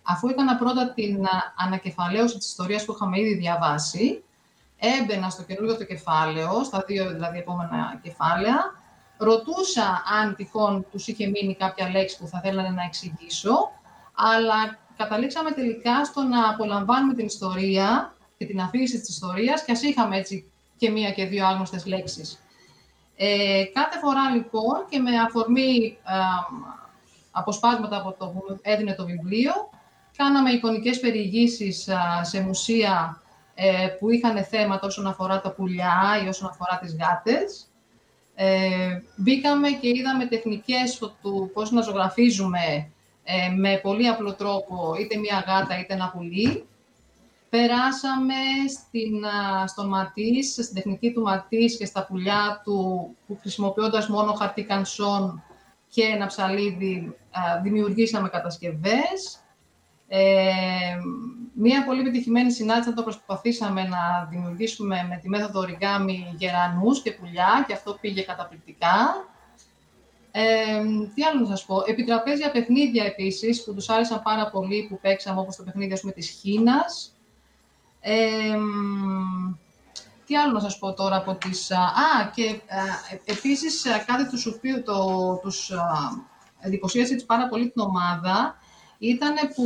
αφού 0.02 0.28
έκανα 0.28 0.56
πρώτα 0.56 0.92
την 0.92 1.26
ανακεφαλαίωση 1.56 2.38
της 2.38 2.48
ιστορίας 2.48 2.84
που 2.84 2.92
είχαμε 2.92 3.20
ήδη 3.20 3.34
διαβάσει, 3.34 4.22
έμπαινα 4.78 5.28
στο 5.28 5.42
καινούργιο 5.42 5.76
το 5.76 5.84
κεφάλαιο, 5.84 6.64
στα 6.64 6.84
δύο 6.86 7.12
δηλαδή 7.12 7.38
επόμενα 7.38 8.00
κεφάλαια, 8.02 8.72
ρωτούσα 9.16 10.02
αν 10.20 10.34
τυχόν 10.34 10.86
τους 10.90 11.06
είχε 11.06 11.26
μείνει 11.26 11.54
κάποια 11.54 11.90
λέξη 11.90 12.18
που 12.18 12.26
θα 12.26 12.40
θέλανε 12.40 12.68
να 12.68 12.82
εξηγήσω, 12.82 13.70
αλλά 14.14 14.78
καταλήξαμε 14.96 15.50
τελικά 15.50 16.04
στο 16.04 16.22
να 16.22 16.48
απολαμβάνουμε 16.48 17.14
την 17.14 17.26
ιστορία 17.26 18.12
και 18.38 18.46
την 18.46 18.60
αφήγηση 18.60 19.00
της 19.00 19.08
ιστορίας 19.08 19.64
και 19.64 19.72
ας 19.72 19.82
είχαμε 19.82 20.16
έτσι 20.16 20.50
και 20.76 20.90
μία 20.90 21.10
και 21.10 21.26
δύο 21.26 21.46
άγνωστες 21.46 21.86
λέξεις. 21.86 22.42
Ε, 23.16 23.64
κάθε 23.72 23.98
φορά 23.98 24.30
λοιπόν 24.30 24.86
και 24.90 24.98
με 24.98 25.10
αφορμή 25.18 25.98
ε, 26.04 26.12
αποσπάσματα 27.30 27.96
από 27.96 28.12
το 28.18 28.26
που 28.26 28.58
έδινε 28.62 28.94
το 28.94 29.04
βιβλίο, 29.04 29.52
κάναμε 30.16 30.50
εικονικές 30.50 31.00
περιηγήσεις 31.00 31.88
σε 32.22 32.40
μουσεία 32.40 33.22
ε, 33.54 33.86
που 33.98 34.10
είχαν 34.10 34.44
θέματα 34.44 34.86
όσον 34.86 35.06
αφορά 35.06 35.40
τα 35.40 35.50
πουλιά 35.50 36.20
ή 36.24 36.28
όσον 36.28 36.48
αφορά 36.48 36.78
τις 36.78 36.96
γάτες. 36.96 37.68
Ε, 38.34 39.00
μπήκαμε 39.16 39.68
και 39.70 39.88
είδαμε 39.88 40.26
τεχνικές 40.26 40.98
του 41.22 41.50
πώς 41.54 41.70
να 41.70 41.80
ζωγραφίζουμε 41.80 42.90
ε, 43.24 43.48
με 43.56 43.78
πολύ 43.82 44.08
απλό 44.08 44.34
τρόπο 44.34 44.94
είτε 45.00 45.18
μία 45.18 45.44
γάτα 45.46 45.78
είτε 45.78 45.94
ένα 45.94 46.10
πουλί. 46.10 46.66
Περάσαμε 47.50 48.34
στην, 48.68 49.24
στο 49.66 49.86
Ματής, 49.86 50.52
στην 50.52 50.74
τεχνική 50.74 51.12
του 51.12 51.22
Ματής 51.22 51.76
και 51.76 51.84
στα 51.84 52.06
πουλιά 52.06 52.60
του, 52.64 53.08
που 53.26 53.38
χρησιμοποιώντας 53.40 54.08
μόνο 54.08 54.32
χαρτί 54.32 54.64
κανσόν 54.64 55.42
και 55.88 56.02
ένα 56.02 56.26
ψαλίδι, 56.26 57.16
δημιουργήσαμε 57.62 58.28
κατασκευές. 58.28 59.42
Ε, 60.08 60.98
Μία 61.60 61.84
πολύ 61.84 62.00
επιτυχημένη 62.00 62.52
συνάντηση, 62.52 62.94
το 62.94 63.02
προσπαθήσαμε 63.02 63.82
να 63.82 64.28
δημιουργήσουμε 64.30 65.06
με 65.08 65.18
τη 65.22 65.28
μέθοδο 65.28 65.60
origami 65.60 66.36
γερανούς 66.36 67.02
και 67.02 67.12
πουλιά 67.12 67.64
και 67.66 67.72
αυτό 67.72 67.98
πήγε 68.00 68.22
καταπληκτικά. 68.22 69.26
Ε, 70.30 70.82
τι 71.14 71.22
άλλο 71.22 71.40
να 71.40 71.46
σας 71.46 71.64
πω, 71.64 71.82
επιτραπέζια 71.86 72.50
παιχνίδια 72.50 73.04
επίσης 73.04 73.64
που 73.64 73.74
τους 73.74 73.88
άρεσαν 73.88 74.22
πάρα 74.22 74.50
πολύ 74.50 74.86
που 74.88 74.98
παίξαμε 75.00 75.40
όπως 75.40 75.56
το 75.56 75.62
παιχνίδι 75.62 75.92
ας 75.92 76.00
πούμε, 76.00 76.12
της 76.12 76.28
Χίνας. 76.28 77.17
Ε, 78.00 78.56
τι 80.26 80.36
άλλο 80.36 80.52
να 80.52 80.60
σας 80.60 80.78
πω 80.78 80.92
τώρα 80.94 81.16
από 81.16 81.34
τις... 81.34 81.70
Α, 81.70 82.30
και 82.34 82.42
α, 82.50 82.82
επίσης 83.24 83.86
κάτι 84.06 84.28
τους 84.28 84.46
οποίου 84.46 84.82
το, 84.82 85.38
τους 85.42 85.70
α, 85.70 85.82
εντυπωσίασε 86.60 87.24
πάρα 87.26 87.48
πολύ 87.48 87.70
την 87.70 87.82
ομάδα 87.82 88.56
ήταν 88.98 89.34
που 89.54 89.64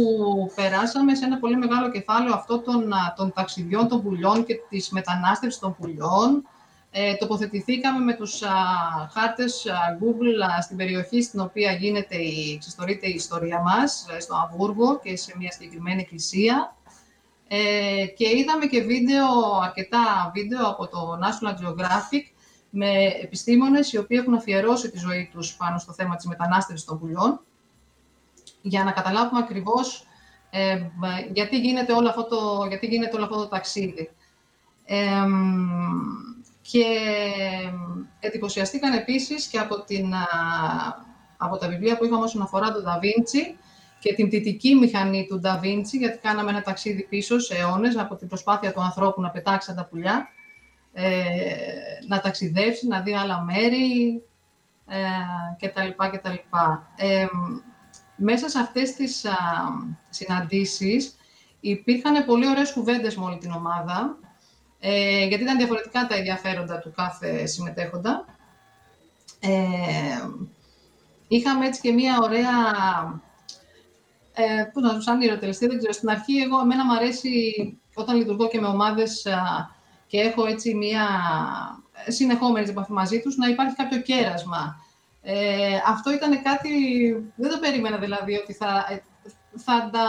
περάσαμε 0.55 1.14
σε 1.14 1.24
ένα 1.24 1.39
πολύ 1.39 1.57
μεγάλο 1.57 1.91
κεφάλαιο 1.91 2.35
αυτό 2.35 2.59
των, 2.59 2.93
των 3.16 3.33
ταξιδιών 3.33 3.89
των 3.89 4.03
πουλιών 4.03 4.45
και 4.45 4.55
της 4.68 4.91
μετανάστευσης 4.91 5.61
των 5.61 5.76
πουλιών. 5.76 6.47
Ε, 6.91 7.14
τοποθετηθήκαμε 7.14 8.05
με 8.05 8.14
τους 8.14 8.43
α, 8.43 8.49
χάρτες 9.12 9.66
Google 10.01 10.62
στην 10.62 10.76
περιοχή 10.76 11.22
στην 11.22 11.41
οποία 11.41 11.72
γίνεται 11.72 12.16
η, 12.16 12.59
ξεστορείται 12.59 13.09
η 13.09 13.14
ιστορία 13.14 13.61
μας, 13.61 14.07
ε, 14.16 14.20
στο 14.20 14.35
Αμβούργο 14.35 14.99
και 14.99 15.16
σε 15.16 15.35
μια 15.39 15.51
συγκεκριμένη 15.51 16.01
εκκλησία. 16.01 16.76
Ε, 17.55 18.07
και 18.07 18.37
είδαμε 18.37 18.67
και 18.67 18.83
βίντεο, 18.83 19.27
αρκετά 19.63 20.31
βίντεο 20.35 20.69
από 20.69 20.89
το 20.89 21.19
National 21.23 21.51
Geographic 21.51 22.23
με 22.71 23.05
επιστήμονες 23.23 23.93
οι 23.93 23.99
οποίοι 23.99 24.19
έχουν 24.21 24.35
αφιερώσει 24.35 24.91
τη 24.91 24.99
ζωή 24.99 25.29
τους 25.33 25.55
πάνω 25.55 25.79
στο 25.79 25.93
θέμα 25.93 26.17
της 26.17 26.27
μετανάστευσης 26.27 26.87
των 26.87 26.99
πουλιών 26.99 27.41
για 28.63 28.85
να 28.85 28.93
καταλάβουμε 28.93 29.41
ακριβώς 29.41 30.07
ε, 30.51 30.87
γιατί, 31.33 31.59
γίνεται 31.59 31.93
όλο 31.93 32.09
αυτό 32.09 32.25
το, 32.25 32.67
γιατί 32.69 32.87
γίνεται 32.87 33.17
όλο 33.17 33.25
αυτό 33.25 33.37
το 33.37 33.49
ταξίδι. 33.49 34.11
Ε, 34.85 35.27
και 36.63 36.85
εντυπωσιαστήκαν 38.21 38.93
επίσης 38.93 39.47
και 39.47 39.59
από, 39.59 39.81
την, 39.81 40.13
από 41.37 41.57
τα 41.57 41.69
βιβλία 41.69 41.97
που 41.97 42.05
είχαμε 42.05 42.23
όσον 42.23 42.43
αφορά 42.43 42.73
τον 42.73 42.83
Νταβίντσι 42.83 43.57
και 44.03 44.15
την 44.15 44.27
πτυτική 44.27 44.75
μηχανή 44.75 45.27
του 45.29 45.41
Νταβίντσι, 45.41 45.97
γιατί 45.97 46.19
κάναμε 46.19 46.51
ένα 46.51 46.63
ταξίδι 46.63 47.03
πίσω 47.03 47.39
σε 47.39 47.55
αιώνες 47.55 47.97
από 47.97 48.17
την 48.17 48.29
προσπάθεια 48.29 48.73
του 48.73 48.81
ανθρώπου 48.81 49.21
να 49.21 49.31
πετάξει 49.31 49.75
τα 49.75 49.87
πουλιά, 49.87 50.29
ε, 50.93 51.13
να 52.09 52.21
ταξιδέψει, 52.21 52.87
να 52.87 53.01
δει 53.01 53.15
άλλα 53.15 53.43
μέρη 53.43 54.23
ε, 54.89 55.67
κτλ. 55.67 55.89
κτλ. 56.11 56.35
Ε, 56.97 57.27
μέσα 58.17 58.49
σε 58.49 58.59
αυτές 58.59 58.95
τις 58.95 59.25
α, 59.25 59.33
συναντήσεις 60.09 61.17
υπήρχαν 61.61 62.25
πολύ 62.25 62.49
ωραίες 62.49 62.73
κουβέντες 62.73 63.17
με 63.17 63.25
όλη 63.25 63.39
την 63.39 63.51
ομάδα, 63.51 64.19
ε, 64.81 65.25
γιατί 65.27 65.43
ήταν 65.43 65.57
διαφορετικά 65.57 66.07
τα 66.07 66.15
ενδιαφέροντα 66.15 66.79
του 66.79 66.93
κάθε 66.97 67.47
συμμετέχοντα. 67.47 68.25
Ε, 69.41 70.29
είχαμε 71.29 71.67
έτσι 71.67 71.81
και 71.81 71.93
μία 71.93 72.19
ωραία, 72.23 72.51
ε, 74.33 74.64
πώς 74.72 74.83
να 74.83 75.01
σαν 75.01 75.20
ιεροτελεστή, 75.20 75.66
δεν 75.66 75.78
ξέρω, 75.78 75.93
στην 75.93 76.11
αρχή 76.11 76.37
εγώ, 76.39 76.61
εμένα 76.61 76.85
μου 76.85 76.95
αρέσει 76.95 77.33
όταν 77.95 78.16
λειτουργώ 78.16 78.49
και 78.49 78.61
με 78.61 78.66
ομάδες 78.66 79.26
και 80.07 80.20
έχω 80.20 80.47
έτσι 80.47 80.74
μία 80.74 81.07
συνεχόμενη 82.09 82.68
επαφή 82.68 82.93
μαζί 82.93 83.20
τους, 83.20 83.37
να 83.37 83.49
υπάρχει 83.49 83.74
κάποιο 83.74 84.01
κέρασμα 84.01 84.76
ε, 85.22 85.76
αυτό 85.87 86.12
ήταν 86.12 86.43
κάτι, 86.43 86.70
δεν 87.37 87.51
το 87.51 87.59
περίμενα 87.59 87.97
δηλαδή, 87.97 88.35
ότι 88.37 88.53
θα, 88.53 88.87
ε, 88.89 89.03
θα, 89.57 89.91
τα, 89.93 90.07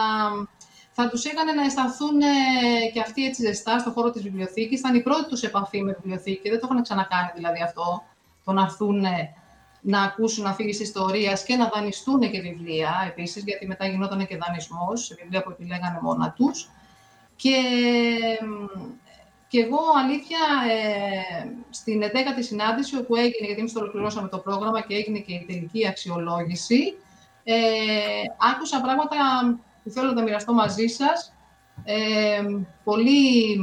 θα 0.91 1.09
τους 1.09 1.25
έκανε 1.25 1.51
να 1.51 1.63
αισθανθούν 1.63 2.21
ε, 2.21 2.89
και 2.93 2.99
αυτοί 2.99 3.25
έτσι 3.25 3.41
ζεστά 3.41 3.79
στον 3.79 3.93
χώρο 3.93 4.11
της 4.11 4.21
βιβλιοθήκης. 4.21 4.79
Ήταν 4.79 4.95
η 4.95 5.01
πρώτη 5.01 5.27
τους 5.29 5.41
επαφή 5.43 5.83
με 5.83 5.97
βιβλιοθήκη, 6.01 6.49
δεν 6.49 6.59
το 6.59 6.67
είχαν 6.69 6.83
ξανακάνει 6.83 7.31
δηλαδή 7.35 7.61
αυτό, 7.61 8.03
το 8.43 8.51
να 8.51 8.61
έρθουν 8.61 9.05
να 9.85 10.01
ακούσουν 10.01 10.45
αφήγηση 10.45 10.83
ιστορίας 10.83 11.43
και 11.43 11.55
να 11.55 11.69
δανειστούν 11.73 12.19
και 12.19 12.41
βιβλία 12.41 13.05
επίσης, 13.07 13.43
γιατί 13.43 13.67
μετά 13.67 13.87
γινόταν 13.87 14.27
και 14.27 14.37
δανεισμός 14.37 15.05
σε 15.05 15.15
βιβλία 15.21 15.43
που 15.43 15.49
επιλέγανε 15.51 15.99
μόνα 16.01 16.33
τους. 16.37 16.69
Και 17.35 17.55
και 19.53 19.59
εγώ, 19.59 19.79
αλήθεια, 20.03 20.39
ε, 20.69 21.47
στην 21.69 22.01
11η 22.01 22.43
συνάντηση, 22.43 22.97
όπου 22.97 23.15
έγινε, 23.15 23.45
γιατί 23.45 23.59
εμείς 23.59 23.73
το 23.73 23.79
ολοκληρώσαμε 23.79 24.27
το 24.27 24.37
πρόγραμμα 24.37 24.81
και 24.81 24.95
έγινε 24.95 25.19
και 25.19 25.33
η 25.33 25.45
τελική 25.47 25.87
αξιολόγηση, 25.87 26.97
ε, 27.43 27.53
άκουσα 28.53 28.81
πράγματα 28.81 29.15
που 29.83 29.89
θέλω 29.89 30.07
να 30.07 30.13
τα 30.13 30.21
μοιραστώ 30.21 30.53
μαζί 30.53 30.87
σας. 30.87 31.33
Ε, 31.83 32.41
πολύ, 32.83 33.59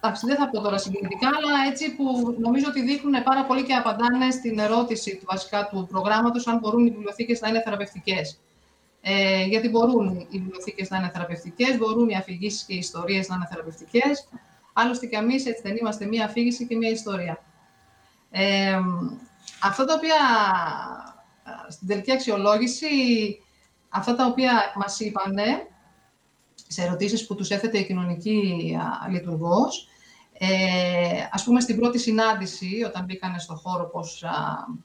εντάξει, 0.00 0.26
δεν 0.26 0.36
θα 0.36 0.50
πω 0.50 0.60
τώρα 0.60 0.78
συγκινητικά, 0.78 1.26
αλλά 1.26 1.70
έτσι 1.70 1.94
που 1.96 2.36
νομίζω 2.38 2.66
ότι 2.68 2.82
δείχνουν 2.82 3.22
πάρα 3.22 3.44
πολύ 3.44 3.62
και 3.62 3.74
απαντάνε 3.74 4.30
στην 4.30 4.58
ερώτηση 4.58 5.16
του 5.16 5.24
βασικά 5.28 5.68
του 5.68 5.86
προγράμματος, 5.90 6.46
αν 6.46 6.58
μπορούν 6.58 6.86
οι 6.86 6.90
βιβλιοθήκες 6.90 7.40
να 7.40 7.48
είναι 7.48 7.62
θεραπευτικές. 7.62 8.40
Ε, 9.00 9.44
γιατί 9.44 9.68
μπορούν 9.68 10.26
οι 10.30 10.38
βιβλιοθήκες 10.38 10.90
να 10.90 10.96
είναι 10.96 11.10
θεραπευτικές, 11.12 11.76
μπορούν 11.76 12.08
οι 12.08 12.16
αφηγήσεις 12.16 12.62
και 12.62 12.74
οι 12.74 12.78
ιστορίες 12.78 13.28
να 13.28 13.34
είναι 13.34 13.46
θεραπευτικές. 13.50 14.28
Άλλωστε 14.72 15.06
και 15.06 15.16
εμείς 15.16 15.46
έτσι 15.46 15.62
δεν 15.62 15.76
είμαστε 15.76 16.06
μία 16.06 16.24
αφήγηση 16.24 16.66
και 16.66 16.76
μία 16.76 16.90
ιστορία. 16.90 17.42
Ε, 18.30 18.78
αυτά 19.62 19.84
τα 19.84 19.94
οποία 19.94 20.14
στην 21.68 21.88
τελική 21.88 22.12
αξιολόγηση, 22.12 22.86
αυτά 23.88 24.14
τα 24.14 24.26
οποία 24.26 24.72
μας 24.76 25.00
είπανε, 25.00 25.66
σε 26.68 26.82
ερωτήσεις 26.82 27.26
που 27.26 27.34
τους 27.34 27.50
έθετε 27.50 27.78
η 27.78 27.86
κοινωνική 27.86 28.76
λειτουργός, 29.10 29.88
ε, 30.38 30.46
ας 31.30 31.44
πούμε 31.44 31.60
στην 31.60 31.76
πρώτη 31.76 31.98
συνάντηση, 31.98 32.82
όταν 32.86 33.04
μπήκανε 33.04 33.38
στο 33.38 33.54
χώρο 33.54 33.84
πώς 33.88 34.22
α, 34.24 34.30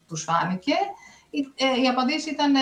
τους 0.07 0.23
φάνηκε, 0.23 0.73
η, 1.29 1.39
ε, 1.55 1.81
η 1.81 1.87
απαντήση 1.87 2.29
ήταν 2.29 2.53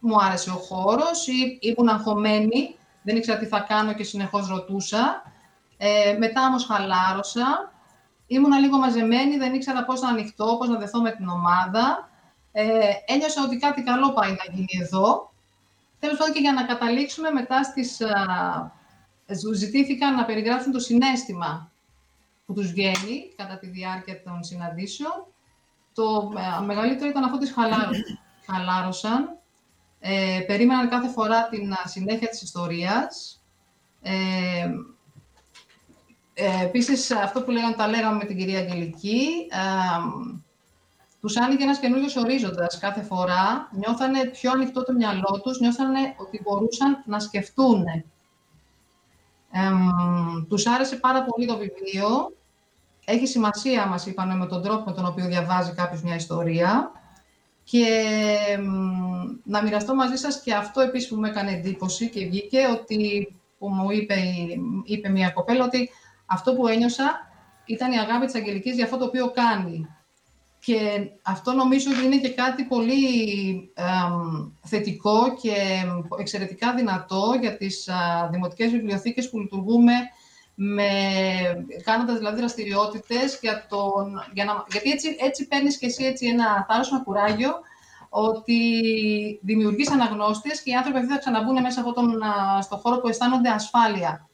μου 0.00 0.16
άρεσε 0.20 0.50
ο 0.50 0.54
χώρος, 0.54 1.26
ή, 1.26 1.58
ήμουν 1.60 1.88
αγχωμένη, 1.88 2.76
δεν 3.02 3.16
ήξερα 3.16 3.38
τι 3.38 3.46
θα 3.46 3.60
κάνω 3.60 3.92
και 3.92 4.04
συνεχώς 4.04 4.48
ρωτούσα. 4.48 5.22
Ε, 5.76 6.16
μετά 6.18 6.46
όμως 6.46 6.64
χαλάρωσα, 6.64 7.72
ήμουν 8.26 8.52
λίγο 8.52 8.78
μαζεμένη, 8.78 9.36
δεν 9.36 9.54
ήξερα 9.54 9.84
πώς 9.84 10.00
να 10.00 10.08
ανοιχτώ, 10.08 10.56
πώς 10.58 10.68
να 10.68 10.78
δεθώ 10.78 11.00
με 11.00 11.10
την 11.10 11.28
ομάδα. 11.28 12.08
Ε, 12.52 12.64
ένιωσα 13.06 13.42
ότι 13.44 13.56
κάτι 13.56 13.82
καλό 13.82 14.12
πάει 14.12 14.30
να 14.30 14.54
γίνει 14.54 14.80
εδώ. 14.82 15.32
Τέλος 16.04 16.18
πάντων 16.18 16.34
και 16.34 16.40
για 16.40 16.52
να 16.52 16.64
καταλήξουμε 16.64 17.30
μετά 17.30 17.62
στις... 17.62 18.00
Α, 18.00 18.72
ζητήθηκαν 19.54 20.14
να 20.14 20.24
περιγράψουν 20.24 20.72
το 20.72 20.78
συνέστημα 20.78 21.70
που 22.46 22.52
τους 22.52 22.72
βγαίνει 22.72 23.32
κατά 23.36 23.58
τη 23.58 23.66
διάρκεια 23.66 24.22
των 24.22 24.44
συναντήσεων. 24.44 25.26
Το 25.94 26.32
ε, 26.60 26.64
μεγαλύτερο 26.64 27.10
ήταν 27.10 27.24
αυτό 27.24 27.38
της 27.38 27.54
χαλάρωσαν. 28.46 29.38
Ε, 30.00 30.40
περίμεναν 30.46 30.88
κάθε 30.88 31.08
φορά 31.08 31.48
την 31.48 31.72
συνέχεια 31.84 32.28
της 32.28 32.42
ιστορίας. 32.42 33.42
Ε, 34.02 34.14
ε, 36.34 36.64
επίσης, 36.64 37.10
αυτό 37.10 37.42
που 37.42 37.50
λέγανε, 37.50 37.74
τα 37.74 37.88
λέγαμε 37.88 38.16
με 38.16 38.24
την 38.24 38.36
κυρία 38.36 38.58
Αγγελική, 38.58 39.28
ε, 39.50 39.58
τους 41.24 41.36
άνοιγε 41.36 41.62
ένας 41.62 41.78
καινούριος 41.78 42.16
ορίζοντας 42.16 42.78
κάθε 42.78 43.02
φορά. 43.02 43.68
Νιώθανε 43.72 44.24
πιο 44.24 44.50
ανοιχτό 44.50 44.84
το 44.84 44.92
μυαλό 44.92 45.40
τους, 45.42 45.60
νιώθανε 45.60 45.98
ότι 46.16 46.40
μπορούσαν 46.42 47.02
να 47.06 47.18
σκεφτούν. 47.18 47.84
Ε, 49.50 49.60
τους 50.48 50.66
άρεσε 50.66 50.96
πάρα 50.96 51.24
πολύ 51.24 51.46
το 51.46 51.56
βιβλίο. 51.56 52.32
Έχει 53.04 53.26
σημασία, 53.26 53.86
μας 53.86 54.06
είπαν, 54.06 54.36
με 54.38 54.46
τον 54.46 54.62
τρόπο 54.62 54.82
με 54.86 54.92
τον 54.92 55.06
οποίο 55.06 55.26
διαβάζει 55.26 55.72
κάποιος 55.72 56.02
μια 56.02 56.14
ιστορία. 56.14 56.92
Και 57.64 57.86
να 59.44 59.62
μοιραστώ 59.62 59.94
μαζί 59.94 60.16
σας 60.16 60.40
και 60.40 60.54
αυτό 60.54 60.80
επίσης 60.80 61.08
που 61.08 61.16
μου 61.16 61.24
έκανε 61.24 61.50
εντύπωση 61.50 62.10
και 62.10 62.26
βγήκε 62.26 62.66
ότι 62.72 63.28
που 63.58 63.68
μου 63.68 63.90
είπε, 63.90 64.14
είπε 64.84 65.08
μια 65.08 65.30
κοπέλα 65.30 65.64
ότι 65.64 65.90
αυτό 66.26 66.54
που 66.54 66.66
ένιωσα 66.66 67.32
ήταν 67.64 67.92
η 67.92 67.98
αγάπη 67.98 68.26
της 68.26 68.34
Αγγελικής 68.34 68.74
για 68.74 68.84
αυτό 68.84 68.96
το 68.96 69.04
οποίο 69.04 69.30
κάνει. 69.30 69.88
Και 70.64 71.10
αυτό 71.22 71.52
νομίζω 71.52 71.90
ότι 71.90 72.04
είναι 72.04 72.18
και 72.18 72.28
κάτι 72.28 72.64
πολύ 72.64 73.04
θετικό 74.62 75.34
και 75.42 75.84
εξαιρετικά 76.18 76.74
δυνατό 76.74 77.36
για 77.40 77.56
τις 77.56 77.88
α, 77.88 78.28
δημοτικές 78.32 78.70
βιβλιοθήκες 78.70 79.30
που 79.30 79.38
λειτουργούμε 79.38 79.92
με, 80.54 80.88
κάνοντας 81.84 82.18
δηλαδή 82.18 82.36
δραστηριότητες 82.36 83.38
για 83.40 83.66
τον, 83.68 84.22
για 84.32 84.44
να, 84.44 84.64
γιατί 84.70 84.90
έτσι, 84.90 85.16
έτσι 85.20 85.46
παίρνεις 85.46 85.78
και 85.78 85.86
εσύ 85.86 86.04
έτσι 86.04 86.26
ένα 86.26 86.64
θάρρος, 86.68 86.90
ένα 86.90 87.02
κουράγιο 87.02 87.52
ότι 88.08 88.60
δημιουργείς 89.42 89.90
αναγνώστες 89.90 90.62
και 90.62 90.70
οι 90.70 90.74
άνθρωποι 90.74 90.98
αυτοί 90.98 91.12
θα 91.12 91.18
ξαναμπούν 91.18 91.60
μέσα 91.60 91.80
από 91.80 91.92
τον, 91.92 92.22
στο 92.62 92.76
χώρο 92.76 93.00
που 93.00 93.08
αισθάνονται 93.08 93.50
ασφάλεια. 93.50 94.28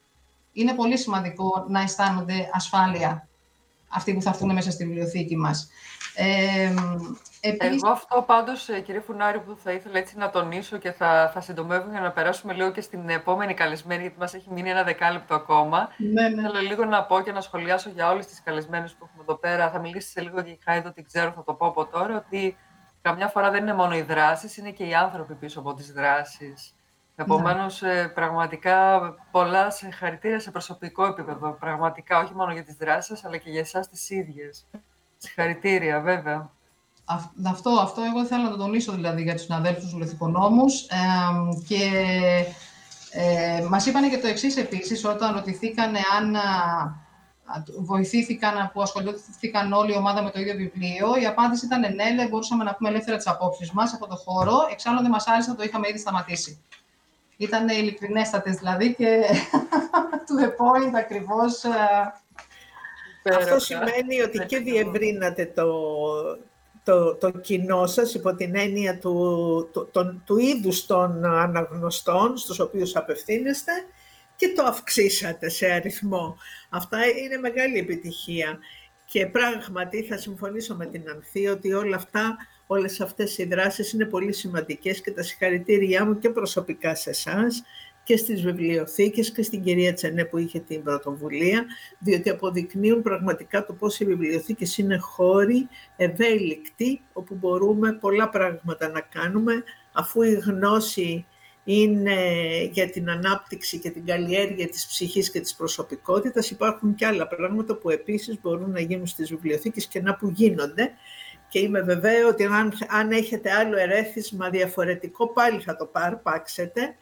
Είναι 0.52 0.74
πολύ 0.74 0.98
σημαντικό 0.98 1.64
να 1.68 1.80
αισθάνονται 1.80 2.50
ασφάλεια. 2.52 3.28
Αυτοί 3.90 4.14
που 4.14 4.22
θα 4.22 4.30
έρθουν 4.30 4.52
μέσα 4.52 4.70
στη 4.70 4.84
βιβλιοθήκη 4.84 5.36
μας. 5.36 5.70
Ε, 6.14 6.74
Επίσης... 7.40 7.82
Εγώ 7.82 7.92
αυτό 7.92 8.22
πάντως, 8.26 8.68
ε, 8.68 8.80
κύριε 8.80 9.00
Φουνάρη, 9.00 9.40
που 9.40 9.58
θα 9.62 9.72
ήθελα 9.72 9.98
έτσι 9.98 10.16
να 10.16 10.30
τονίσω 10.30 10.78
και 10.78 10.92
θα, 10.92 11.30
θα 11.34 11.40
συντομεύω 11.40 11.90
για 11.90 12.00
να 12.00 12.10
περάσουμε 12.10 12.52
λίγο 12.52 12.70
και 12.70 12.80
στην 12.80 13.08
επόμενη 13.08 13.54
καλεσμένη, 13.54 14.00
γιατί 14.00 14.18
μας 14.18 14.34
έχει 14.34 14.52
μείνει 14.52 14.70
ένα 14.70 14.82
δεκάλεπτο 14.82 15.34
ακόμα. 15.34 15.88
Ναι, 15.96 16.28
ναι. 16.28 16.42
Θέλω 16.42 16.60
λίγο 16.60 16.84
να 16.84 17.04
πω 17.04 17.20
και 17.20 17.32
να 17.32 17.40
σχολιάσω 17.40 17.90
για 17.90 18.10
όλες 18.10 18.26
τις 18.26 18.42
καλεσμένες 18.42 18.92
που 18.92 19.04
έχουμε 19.04 19.22
εδώ 19.22 19.34
πέρα. 19.34 19.70
Θα 19.70 19.78
μιλήσει 19.78 20.10
σε 20.10 20.20
λίγο 20.20 20.40
για 20.40 20.52
η 20.52 20.58
Χάιδο, 20.64 20.92
την 20.92 21.04
ξέρω, 21.04 21.32
θα 21.32 21.44
το 21.44 21.54
πω 21.54 21.66
από 21.66 21.86
τώρα, 21.86 22.16
ότι 22.16 22.56
καμιά 23.02 23.28
φορά 23.28 23.50
δεν 23.50 23.62
είναι 23.62 23.74
μόνο 23.74 23.96
οι 23.96 24.02
δράσεις, 24.02 24.56
είναι 24.56 24.70
και 24.70 24.84
οι 24.84 24.94
άνθρωποι 24.94 25.34
πίσω 25.34 25.60
από 25.60 25.74
τις 25.74 25.92
δράσεις. 25.92 26.74
Επομένως, 27.22 27.80
ναι. 27.80 28.08
πραγματικά 28.08 29.00
πολλά 29.30 29.70
συγχαρητήρια 29.70 30.40
σε 30.40 30.50
προσωπικό 30.50 31.06
επίπεδο. 31.06 31.56
Πραγματικά, 31.60 32.18
όχι 32.18 32.34
μόνο 32.34 32.52
για 32.52 32.64
τις 32.64 32.74
δράσεις, 32.74 33.24
αλλά 33.24 33.36
και 33.36 33.50
για 33.50 33.60
εσάς 33.60 33.88
τις 33.88 34.10
ίδιες. 34.10 34.66
Συγχαρητήρια, 35.16 36.00
βέβαια. 36.00 36.50
Αυτό, 37.46 37.70
αυτό 37.70 38.02
εγώ 38.02 38.24
θέλω 38.24 38.42
να 38.42 38.50
το 38.50 38.56
τονίσω 38.56 38.92
δηλαδή 38.92 39.22
για 39.22 39.34
τους 39.34 39.42
συναδέλφους 39.42 39.84
τους 39.84 39.94
λεθικονόμους 39.94 40.82
ε, 40.82 40.96
και 41.68 41.90
ε, 43.10 43.66
μας 43.68 43.86
είπαν 43.86 44.10
και 44.10 44.18
το 44.18 44.26
εξής 44.26 44.56
επίσης 44.56 45.04
όταν 45.04 45.34
ρωτηθήκαν 45.34 45.94
αν 46.16 46.36
βοηθήθηκαν, 47.78 48.70
που 48.72 48.82
ασχολήθηκαν 48.82 49.72
όλη 49.72 49.92
η 49.92 49.96
ομάδα 49.96 50.22
με 50.22 50.30
το 50.30 50.40
ίδιο 50.40 50.54
βιβλίο. 50.54 51.16
Η 51.22 51.26
απάντηση 51.26 51.66
ήταν 51.66 51.80
ναι, 51.80 52.28
μπορούσαμε 52.28 52.64
να 52.64 52.74
πούμε 52.74 52.88
ελεύθερα 52.88 53.16
τις 53.16 53.26
απόψεις 53.26 53.70
μας 53.72 53.94
από 53.94 54.06
το 54.06 54.16
χώρο. 54.16 54.56
Εξάλλου 54.70 55.00
δεν 55.00 55.10
μας 55.10 55.26
άρεσε, 55.26 55.54
το 55.54 55.62
είχαμε 55.62 55.88
ήδη 55.88 55.98
σταματήσει. 55.98 56.64
Ήταν 57.40 57.68
ειλικρινέστατες 57.68 58.56
δηλαδή 58.56 58.94
και 58.94 59.22
του 60.26 60.34
the 60.40 60.96
ακριβώς. 60.96 61.64
Ε, 61.64 63.34
Αυτό 63.36 63.58
σημαίνει 63.58 64.20
ότι 64.20 64.38
και 64.46 64.58
διευρύνατε 64.58 65.52
το, 65.54 65.72
το, 66.84 67.14
το 67.14 67.30
κοινό 67.30 67.86
σας 67.86 68.14
υπό 68.14 68.34
την 68.34 68.56
έννοια 68.56 68.98
του, 68.98 69.68
του, 69.72 70.22
του 70.24 70.38
είδους 70.38 70.86
των 70.86 71.24
αναγνωστών 71.24 72.36
στους 72.36 72.58
οποίους 72.58 72.96
απευθύνεστε 72.96 73.72
και 74.36 74.52
το 74.56 74.62
αυξήσατε 74.62 75.48
σε 75.48 75.66
αριθμό. 75.66 76.36
Αυτά 76.68 76.98
είναι 77.06 77.36
μεγάλη 77.36 77.78
επιτυχία. 77.78 78.58
Και 79.04 79.26
πράγματι 79.26 80.02
θα 80.02 80.16
συμφωνήσω 80.16 80.74
με 80.74 80.86
την 80.86 81.10
Ανθή 81.10 81.46
ότι 81.46 81.72
όλα 81.72 81.96
αυτά, 81.96 82.36
όλες 82.72 83.00
αυτές 83.00 83.38
οι 83.38 83.44
δράσεις 83.44 83.92
είναι 83.92 84.04
πολύ 84.04 84.32
σημαντικές 84.32 85.00
και 85.00 85.10
τα 85.10 85.22
συγχαρητήριά 85.22 86.04
μου 86.04 86.18
και 86.18 86.30
προσωπικά 86.30 86.94
σε 86.94 87.10
εσάς 87.10 87.62
και 88.02 88.16
στις 88.16 88.42
βιβλιοθήκες 88.42 89.30
και 89.32 89.42
στην 89.42 89.62
κυρία 89.62 89.92
Τσενέ 89.92 90.24
που 90.24 90.38
είχε 90.38 90.58
την 90.60 90.82
πρωτοβουλία, 90.82 91.66
διότι 91.98 92.30
αποδεικνύουν 92.30 93.02
πραγματικά 93.02 93.66
το 93.66 93.72
πώς 93.72 94.00
οι 94.00 94.04
βιβλιοθήκες 94.04 94.78
είναι 94.78 94.96
χώροι 94.96 95.68
ευέλικτοι, 95.96 97.00
όπου 97.12 97.34
μπορούμε 97.34 97.92
πολλά 97.92 98.28
πράγματα 98.28 98.88
να 98.88 99.00
κάνουμε, 99.00 99.62
αφού 99.92 100.22
η 100.22 100.32
γνώση 100.32 101.26
είναι 101.64 102.16
για 102.72 102.90
την 102.90 103.10
ανάπτυξη 103.10 103.78
και 103.78 103.90
την 103.90 104.04
καλλιέργεια 104.04 104.68
της 104.68 104.86
ψυχής 104.86 105.30
και 105.30 105.40
της 105.40 105.54
προσωπικότητας. 105.54 106.50
Υπάρχουν 106.50 106.94
και 106.94 107.06
άλλα 107.06 107.26
πράγματα 107.26 107.74
που 107.74 107.90
επίσης 107.90 108.40
μπορούν 108.40 108.70
να 108.70 108.80
γίνουν 108.80 109.06
στις 109.06 109.28
βιβλιοθήκες 109.28 109.86
και 109.86 110.00
να 110.00 110.14
που 110.14 110.28
γίνονται. 110.28 110.90
Και 111.50 111.58
είμαι 111.58 111.80
βεβαία 111.80 112.26
ότι 112.26 112.44
αν, 112.44 112.72
αν 112.88 113.10
έχετε 113.10 113.50
άλλο 113.52 113.76
ερέθισμα 113.76 114.50
διαφορετικό, 114.50 115.32
πάλι 115.32 115.60
θα 115.60 115.76
το 115.76 115.86
πάρπαξετε 115.86 116.94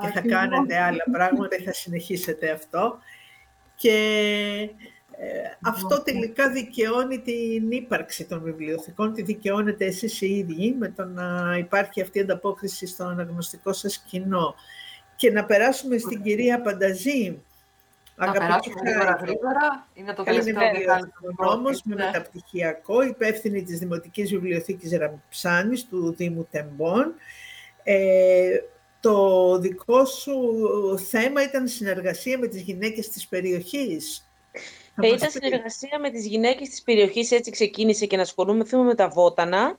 και 0.00 0.06
θα 0.06 0.20
κάνετε 0.20 0.78
άλλα 0.78 1.04
πράγματα 1.12 1.56
και 1.56 1.62
θα 1.62 1.72
συνεχίσετε 1.72 2.50
αυτό. 2.50 2.98
Και 3.76 3.90
ε, 5.18 5.28
αυτό 5.62 6.02
τελικά 6.02 6.50
δικαιώνει 6.50 7.18
την 7.20 7.70
ύπαρξη 7.70 8.24
των 8.24 8.42
βιβλιοθηκών, 8.42 9.12
τη 9.12 9.22
δικαιώνετε 9.22 9.84
εσείς 9.84 10.20
οι 10.20 10.26
ίδιοι 10.26 10.76
με 10.78 10.88
το 10.88 11.04
να 11.04 11.56
υπάρχει 11.58 12.00
αυτή 12.02 12.18
η 12.18 12.20
ανταπόκριση 12.20 12.86
στο 12.86 13.04
αναγνωστικό 13.04 13.72
σας 13.72 13.98
κοινό. 13.98 14.54
Και 15.16 15.30
να 15.30 15.44
περάσουμε 15.44 15.98
στην 15.98 16.22
κυρία 16.22 16.60
Πανταζή. 16.60 17.42
Να 18.16 18.32
περάσουμε 18.32 18.80
γρήγορα, 18.80 19.18
γρήγορα. 19.20 19.86
Είναι 19.94 20.12
το 20.12 20.22
τελευταίο 20.22 20.58
όμως 21.36 21.82
με 21.84 21.94
μεταπτυχιακό, 21.94 23.02
υπεύθυνη 23.02 23.62
της 23.62 23.78
Δημοτικής 23.78 24.30
Βιβλιοθήκης 24.30 24.98
Ραμψάνης 24.98 25.86
του 25.86 26.14
Δήμου 26.16 26.46
Τεμπών. 26.50 27.14
Ε, 27.82 28.58
το 29.00 29.58
δικό 29.58 30.04
σου 30.04 30.34
θέμα 30.98 31.42
ήταν 31.42 31.68
συνεργασία 31.68 32.38
με 32.38 32.46
τις 32.46 32.60
γυναίκες 32.60 33.08
της 33.08 33.26
περιοχής. 33.26 34.30
Ε, 35.00 35.06
ήταν 35.06 35.30
συνεργασία 35.30 35.98
με 36.00 36.10
τις 36.10 36.26
γυναίκες 36.26 36.68
της 36.68 36.82
περιοχής, 36.82 37.30
έτσι 37.30 37.50
ξεκίνησε 37.50 38.06
και 38.06 38.16
να 38.16 38.22
ασχολούμαι 38.22 38.64
με 38.84 38.94
τα 38.94 39.08
βότανα, 39.08 39.78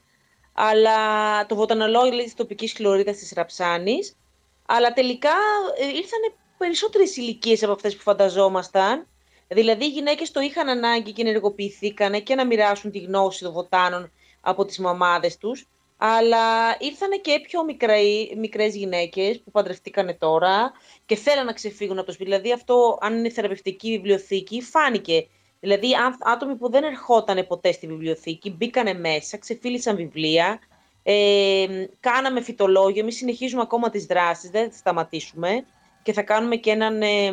αλλά 0.53 1.45
το 1.45 1.55
βοτανολόγιο 1.55 2.23
της 2.23 2.33
τοπικής 2.33 2.73
χλωρίδας 2.73 3.17
της 3.17 3.33
Ραψάνης, 3.35 4.17
αλλά 4.65 4.93
τελικά 4.93 5.33
ε, 5.79 5.85
ήρθαν 5.85 6.19
περισσότερες 6.57 7.17
ηλικίες 7.17 7.63
από 7.63 7.71
αυτές 7.71 7.95
που 7.95 8.01
φανταζόμασταν, 8.01 9.07
δηλαδή 9.47 9.85
οι 9.85 9.89
γυναίκες 9.89 10.31
το 10.31 10.39
είχαν 10.39 10.69
ανάγκη 10.69 11.11
και 11.11 11.21
ενεργοποιηθήκαν 11.21 12.23
και 12.23 12.35
να 12.35 12.45
μοιράσουν 12.45 12.91
τη 12.91 12.99
γνώση 12.99 13.43
των 13.43 13.53
βοτάνων 13.53 14.11
από 14.41 14.65
τις 14.65 14.79
μαμάδες 14.79 15.37
τους, 15.37 15.67
αλλά 15.97 16.75
ήρθαν 16.79 17.09
και 17.21 17.39
πιο 17.47 17.63
μικρέ, 17.63 17.99
μικρές 18.37 18.75
γυναίκες 18.75 19.41
που 19.41 19.51
παντρευτήκανε 19.51 20.13
τώρα 20.13 20.71
και 21.05 21.15
θέλαν 21.15 21.45
να 21.45 21.53
ξεφύγουν 21.53 21.97
από 21.97 22.05
το 22.05 22.11
σπίτι. 22.11 22.29
Δηλαδή 22.29 22.51
αυτό, 22.51 22.97
αν 23.01 23.17
είναι 23.17 23.29
θεραπευτική 23.29 23.89
βιβλιοθήκη, 23.89 24.61
φάνηκε. 24.61 25.27
Δηλαδή 25.59 25.87
άτομοι 26.19 26.55
που 26.55 26.69
δεν 26.69 26.83
ερχόταν 26.83 27.47
ποτέ 27.47 27.71
στη 27.71 27.87
βιβλιοθήκη, 27.87 28.51
μπήκανε 28.51 28.93
μέσα, 28.93 29.37
ξεφύλισαν 29.37 29.95
βιβλία, 29.95 30.59
ε, 31.03 31.65
κάναμε 31.99 32.41
φυτολόγιο, 32.41 33.01
εμείς 33.01 33.15
συνεχίζουμε 33.15 33.61
ακόμα 33.61 33.89
τις 33.89 34.05
δράσεις, 34.05 34.49
δεν 34.49 34.71
θα 34.71 34.77
σταματήσουμε 34.77 35.65
και 36.07 36.13
θα 36.13 36.21
κάνουμε 36.21 36.55
και 36.55 36.71
έναν, 36.71 37.01
ε, 37.01 37.27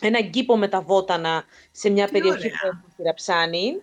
ένα 0.00 0.20
γκύπο 0.20 0.56
με 0.56 0.68
τα 0.68 0.80
βότανα 0.80 1.44
σε 1.70 1.90
μια 1.90 2.08
περιοχή 2.12 2.48
που 2.48 2.66
έχουμε 2.66 2.84
στη 2.92 3.02
Ραψάνη 3.02 3.82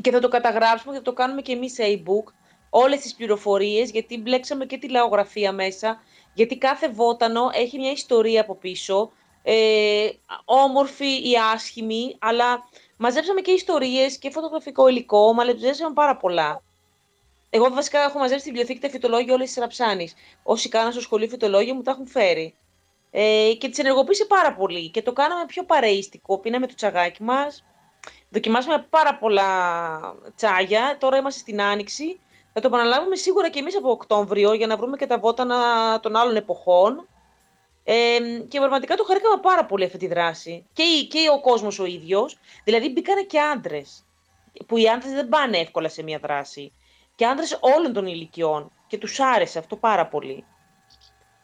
και 0.00 0.10
θα 0.10 0.20
το 0.20 0.28
καταγράψουμε 0.28 0.92
και 0.92 0.98
θα 0.98 1.04
το 1.04 1.12
κάνουμε 1.12 1.42
και 1.42 1.52
εμείς 1.52 1.72
σε 1.72 1.82
e-book 1.86 2.32
όλες 2.70 3.00
τις 3.00 3.14
πληροφορίες, 3.14 3.90
γιατί 3.90 4.18
μπλέξαμε 4.18 4.66
και 4.66 4.78
τη 4.78 4.88
λαογραφία 4.88 5.52
μέσα, 5.52 6.02
γιατί 6.34 6.58
κάθε 6.58 6.88
βότανο 6.88 7.50
έχει 7.52 7.78
μια 7.78 7.90
ιστορία 7.90 8.40
από 8.40 8.54
πίσω, 8.54 9.12
ε, 9.42 10.08
όμορφη 10.44 11.30
ή 11.30 11.32
άσχημη, 11.54 12.16
αλλά 12.18 12.68
μαζέψαμε 12.96 13.40
και 13.40 13.50
ιστορίες 13.50 14.18
και 14.18 14.30
φωτογραφικό 14.30 14.88
υλικό, 14.88 15.32
μαζέψαμε 15.32 15.92
πάρα 15.94 16.16
πολλά. 16.16 16.62
Εγώ 17.54 17.70
βασικά 17.70 18.00
έχω 18.00 18.18
μαζέψει 18.18 18.44
την 18.44 18.52
βιβλιοθήκη 18.52 18.86
τα 18.86 18.92
φυτολόγια 18.92 19.34
όλες 19.34 19.46
τις 19.46 19.56
ραψάνεις. 19.56 20.14
Όσοι 20.42 20.68
κάναν 20.68 20.92
στο 20.92 21.00
σχολείο 21.00 21.28
φυτολόγια 21.28 21.74
μου 21.74 21.82
τα 21.82 21.90
έχουν 21.90 22.06
φέρει. 22.06 22.54
Ε, 23.14 23.52
και 23.58 23.68
τις 23.68 23.78
ενεργοποίησε 23.78 24.24
πάρα 24.24 24.54
πολύ 24.54 24.90
και 24.90 25.02
το 25.02 25.12
κάναμε 25.12 25.46
πιο 25.46 25.64
παρεΐστικο. 25.64 26.38
Πίναμε 26.38 26.66
το 26.66 26.74
τσαγάκι 26.74 27.22
μας, 27.22 27.64
δοκιμάσαμε 28.28 28.86
πάρα 28.90 29.18
πολλά 29.18 29.48
τσάγια, 30.36 30.96
τώρα 31.00 31.16
είμαστε 31.16 31.40
στην 31.40 31.62
Άνοιξη 31.62 32.20
θα 32.52 32.60
το 32.60 32.66
επαναλάβουμε 32.66 33.16
σίγουρα 33.16 33.50
και 33.50 33.58
εμείς 33.58 33.76
από 33.76 33.90
Οκτώβριο 33.90 34.52
για 34.52 34.66
να 34.66 34.76
βρούμε 34.76 34.96
και 34.96 35.06
τα 35.06 35.18
βότανα 35.18 35.56
των 36.00 36.16
άλλων 36.16 36.36
εποχών. 36.36 37.08
Ε, 37.84 38.18
και 38.48 38.58
πραγματικά 38.58 38.94
το 38.96 39.04
χαρήκαμε 39.04 39.40
πάρα 39.42 39.64
πολύ 39.64 39.84
αυτή 39.84 39.98
τη 39.98 40.06
δράση. 40.06 40.66
Και, 40.72 40.82
και 41.08 41.18
ο 41.32 41.40
κόσμος 41.40 41.78
ο 41.78 41.84
ίδιος. 41.84 42.38
Δηλαδή 42.64 42.88
μπήκανε 42.88 43.22
και 43.22 43.40
άντρες. 43.40 44.04
Που 44.66 44.76
οι 44.76 44.88
άντρες 44.88 45.12
δεν 45.12 45.28
πάνε 45.28 45.58
εύκολα 45.58 45.88
σε 45.88 46.02
μια 46.02 46.18
δράση. 46.18 46.72
Και 47.14 47.26
άντρες 47.26 47.58
όλων 47.60 47.92
των 47.92 48.06
ηλικιών. 48.06 48.72
Και 48.86 48.98
τους 48.98 49.20
άρεσε 49.20 49.58
αυτό 49.58 49.76
πάρα 49.76 50.06
πολύ. 50.06 50.44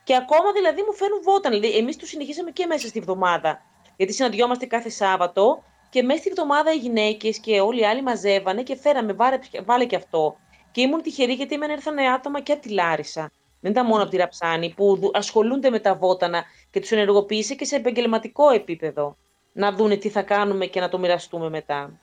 Και 0.08 0.16
ακόμα 0.16 0.52
δηλαδή 0.52 0.82
μου 0.82 0.94
φέρνουν 0.94 1.22
βότανα. 1.22 1.58
Δηλαδή, 1.58 1.76
εμείς 1.76 1.96
τους 1.96 2.08
συνεχίσαμε 2.08 2.50
και 2.50 2.66
μέσα 2.66 2.88
στη 2.88 3.00
βδομάδα. 3.00 3.60
Γιατί 3.96 4.12
συναντιόμαστε 4.12 4.66
κάθε 4.66 4.88
Σάββατο 4.88 5.62
και 5.90 6.02
μέσα 6.02 6.20
στη 6.20 6.30
βδομάδα 6.30 6.72
οι 6.72 6.76
γυναίκες 6.76 7.38
και 7.38 7.60
όλοι 7.60 7.80
οι 7.80 7.84
άλλοι 7.84 8.02
μαζεύανε 8.02 8.62
και 8.62 8.76
φέραμε, 8.76 9.12
βάλε, 9.12 9.38
βάλε 9.64 9.84
και 9.84 9.96
αυτό. 9.96 10.36
Και 10.70 10.80
ήμουν 10.80 11.02
τυχερή 11.02 11.32
γιατί 11.32 11.58
με 11.58 11.66
ήρθαν 11.70 11.98
άτομα 11.98 12.40
και 12.40 12.52
από 12.52 12.62
τη 12.62 12.68
Λάρισα. 12.68 13.30
Δεν 13.60 13.70
ήταν 13.70 13.86
μόνο 13.86 14.02
από 14.02 14.10
τη 14.10 14.16
Ραψάνη 14.16 14.74
που 14.76 15.10
ασχολούνται 15.12 15.70
με 15.70 15.78
τα 15.78 15.94
βότανα 15.94 16.44
και 16.70 16.80
τους 16.80 16.90
ενεργοποίησε 16.90 17.54
και 17.54 17.64
σε 17.64 17.76
επαγγελματικό 17.76 18.50
επίπεδο. 18.50 19.16
Να 19.52 19.72
δούνε 19.72 19.96
τι 19.96 20.08
θα 20.08 20.22
κάνουμε 20.22 20.66
και 20.66 20.80
να 20.80 20.88
το 20.88 20.98
μοιραστούμε 20.98 21.48
μετά. 21.48 21.98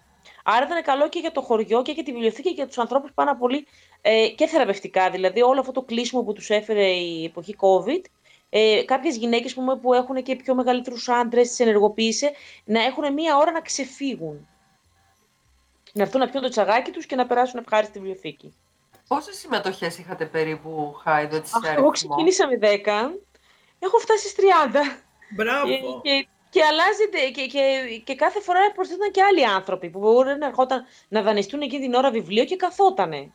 Άρα 0.48 0.66
ήταν 0.66 0.84
καλό 0.84 1.10
και 1.10 1.20
για 1.20 1.32
το 1.32 1.42
χωριό 1.42 1.82
και 1.82 1.92
για 1.92 2.04
τη 2.04 2.12
βιβλιοθήκη 2.12 2.48
και 2.48 2.54
για 2.56 2.68
τους 2.68 2.78
ανθρώπους 2.78 3.12
πάρα 3.14 3.36
πολύ 3.36 3.68
ε, 4.02 4.28
και 4.28 4.48
θεραπευτικά. 4.48 5.10
Δηλαδή, 5.10 5.42
όλο 5.42 5.60
αυτό 5.60 5.72
το 5.72 5.82
κλείσιμο 5.82 6.24
που 6.24 6.34
τους 6.34 6.50
έφερε 6.50 6.86
η 6.88 7.24
εποχή 7.24 7.56
COVID, 7.60 8.02
ε, 8.50 8.84
κάποιες 8.86 9.18
γυναίκες 9.18 9.54
που, 9.54 9.80
που 9.82 9.94
έχουν 9.94 10.24
και 10.24 10.36
πιο 10.36 10.56
μεγαλύτερους 10.56 11.10
άντρες, 11.10 11.48
τις 11.48 11.60
ενεργοποίησε 11.60 12.32
να 12.66 12.84
έχουν 12.84 13.14
μία 13.14 13.38
ώρα 13.38 13.52
να 13.52 13.62
ξεφύγουν 13.62 14.48
να 15.96 16.04
έρθουν 16.04 16.20
να 16.20 16.30
πιούν 16.30 16.42
το 16.42 16.50
τσαγάκι 16.50 16.92
τους 16.92 17.06
και 17.06 17.16
να 17.16 17.26
περάσουν 17.26 17.60
ευχάριστη 17.60 18.00
βιβλιοθήκη. 18.00 18.54
Πόσες 19.08 19.38
συμμετοχές 19.38 19.98
είχατε 19.98 20.26
περίπου, 20.26 20.96
Χάιδο, 21.04 21.36
έτσι 21.36 21.54
Εγώ 21.78 21.90
ξεκίνησα 21.90 22.48
με 22.48 22.58
10. 22.62 22.66
Έχω 23.80 23.98
φτάσει 23.98 24.28
στις 24.28 24.36
30. 24.36 25.02
Μπράβο. 25.36 25.68
Και, 25.68 25.80
και 26.02 26.28
αλλάζει 26.62 27.32
και, 27.34 27.46
και, 27.46 27.62
και 28.04 28.16
κάθε 28.16 28.42
φορά 28.42 28.72
προσθέτουν 28.72 29.12
και 29.12 29.22
άλλοι 29.22 29.46
άνθρωποι 29.46 29.90
που 29.90 30.00
μπορούν 30.00 30.38
να, 30.38 30.46
ερχόταν, 30.46 30.86
να 31.08 31.22
δανειστούν 31.22 31.62
εκείνη 31.62 31.82
την 31.82 31.94
ώρα 31.94 32.12
βιβλίο 32.12 32.46
και 32.46 32.56
καθότανε. 32.56 33.32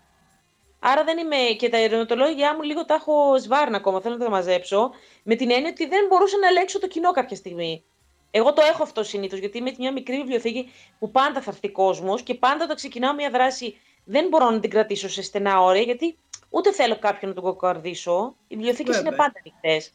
Άρα 0.80 1.04
δεν 1.04 1.18
είμαι 1.18 1.36
και 1.36 1.68
τα 1.68 1.76
ερωτολόγια 1.76 2.54
μου 2.54 2.62
λίγο 2.62 2.84
τα 2.84 2.94
έχω 2.94 3.38
σβάρνα 3.38 3.76
ακόμα, 3.76 4.00
θέλω 4.00 4.16
να 4.16 4.24
τα 4.24 4.30
μαζέψω, 4.30 4.90
με 5.22 5.34
την 5.34 5.50
έννοια 5.50 5.70
ότι 5.70 5.86
δεν 5.86 6.06
μπορούσα 6.06 6.38
να 6.38 6.48
ελέγξω 6.48 6.78
το 6.80 6.86
κοινό 6.86 7.10
κάποια 7.10 7.36
στιγμή. 7.36 7.84
Εγώ 8.30 8.52
το 8.52 8.62
έχω 8.70 8.82
αυτό 8.82 9.02
συνήθως, 9.02 9.38
γιατί 9.38 9.58
είμαι 9.58 9.74
μια 9.78 9.92
μικρή 9.92 10.16
βιβλιοθήκη 10.16 10.72
που 10.98 11.10
πάντα 11.10 11.40
θα 11.40 11.50
έρθει 11.50 11.70
κόσμος 11.70 12.22
και 12.22 12.34
πάντα 12.34 12.64
όταν 12.64 12.76
ξεκινάω 12.76 13.14
μια 13.14 13.30
δράση 13.30 13.80
δεν 14.04 14.28
μπορώ 14.28 14.50
να 14.50 14.60
την 14.60 14.70
κρατήσω 14.70 15.08
σε 15.08 15.22
στενά 15.22 15.60
όρια, 15.62 15.82
γιατί 15.82 16.18
ούτε 16.50 16.72
θέλω 16.72 16.98
κάποιον 16.98 17.30
να 17.30 17.36
τον 17.36 17.44
κοκαρδίσω. 17.44 18.36
Οι 18.48 18.54
βιβλιοθήκες 18.56 18.98
είναι 18.98 19.12
πάντα 19.12 19.32
ανοιχτές. 19.44 19.92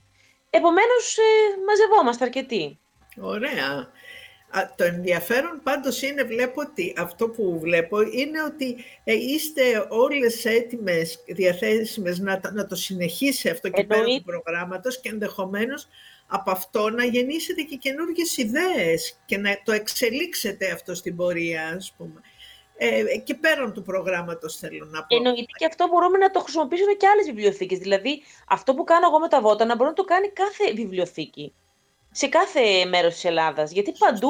Επομένως, 0.50 1.18
ε, 1.18 1.22
μαζευόμαστε 1.68 2.24
αρκετοί. 2.24 2.80
Ωραία. 3.20 3.92
το 4.76 4.84
ενδιαφέρον 4.84 5.60
πάντως 5.64 6.02
είναι, 6.02 6.24
βλέπω 6.24 6.62
ότι 6.62 6.94
αυτό 6.98 7.30
που 7.30 7.60
βλέπω 7.60 8.02
είναι 8.02 8.44
ότι 8.44 8.76
ε, 9.04 9.14
είστε 9.14 9.88
όλες 9.90 10.46
έτοιμες, 10.46 11.24
διαθέσιμες 11.28 12.20
να, 12.20 12.42
να 12.54 12.66
το 12.66 12.76
συνεχίσει 12.76 13.50
αυτό 13.50 13.70
και 13.70 13.84
πέρα 13.84 14.04
του 14.04 14.24
προγράμματος 14.24 15.00
και 15.00 15.10
ενδεχομένως 15.10 15.88
από 16.28 16.52
αυτό 16.52 16.90
να 16.90 17.06
γεννήσετε 17.06 17.62
και 17.62 17.76
καινούργιες 17.76 18.38
ιδέες 18.38 19.20
και 19.26 19.38
να 19.38 19.62
το 19.64 19.72
εξελίξετε 19.72 20.72
αυτό 20.72 20.96
στην 20.96 21.16
πορεία, 21.16 21.74
ας 21.76 21.94
πούμε. 21.98 22.22
Ε, 22.78 23.18
και 23.18 23.36
πέραν 23.36 23.74
του 23.74 23.82
προγράμματος 23.82 24.58
θέλω 24.58 24.86
να 24.86 25.06
πω. 25.06 25.16
Εννοείται 25.16 25.52
και 25.58 25.66
αυτό 25.66 25.88
μπορούμε 25.88 26.18
να 26.18 26.32
το 26.32 26.40
χρησιμοποιήσουμε 26.40 26.94
και 26.94 27.08
άλλες 27.08 27.26
βιβλιοθήκες. 27.26 27.78
Δηλαδή, 27.80 28.22
αυτό 28.48 28.74
που 28.74 28.84
κάνω 28.84 29.08
εγώ 29.08 29.20
με 29.20 29.28
τα 29.28 29.42
βότανα 29.42 29.76
μπορεί 29.76 29.90
να 29.90 29.96
το 29.96 30.04
κάνει 30.04 30.30
κάθε 30.30 30.74
βιβλιοθήκη. 30.74 31.54
Σε 32.18 32.28
κάθε 32.28 32.86
μέρος 32.86 33.14
της 33.14 33.24
Ελλάδας. 33.26 33.72
Γιατί 33.72 33.92
παντού 34.00 34.30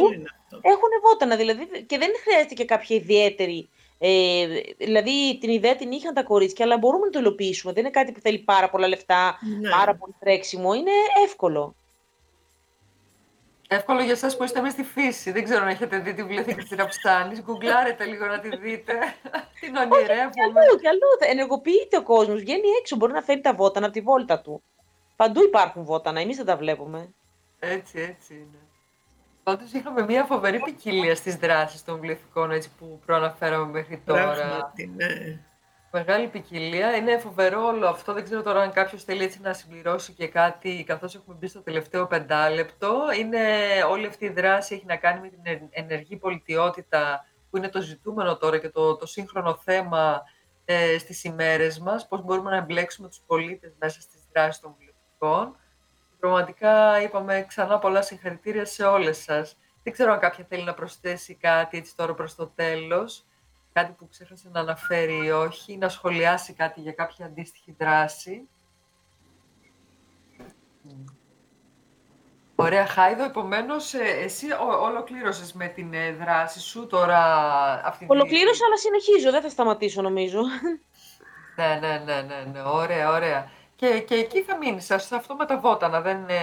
έχουν 0.61 0.89
βότανα. 1.03 1.35
Δηλαδή, 1.35 1.85
και 1.85 1.97
δεν 1.97 2.09
χρειάζεται 2.23 2.53
και 2.53 2.65
κάποια 2.65 2.95
ιδιαίτερη 2.95 3.69
ε, 3.97 4.45
δηλαδή 4.77 5.37
την 5.37 5.49
ιδέα 5.49 5.75
την 5.75 5.91
είχαν 5.91 6.13
τα 6.13 6.23
κορίτσια, 6.23 6.65
αλλά 6.65 6.77
μπορούμε 6.77 7.05
να 7.05 7.11
το 7.11 7.19
υλοποιήσουμε. 7.19 7.73
Δεν 7.73 7.83
είναι 7.83 7.91
κάτι 7.91 8.11
που 8.11 8.19
θέλει 8.19 8.39
πάρα 8.39 8.69
πολλά 8.69 8.87
λεφτά, 8.87 9.39
ναι. 9.59 9.69
πάρα 9.69 9.95
πολύ 9.95 10.15
τρέξιμο. 10.19 10.73
Είναι 10.73 10.91
εύκολο. 11.25 11.75
Εύκολο 13.67 14.01
για 14.01 14.11
εσάς 14.11 14.37
που 14.37 14.43
είστε 14.43 14.61
μέσα 14.61 14.73
στη 14.73 14.83
φύση. 14.83 15.31
Δεν 15.31 15.43
ξέρω 15.43 15.61
αν 15.61 15.67
έχετε 15.67 15.97
δει 15.97 16.13
τη 16.13 16.21
βιβλιοθήκη 16.23 16.61
της 16.61 16.77
Ραψάνης. 16.77 17.41
Γκουγκλάρετε 17.41 18.05
λίγο 18.05 18.25
να 18.25 18.39
τη 18.39 18.57
δείτε. 18.57 18.93
Την 19.61 19.75
ονειρεύουμε. 19.75 20.29
Και 20.33 20.41
αλλού, 20.41 20.79
και 20.81 20.87
αλλού. 20.87 21.31
Ενεργοποιείται 21.31 21.97
ο 21.97 22.03
κόσμος. 22.03 22.39
Βγαίνει 22.39 22.67
έξω. 22.79 22.95
Μπορεί 22.95 23.13
να 23.13 23.21
φέρει 23.21 23.41
τα 23.41 23.53
βότανα 23.53 23.85
από 23.85 23.95
τη 23.95 24.01
βόλτα 24.01 24.41
του. 24.41 24.63
Παντού 25.15 25.43
υπάρχουν 25.43 25.83
βότανα. 25.83 26.19
Εμείς 26.19 26.37
δεν 26.37 26.45
τα 26.45 26.57
βλέπουμε. 26.57 27.13
Έτσι, 27.65 27.99
έτσι 27.99 28.33
είναι. 28.33 28.59
Πάντως 29.43 29.71
είχαμε 29.71 30.05
μια 30.05 30.23
φοβερή 30.23 30.59
ποικιλία 30.59 31.15
στις 31.15 31.35
δράσεις 31.35 31.83
των 31.83 31.95
βιβλιοθηκών 31.95 32.51
έτσι, 32.51 32.71
που 32.79 32.99
προαναφέραμε 33.05 33.71
μέχρι 33.71 34.01
τώρα. 34.05 34.31
Πράγματι, 34.31 34.91
ναι 34.95 35.39
μεγάλη 35.97 36.27
ποικιλία. 36.27 36.95
Είναι 36.95 37.17
φοβερό 37.17 37.65
όλο 37.65 37.87
αυτό. 37.87 38.13
Δεν 38.13 38.23
ξέρω 38.23 38.41
τώρα 38.41 38.61
αν 38.61 38.71
κάποιος 38.71 39.03
θέλει 39.03 39.23
έτσι 39.23 39.39
να 39.41 39.53
συμπληρώσει 39.53 40.13
και 40.13 40.27
κάτι, 40.27 40.83
καθώς 40.87 41.15
έχουμε 41.15 41.35
μπει 41.39 41.47
στο 41.47 41.61
τελευταίο 41.61 42.07
πεντάλεπτο. 42.07 43.01
Είναι, 43.19 43.39
όλη 43.89 44.05
αυτή 44.05 44.25
η 44.25 44.29
δράση 44.29 44.75
έχει 44.75 44.85
να 44.85 44.95
κάνει 44.95 45.19
με 45.19 45.29
την 45.29 45.69
ενεργή 45.71 46.15
πολιτιότητα, 46.17 47.25
που 47.49 47.57
είναι 47.57 47.69
το 47.69 47.81
ζητούμενο 47.81 48.37
τώρα 48.37 48.57
και 48.57 48.69
το, 48.69 48.95
το 48.95 49.05
σύγχρονο 49.05 49.59
θέμα 49.63 50.23
ε, 50.65 50.97
στις 50.97 51.23
ημέρες 51.23 51.79
μας. 51.79 52.07
Πώς 52.07 52.21
μπορούμε 52.21 52.49
να 52.49 52.57
εμπλέξουμε 52.57 53.07
τους 53.07 53.21
πολίτες 53.25 53.75
μέσα 53.79 54.01
στις 54.01 54.21
δράσεις 54.33 54.61
των 54.61 54.75
βιβλιοθηκών. 54.77 55.57
Πραγματικά 56.25 57.01
είπαμε 57.01 57.45
ξανά 57.47 57.79
πολλά 57.79 58.01
συγχαρητήρια 58.01 58.65
σε 58.65 58.83
όλες 58.83 59.17
σας. 59.17 59.57
Δεν 59.83 59.93
ξέρω 59.93 60.11
αν 60.11 60.19
κάποια 60.19 60.45
θέλει 60.49 60.63
να 60.63 60.73
προσθέσει 60.73 61.35
κάτι 61.35 61.77
έτσι 61.77 61.95
τώρα 61.95 62.13
προς 62.13 62.35
το 62.35 62.47
τέλος 62.47 63.25
κάτι 63.73 63.91
που 63.97 64.07
ξέχασε 64.09 64.49
να 64.51 64.59
αναφέρει 64.59 65.25
ή 65.25 65.31
όχι, 65.31 65.77
να 65.77 65.89
σχολιάσει 65.89 66.53
κάτι 66.53 66.81
για 66.81 66.91
κάποια 66.91 67.25
αντίστοιχη 67.25 67.75
δράση. 67.77 68.47
Ωραία, 72.55 72.85
Χάιδο, 72.85 73.23
επομένως, 73.23 73.93
ε, 73.93 74.03
εσύ 74.03 74.47
ολοκλήρωσες 74.81 75.53
με 75.53 75.67
την 75.67 75.93
ε, 75.93 76.11
δράση 76.11 76.59
σου 76.59 76.87
τώρα 76.87 77.19
αυτή 77.85 78.05
Ολοκλήρωσα, 78.09 78.65
αλλά 78.65 78.77
συνεχίζω, 78.77 79.31
δεν 79.31 79.41
θα 79.41 79.49
σταματήσω 79.49 80.01
νομίζω. 80.01 80.39
Ναι, 81.55 81.77
ναι, 81.81 82.01
ναι, 82.05 82.21
ναι, 82.21 82.51
ναι. 82.51 82.61
ωραία, 82.61 83.11
ωραία. 83.11 83.51
Και, 83.75 83.99
και 83.99 84.15
εκεί 84.15 84.41
θα 84.41 84.57
μείνεις, 84.57 84.85
σε 84.85 85.15
αυτό 85.15 85.35
με 85.35 85.45
τα 85.45 85.59
βότανα, 85.59 86.01
δεν, 86.01 86.25
ε, 86.27 86.35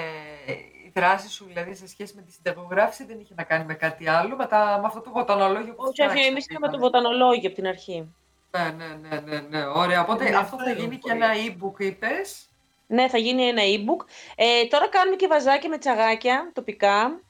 δράση 0.95 1.29
σου 1.29 1.45
δηλαδή 1.45 1.75
σε 1.75 1.89
σχέση 1.89 2.13
με 2.17 2.23
τη 2.23 2.33
συνταγογράφηση 2.33 3.05
δεν 3.05 3.19
είχε 3.21 3.35
να 3.37 3.43
κάνει 3.43 3.65
με 3.65 3.75
κάτι 3.75 4.09
άλλο, 4.09 4.37
με, 4.37 4.47
τα, 4.47 4.79
με 4.81 4.87
αυτό 4.87 5.01
το 5.01 5.11
βοτανολόγιο 5.11 5.75
που 5.75 5.85
Όχι, 5.87 6.03
όχι, 6.03 6.27
εμείς 6.27 6.47
είχαμε 6.49 6.69
το 6.69 6.79
βοτανολόγιο 6.79 7.47
από 7.47 7.57
την 7.57 7.67
αρχή. 7.67 8.15
Ναι, 8.51 8.75
ναι, 8.77 9.09
ναι, 9.09 9.21
ναι, 9.21 9.41
ναι. 9.41 9.65
ωραία. 9.67 10.01
Οπότε 10.03 10.29
ναι, 10.29 10.37
αυτό 10.37 10.57
θα 10.59 10.71
γίνει 10.71 10.97
και 10.97 11.11
ένα 11.11 11.29
e-book, 11.47 11.81
είπες. 11.81 12.47
Ναι, 12.87 13.09
θα 13.09 13.19
γίνει 13.19 13.43
ένα 13.43 13.63
e-book. 13.63 14.05
Ε, 14.37 14.67
τώρα 14.67 14.89
κάνουμε 14.89 15.17
και 15.17 15.27
βαζάκια 15.27 15.69
με 15.69 15.79
τσαγάκια 15.79 16.51
τοπικά 16.53 17.21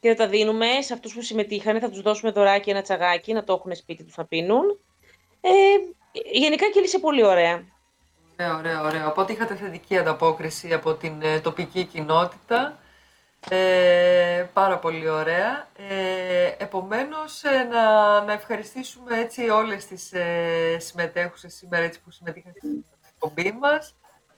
και 0.00 0.08
θα 0.08 0.14
τα 0.14 0.26
δίνουμε 0.26 0.66
σε 0.80 0.92
αυτούς 0.92 1.14
που 1.14 1.22
συμμετείχαν. 1.22 1.80
Θα 1.80 1.90
τους 1.90 2.00
δώσουμε 2.02 2.30
δωράκι 2.30 2.70
ένα 2.70 2.82
τσαγάκι 2.82 3.32
να 3.32 3.44
το 3.44 3.52
έχουν 3.52 3.74
σπίτι 3.74 4.04
τους 4.04 4.16
να 4.16 4.24
πίνουν. 4.24 4.80
Ε, 5.40 5.50
γενικά 6.32 6.70
κύλησε 6.70 6.98
πολύ 6.98 7.24
ωραία. 7.24 7.73
Ωραία, 8.38 8.56
ωραία, 8.56 8.82
ωραία. 8.82 9.06
Οπότε 9.06 9.32
είχατε 9.32 9.54
θετική 9.54 9.98
ανταπόκριση 9.98 10.72
από 10.72 10.94
την 10.94 11.22
ε, 11.22 11.40
τοπική 11.40 11.84
κοινότητα. 11.84 12.78
Ε, 13.48 14.46
πάρα 14.52 14.78
πολύ 14.78 15.08
ωραία. 15.08 15.68
Ε, 15.76 16.54
επομένως, 16.58 17.42
ε, 17.44 17.62
να, 17.62 18.20
να 18.24 18.32
ευχαριστήσουμε 18.32 19.18
έτσι 19.18 19.48
όλες 19.48 19.86
τις 19.86 20.12
ε, 20.12 20.76
συμμετέχουσες 20.78 21.54
σήμερα 21.54 21.84
έτσι, 21.84 22.00
που 22.00 22.10
συμμετείχαν 22.10 22.52
στην 22.56 22.84
εκπομπή 23.08 23.52
μας. 23.60 23.94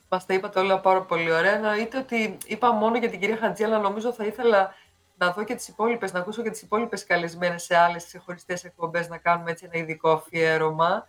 Μας 0.09 0.26
τα 0.26 0.34
είπατε 0.34 0.61
όλα 0.61 0.80
πάρα 0.80 1.03
πολύ 1.03 1.32
ωραία. 1.32 1.59
Να 1.59 1.76
είτε 1.76 1.99
ότι 1.99 2.36
είπα 2.47 2.72
μόνο 2.72 2.99
για 2.99 3.11
την 3.11 3.20
κυρία 3.20 3.36
Χαντζή, 3.36 3.64
αλλά 3.64 3.78
νομίζω 3.78 4.12
θα 4.12 4.24
ήθελα 4.24 4.74
να 5.18 5.30
δω 5.30 5.44
και 5.44 5.55
τις 5.55 5.68
υπόλοιπες, 5.68 6.12
να 6.12 6.18
ακούσω 6.18 6.42
και 6.42 6.51
τις 6.51 6.62
υπόλοιπες 6.62 7.05
καλεσμένες 7.05 7.62
σε 7.62 7.76
άλλες 7.76 8.05
ξεχωριστές 8.05 8.64
εκπομπές, 8.64 9.09
να 9.09 9.18
κάνουμε 9.18 9.51
έτσι 9.51 9.68
ένα 9.72 9.82
ειδικό 9.82 10.11
αφιέρωμα. 10.11 11.09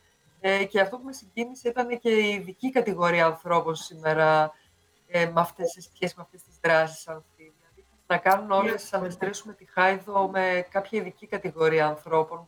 Ε, 0.50 0.64
και 0.64 0.80
αυτό 0.80 0.98
που 0.98 1.06
με 1.06 1.14
συγκίνησε 1.14 1.70
ήταν 1.70 2.00
και 2.00 2.10
η 2.10 2.34
ειδική 2.34 2.72
κατηγορία 2.72 3.26
ανθρώπων 3.26 3.76
σήμερα 3.76 4.52
ε, 5.08 5.26
με 5.26 5.42
αυτές, 5.42 5.72
σε 5.72 5.82
σχέση 5.82 6.14
με 6.18 6.24
αυτές 6.26 6.44
τις 6.44 6.60
δράσεις 6.62 7.04
δηλαδή, 7.04 7.54
να 8.08 8.18
κάνουν 8.18 8.52
όλες, 8.52 8.92
να 8.92 9.00
μετρήσουμε 9.00 9.54
τη 9.54 9.66
Χάιδο 9.66 10.30
με 10.30 10.66
κάποια 10.70 11.00
ειδική 11.00 11.28
κατηγορία 11.28 11.88
ανθρώπων. 11.88 12.48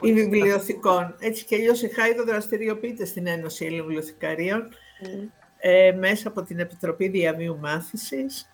Οι 0.00 0.12
βιβλιοθηκών. 0.12 1.14
Έτσι 1.18 1.44
κι 1.44 1.54
αλλιώς 1.54 1.82
η 1.82 1.88
Χάιδο 1.88 2.24
δραστηριοποιείται 2.24 3.04
στην 3.04 3.26
Ένωση 3.26 3.68
Βιβλιοθηκαρίων 3.68 4.68
mm. 4.70 5.28
ε, 5.58 5.92
μέσα 5.92 6.28
από 6.28 6.42
την 6.42 6.58
Επιτροπή 6.58 7.08
Διαβίου 7.08 7.58
Μάθησης 7.58 8.51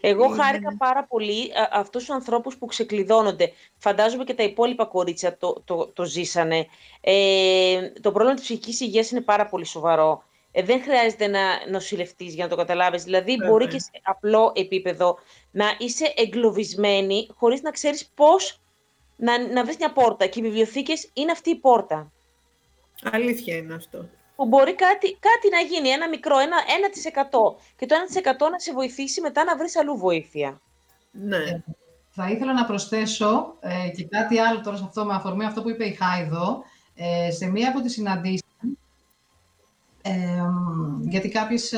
εγώ 0.00 0.28
χάρηκα 0.28 0.76
πάρα 0.76 1.04
πολύ 1.04 1.50
αυτούς 1.70 2.04
τους 2.04 2.14
ανθρώπους 2.14 2.56
που 2.56 2.66
ξεκλειδώνονται. 2.66 3.52
Φαντάζομαι 3.78 4.24
και 4.24 4.34
τα 4.34 4.42
υπόλοιπα 4.42 4.84
κορίτσια 4.84 5.36
το, 5.36 5.62
το, 5.64 5.86
το 5.86 6.04
ζήσανε. 6.04 6.66
Ε, 7.00 7.90
το 8.00 8.12
πρόβλημα 8.12 8.34
της 8.34 8.42
ψυχικής 8.44 8.80
υγείας 8.80 9.10
είναι 9.10 9.20
πάρα 9.20 9.46
πολύ 9.46 9.64
σοβαρό. 9.64 10.22
Ε, 10.52 10.62
δεν 10.62 10.82
χρειάζεται 10.82 11.26
να 11.26 11.40
νοσηλευτείς 11.70 12.34
για 12.34 12.44
να 12.44 12.50
το 12.50 12.56
καταλάβεις. 12.56 13.04
Δηλαδή, 13.04 13.36
μπορεί 13.46 13.68
και 13.68 13.78
σε 13.78 13.90
απλό 14.02 14.52
επίπεδο 14.54 15.18
να 15.50 15.74
είσαι 15.78 16.12
εγκλωβισμένη 16.16 17.28
χωρίς 17.34 17.62
να 17.62 17.70
ξέρεις 17.70 18.10
πώς 18.14 18.60
να, 19.16 19.52
να 19.52 19.64
βρεις 19.64 19.76
μια 19.76 19.92
πόρτα. 19.92 20.26
Και 20.26 20.38
οι 20.38 20.42
βιβλιοθήκες 20.42 21.10
είναι 21.12 21.30
αυτή 21.30 21.50
η 21.50 21.56
πόρτα. 21.56 22.12
Αλήθεια 23.02 23.56
είναι 23.56 23.74
αυτό 23.74 24.08
που 24.42 24.48
μπορεί 24.48 24.74
κάτι, 24.74 25.18
κάτι 25.28 25.48
να 25.50 25.60
γίνει, 25.60 25.88
ένα 25.88 26.08
μικρό, 26.08 26.38
ένα 26.38 26.56
1% 26.56 27.56
και 27.76 27.86
το 27.86 27.94
1% 28.46 28.50
να 28.50 28.58
σε 28.58 28.72
βοηθήσει 28.72 29.20
μετά 29.20 29.44
να 29.44 29.56
βρεις 29.56 29.76
αλλού 29.76 29.96
βοήθεια. 29.96 30.60
Ναι. 31.10 31.36
Ε, 31.36 31.62
θα 32.10 32.30
ήθελα 32.30 32.52
να 32.52 32.64
προσθέσω 32.64 33.56
ε, 33.60 33.88
και 33.88 34.04
κάτι 34.04 34.38
άλλο 34.38 34.60
τώρα 34.60 34.76
σε 34.76 34.84
αυτό, 34.86 35.04
με 35.04 35.14
αφορμή 35.14 35.44
αυτό 35.44 35.62
που 35.62 35.70
είπε 35.70 35.84
η 35.84 35.92
Χάιδο, 35.92 36.64
ε, 36.94 37.30
σε 37.30 37.46
μία 37.46 37.68
από 37.68 37.80
τις 37.80 37.92
συναντήσεις, 37.92 38.42
ε, 40.02 40.12
γιατί 41.00 41.28
κάποιος, 41.28 41.70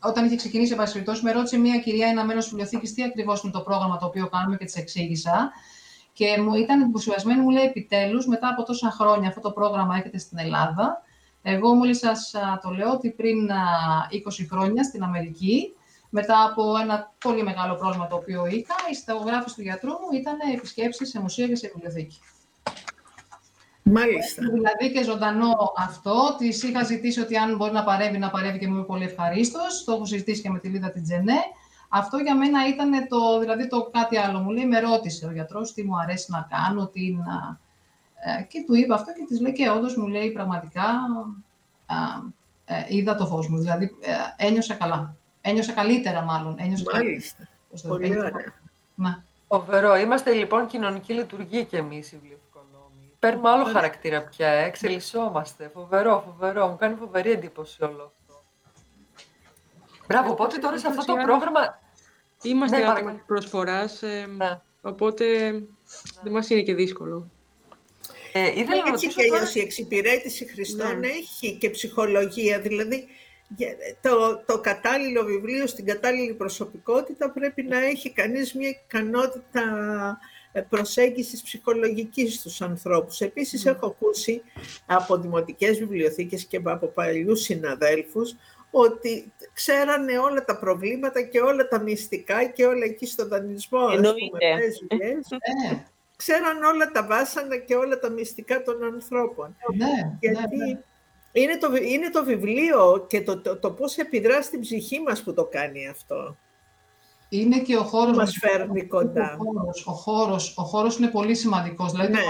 όταν 0.00 0.24
είχε 0.24 0.36
ξεκινήσει 0.36 0.72
η 0.72 1.02
με 1.22 1.32
ρώτησε 1.32 1.58
μία 1.58 1.78
κυρία, 1.78 2.08
ένα 2.08 2.24
μέλος 2.24 2.48
βιβλιοθήκης, 2.48 2.94
τι 2.94 3.02
ακριβώς 3.02 3.42
είναι 3.42 3.52
το 3.52 3.60
πρόγραμμα 3.60 3.98
το 3.98 4.06
οποίο 4.06 4.28
κάνουμε 4.28 4.56
και 4.56 4.64
της 4.64 4.76
εξήγησα. 4.76 5.50
Και 6.12 6.40
μου 6.40 6.54
ήταν 6.54 6.80
εντυπωσιασμένη, 6.80 7.40
μου 7.40 7.50
λέει 7.50 7.64
επιτέλους, 7.64 8.26
μετά 8.26 8.48
από 8.48 8.62
τόσα 8.62 8.90
χρόνια 8.90 9.28
αυτό 9.28 9.40
το 9.40 9.50
πρόγραμμα 9.50 9.96
έρχεται 9.96 10.18
στην 10.18 10.38
Ελλάδα 10.38 11.02
εγώ 11.42 11.74
μόλις 11.74 11.98
σας 11.98 12.34
το 12.62 12.70
λέω 12.70 12.90
ότι 12.90 13.10
πριν 13.10 13.50
20 14.10 14.46
χρόνια 14.50 14.82
στην 14.82 15.02
Αμερική, 15.02 15.72
μετά 16.10 16.44
από 16.44 16.76
ένα 16.82 17.12
πολύ 17.18 17.42
μεγάλο 17.42 17.74
πρόβλημα 17.74 18.06
το 18.06 18.16
οποίο 18.16 18.46
είχα, 18.46 18.74
η 18.90 18.94
συνταγογράφηση 18.94 19.54
του 19.54 19.62
γιατρού 19.62 19.90
μου 19.90 20.18
ήταν 20.18 20.36
επισκέψεις 20.54 21.08
σε 21.08 21.20
μουσεία 21.20 21.46
και 21.46 21.56
σε 21.56 21.70
βιβλιοθήκη. 21.74 22.18
Μάλιστα. 23.82 24.42
Δηλαδή 24.52 24.92
και 24.92 25.02
ζωντανό 25.04 25.72
αυτό. 25.76 26.34
Της 26.38 26.62
είχα 26.62 26.82
ζητήσει 26.84 27.20
ότι 27.20 27.36
αν 27.36 27.56
μπορεί 27.56 27.72
να 27.72 27.84
παρεύει, 27.84 28.18
να 28.18 28.30
παρεύει 28.30 28.58
και 28.58 28.68
μου 28.68 28.74
είμαι 28.74 28.84
πολύ 28.84 29.04
ευχαρίστως. 29.04 29.84
Το 29.84 29.92
έχω 29.92 30.04
συζητήσει 30.04 30.42
και 30.42 30.50
με 30.50 30.58
τη 30.58 30.68
Λίδα 30.68 30.90
την 30.90 31.02
Τζενέ. 31.02 31.38
Αυτό 31.88 32.16
για 32.16 32.36
μένα 32.36 32.68
ήταν 32.68 33.08
το, 33.08 33.38
δηλαδή 33.38 33.68
το 33.68 33.90
κάτι 33.92 34.16
άλλο. 34.16 34.38
Μου 34.38 34.50
λέει, 34.50 34.66
με 34.66 34.80
ρώτησε 34.80 35.26
ο 35.26 35.30
γιατρός 35.32 35.72
τι 35.72 35.82
μου 35.82 35.98
αρέσει 35.98 36.30
να 36.30 36.48
κάνω, 36.50 36.86
τι 36.86 37.12
να... 37.12 37.60
Ε, 38.20 38.42
και 38.42 38.64
του 38.66 38.74
είπα 38.74 38.94
αυτό 38.94 39.12
και 39.12 39.24
της 39.28 39.40
λέει 39.40 39.52
και 39.52 39.70
όντως 39.70 39.96
μου 39.96 40.06
λέει 40.06 40.30
πραγματικά 40.30 40.84
ε, 42.64 42.84
είδα 42.88 43.14
το 43.14 43.26
φως 43.26 43.48
μου. 43.48 43.58
Δηλαδή 43.58 43.96
ε, 44.00 44.46
ένιωσα 44.46 44.74
καλά. 44.74 45.16
Ένιωσα 45.40 45.72
καλύτερα 45.72 46.22
μάλλον. 46.22 46.56
Ένιωσα 46.58 46.84
Μάλιστα. 46.92 47.48
Πολύ 47.88 48.18
ωραία. 48.18 48.32
Να. 48.94 49.22
Φοβερό. 49.48 49.96
Είμαστε 49.96 50.32
λοιπόν 50.32 50.66
κοινωνική 50.66 51.12
λειτουργία 51.12 51.62
και 51.62 51.76
εμείς 51.76 52.12
οι 52.12 52.16
βιβλιοφικονόμοι. 52.16 53.12
Παίρνουμε 53.18 53.50
άλλο 53.50 53.64
χαρακτήρα 53.64 54.22
πια, 54.22 54.48
ε. 54.48 54.64
εξελισσόμαστε. 54.64 55.70
Φοβερό, 55.74 56.22
φοβερό. 56.26 56.66
Μου 56.66 56.76
κάνει 56.76 56.94
φοβερή 56.94 57.30
εντύπωση 57.30 57.84
όλο 57.84 58.12
αυτό. 58.20 58.42
Μπράβο, 60.06 60.30
οπότε 60.30 60.58
τώρα 60.58 60.78
σε 60.78 60.86
αυτό 60.86 61.04
το 61.04 61.14
πρόγραμμα. 61.22 61.78
Είμαστε 62.42 62.76
Ναι, 62.76 62.82
άτομα 62.82 62.94
παρακαλώ. 62.98 63.22
προσφοράς, 63.26 64.02
ε, 64.02 64.26
Ναι. 64.36 64.60
οπότε 64.82 65.50
δεν 66.22 66.32
μας 66.32 66.50
είναι 66.50 66.62
και 66.62 66.74
δύσκολο. 66.74 67.30
Ε, 68.32 68.46
ήθελα 68.48 68.66
να 68.68 68.76
Έτσι 68.76 68.90
ρωτήσω 68.90 69.20
και 69.20 69.26
τώρα... 69.26 69.36
αλλιώς 69.38 69.54
η 69.54 69.60
εξυπηρέτηση 69.60 70.46
Χριστών 70.46 70.98
Ναι. 70.98 71.06
έχει 71.06 71.56
και 71.56 71.70
ψυχολογία, 71.70 72.60
δηλαδή 72.60 73.06
για- 73.56 73.76
το, 74.00 74.42
το 74.46 74.60
κατάλληλο 74.60 75.24
βιβλίο 75.24 75.66
στην 75.66 75.84
κατάλληλη 75.86 76.34
προσωπικότητα 76.34 77.30
πρέπει 77.30 77.62
να 77.62 77.78
έχει 77.78 78.10
κανείς 78.12 78.54
μια 78.54 78.68
ικανότητα 78.68 79.62
ε, 80.52 80.60
προσέγγισης 80.60 81.42
ψυχολογικής 81.42 82.34
στους 82.34 82.60
ανθρώπους. 82.60 83.20
Επίσης 83.20 83.66
έχω 83.66 83.86
ακούσει 83.86 84.42
από 84.86 85.16
δημοτικές 85.16 85.78
βιβλιοθήκες 85.78 86.44
και 86.44 86.60
από 86.64 86.86
παλιούς 86.86 87.40
συναδέλφους 87.42 88.36
ότι 88.70 89.32
ξέρανε 89.52 90.18
όλα 90.18 90.44
τα 90.44 90.58
προβλήματα 90.58 91.22
και 91.22 91.40
όλα 91.40 91.68
τα 91.68 91.80
μυστικά 91.82 92.44
και 92.44 92.64
όλα 92.66 92.84
εκεί 92.84 93.06
στο 93.06 93.28
δανεισμό, 93.28 93.78
ας 93.78 93.96
πούμε, 93.96 94.12
Εννοείται. 96.26 96.26
τις 96.26 96.26
δουλειές. 96.26 96.42
Ε, 96.42 96.52
ξέραν 96.52 96.62
όλα 96.62 96.90
τα 96.90 97.06
βάσανα 97.06 97.56
και 97.56 97.74
όλα 97.74 97.98
τα 97.98 98.08
μυστικά 98.10 98.62
των 98.62 98.84
ανθρώπων. 98.94 99.56
ναι, 99.76 100.16
Γιατί 100.20 100.56
ναι, 100.56 100.64
ναι. 100.64 100.80
είναι, 101.32 101.56
το, 101.58 101.70
βι- 101.70 101.90
είναι 101.90 102.10
το 102.10 102.24
βιβλίο 102.24 103.06
και 103.08 103.22
το, 103.22 103.40
το, 103.40 103.56
το 103.56 103.70
πώς 103.70 103.96
επιδρά 103.96 104.42
στην 104.42 104.60
ψυχή 104.60 105.00
μας 105.00 105.22
που 105.22 105.34
το 105.34 105.44
κάνει 105.44 105.88
αυτό. 105.88 106.36
Είναι 107.30 107.58
και 107.58 107.76
ο 107.76 107.82
χώρος 107.82 108.16
Μας 108.16 108.36
φέρνει 108.40 108.86
κοντά. 108.86 109.36
Ο 109.38 109.44
χώρος, 109.52 109.86
ο 109.86 109.92
χώρος, 109.92 110.54
ο 110.58 110.62
χώρος 110.62 110.98
είναι 110.98 111.06
πολύ 111.08 111.34
σημαντικός. 111.34 111.92
Δηλαδή, 111.92 112.12
Ναι. 112.12 112.20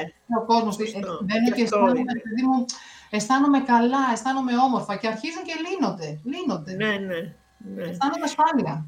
ο 0.41 0.45
κόσμος, 0.47 0.75
Σωστό. 0.75 0.99
ε, 0.99 1.01
μπαίνω 1.01 1.45
Γι' 1.45 1.53
και 1.53 1.63
αυτό 1.63 1.77
αισθάνομαι, 1.77 1.99
είναι. 1.99 2.13
παιδί 2.23 2.43
μου, 2.43 2.65
αισθάνομαι 3.11 3.61
καλά, 3.61 3.99
αισθάνομαι 4.13 4.53
όμορφα 4.57 4.97
και 4.97 5.07
αρχίζουν 5.07 5.43
και 5.43 5.53
λύνονται. 5.69 6.21
λύνονται. 6.25 6.73
Ναι, 6.73 6.87
ναι, 6.87 7.35
ναι. 7.75 7.83
Αισθάνομαι 7.83 8.25
ασφάλεια. 8.25 8.87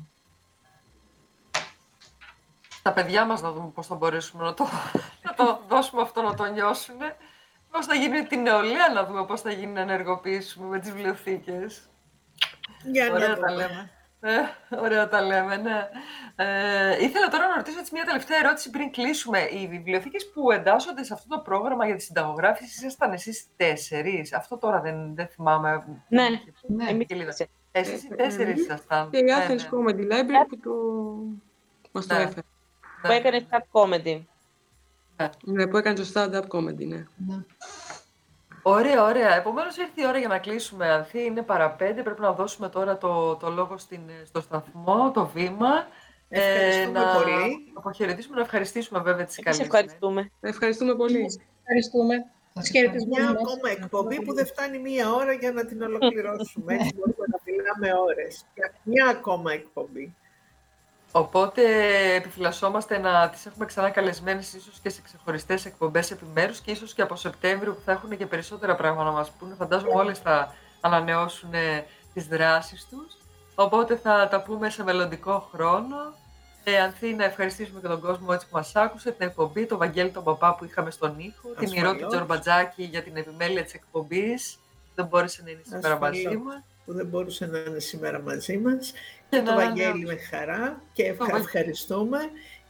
Τα 2.82 2.92
παιδιά 2.92 3.24
μας 3.24 3.40
να 3.42 3.52
δούμε 3.52 3.70
πώς 3.74 3.86
θα 3.86 3.94
μπορέσουμε 3.94 4.44
να 4.44 4.54
το, 4.54 4.66
να 5.24 5.34
το 5.34 5.60
δώσουμε 5.68 6.02
αυτό 6.02 6.22
να 6.22 6.34
το 6.34 6.44
νιώσουν. 6.44 6.96
Πώς 7.70 7.86
θα 7.86 7.94
γίνει 7.94 8.22
την 8.22 8.40
νεολαία 8.42 8.88
να 8.94 9.04
δούμε 9.04 9.24
πώς 9.24 9.40
θα 9.40 9.50
γίνει 9.52 9.72
να 9.72 9.80
ενεργοποιήσουμε 9.80 10.66
με 10.66 10.78
τις 10.78 10.92
βιβλιοθήκες. 10.92 11.88
Για 12.84 13.04
να 13.08 13.12
Ωραία 13.14 13.28
τα 13.28 13.34
δούμε. 13.34 13.50
λέμε. 13.54 13.90
Ε, 14.22 14.76
ωραία 14.76 15.08
τα 15.08 15.20
λέμε, 15.22 15.56
ναι. 15.56 15.88
Ε, 16.36 17.04
ήθελα 17.04 17.28
τώρα 17.28 17.46
να 17.48 17.56
ρωτήσω 17.56 17.78
έτσι 17.78 17.90
μια 17.94 18.04
τελευταία 18.04 18.38
ερώτηση 18.38 18.70
πριν 18.70 18.90
κλείσουμε. 18.92 19.38
Οι 19.40 19.68
βιβλιοθήκες 19.68 20.30
που 20.34 20.50
εντάσσονται 20.50 21.04
σε 21.04 21.12
αυτό 21.14 21.28
το 21.36 21.40
πρόγραμμα 21.42 21.86
για 21.86 21.96
τη 21.96 22.02
συνταγογράφηση 22.02 22.86
ήσασταν 22.86 23.12
εσείς 23.12 23.44
τέσσερις; 23.56 24.32
Αυτό 24.32 24.58
τώρα 24.58 24.80
δεν, 24.80 25.14
δεν 25.14 25.26
θυμάμαι. 25.28 25.84
Ναι, 26.08 26.26
Ναι. 26.66 26.88
εμείς 26.88 27.06
Και 27.06 27.14
λίγα. 27.14 27.28
τέσσερις. 27.30 27.52
Εσείς 27.72 28.02
οι 28.04 28.08
Ε, 28.12 28.14
τέσσερις 28.16 28.46
εμείς 28.48 28.60
ήσασταν. 28.64 29.10
Και 29.10 29.18
η 29.18 29.22
Ναι, 29.22 29.34
Athens 29.46 29.48
ναι. 29.56 29.68
Comedy 29.70 30.12
Library 30.12 30.46
που 30.48 30.58
το... 30.60 30.70
μας 31.92 32.06
το 32.06 32.14
Ναι. 32.14 32.20
έφερε. 32.20 32.40
Που 33.02 33.12
έκανε 33.12 33.46
stand 33.50 33.80
comedy. 33.80 34.20
Ναι, 35.44 35.66
που 35.66 35.76
έκανε 35.76 35.96
το 35.96 36.10
stand-up 36.14 36.46
comedy, 36.56 36.86
ναι. 36.86 37.04
Ναι. 37.26 37.44
Ωραία, 38.62 39.04
ωραία. 39.04 39.36
Επομένως 39.36 39.76
ήρθε 39.76 40.02
η 40.02 40.06
ώρα 40.06 40.18
για 40.18 40.28
να 40.28 40.38
κλείσουμε. 40.38 40.90
Ανθή 40.90 41.24
είναι 41.24 41.42
παρά 41.42 41.70
πέντε. 41.70 42.02
Πρέπει 42.02 42.20
να 42.20 42.32
δώσουμε 42.32 42.68
τώρα 42.68 42.98
το, 42.98 43.36
το 43.36 43.50
λόγο 43.50 43.78
στην, 43.78 44.00
στο 44.24 44.40
σταθμό, 44.40 45.10
το 45.14 45.26
βήμα. 45.26 45.86
Ευχαριστούμε 46.28 46.98
να 47.00 47.12
πολύ. 47.14 47.72
αποχαιρετήσουμε, 47.74 48.36
να 48.36 48.42
ευχαριστήσουμε 48.42 49.00
βέβαια 49.00 49.24
τις 49.24 49.36
Εμείς 49.38 49.44
καλές. 49.58 49.60
ευχαριστούμε. 49.60 50.30
Ευχαριστούμε 50.40 50.94
πολύ. 50.94 51.40
Ευχαριστούμε. 51.60 52.14
Τους 52.54 52.68
χαιρετισμούς 52.68 53.18
Μια 53.18 53.32
μας. 53.32 53.40
ακόμα 53.40 53.70
εκπομπή 53.70 54.24
που 54.24 54.34
δεν 54.34 54.46
φτάνει 54.46 54.78
μία 54.78 55.12
ώρα 55.12 55.32
για 55.32 55.52
να 55.52 55.64
την 55.64 55.82
ολοκληρώσουμε. 55.82 56.74
Έτσι 56.74 56.94
μπορούμε 56.94 57.24
να 57.28 57.38
μιλάμε 57.44 58.00
ώρες. 58.00 58.44
Για 58.54 58.72
Μια 58.82 59.06
ακόμα 59.06 59.52
εκπομπή. 59.52 60.14
Οπότε 61.12 61.62
επιφυλασσόμαστε 62.14 62.98
να 62.98 63.28
τις 63.28 63.46
έχουμε 63.46 63.64
ξανά 63.66 63.90
καλεσμένες 63.90 64.52
ίσως 64.52 64.78
και 64.82 64.88
σε 64.88 65.02
ξεχωριστές 65.02 65.64
εκπομπές 65.66 66.10
επιμέρους 66.10 66.60
και 66.60 66.70
ίσως 66.70 66.94
και 66.94 67.02
από 67.02 67.16
Σεπτέμβριο 67.16 67.74
που 67.74 67.80
θα 67.84 67.92
έχουν 67.92 68.16
και 68.16 68.26
περισσότερα 68.26 68.74
πράγματα 68.74 69.04
να 69.04 69.10
μας 69.10 69.30
πούνε. 69.30 69.54
Φαντάζομαι 69.54 69.92
όλες 69.94 70.18
θα 70.18 70.54
ανανεώσουν 70.80 71.54
ε, 71.54 71.86
τις 72.14 72.26
δράσεις 72.26 72.86
τους. 72.90 73.16
Οπότε 73.54 73.96
θα 73.96 74.28
τα 74.30 74.42
πούμε 74.42 74.70
σε 74.70 74.82
μελλοντικό 74.84 75.48
χρόνο. 75.52 75.96
Ε, 76.64 76.80
Ανθή, 76.80 77.14
να 77.14 77.24
ευχαριστήσουμε 77.24 77.80
και 77.80 77.86
τον 77.86 78.00
κόσμο 78.00 78.26
έτσι 78.30 78.46
που 78.48 78.56
μας 78.56 78.76
άκουσε, 78.76 79.10
την 79.10 79.26
εκπομπή, 79.26 79.66
τον 79.66 79.78
Βαγγέλη 79.78 80.10
τον 80.10 80.24
Παπά 80.24 80.54
που 80.54 80.64
είχαμε 80.64 80.90
στον 80.90 81.18
ήχο, 81.18 81.48
την 81.58 81.68
Ηρώ 81.72 81.88
Ασφαλώς. 81.88 82.02
του 82.02 82.06
Τζορμπατζάκη 82.08 82.82
για 82.82 83.02
την 83.02 83.16
επιμέλεια 83.16 83.64
της 83.64 83.74
εκπομπής, 83.74 84.58
που 84.62 84.90
δεν 84.94 85.06
μπόρεσε 85.06 85.42
να 85.44 85.50
είναι 85.50 85.60
σήμερα 85.64 85.98
μαζί 85.98 86.18
Ασφαλώς. 86.18 86.42
μας. 86.42 86.62
Που 86.90 86.96
δεν 86.96 87.06
μπορούσε 87.06 87.46
να 87.46 87.58
είναι 87.58 87.78
σήμερα 87.78 88.20
μαζί 88.20 88.58
μας 88.58 88.92
Και 89.30 89.36
και 89.36 89.42
το 89.42 89.50
να- 89.50 89.56
Βαγγέλη 89.56 90.04
με 90.04 90.16
χαρά 90.16 90.82
και 90.92 91.02
ευχα- 91.02 91.16
Βαγγέλη. 91.24 91.42
ευχαριστούμε 91.44 92.18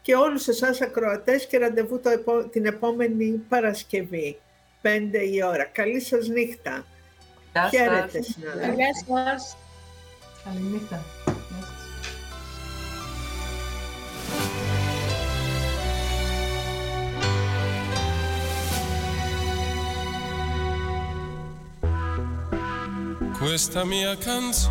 και 0.02 0.14
όλους 0.14 0.48
εσάς 0.48 0.80
ακροατές 0.80 1.46
και 1.46 1.58
ραντεβού 1.58 2.00
το 2.00 2.08
επο- 2.10 2.48
την 2.48 2.66
επόμενη 2.66 3.30
Παρασκευή, 3.48 4.38
5 4.82 5.18
η 5.22 5.42
ώρα. 5.44 5.64
Καλή 5.64 6.00
σας 6.00 6.28
νύχτα. 6.28 6.84
Γεια 7.52 7.62
σας. 7.62 7.70
Χαίρετε 7.70 8.22
συνάδελφοι. 8.22 8.74
Γεια 8.74 8.94
σας. 9.36 9.56
Καληνύχτα. 10.44 11.04
questa 23.40 23.84
mia 23.86 24.18
canzone, 24.18 24.68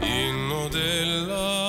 inno 0.00 0.68
della 0.68 1.63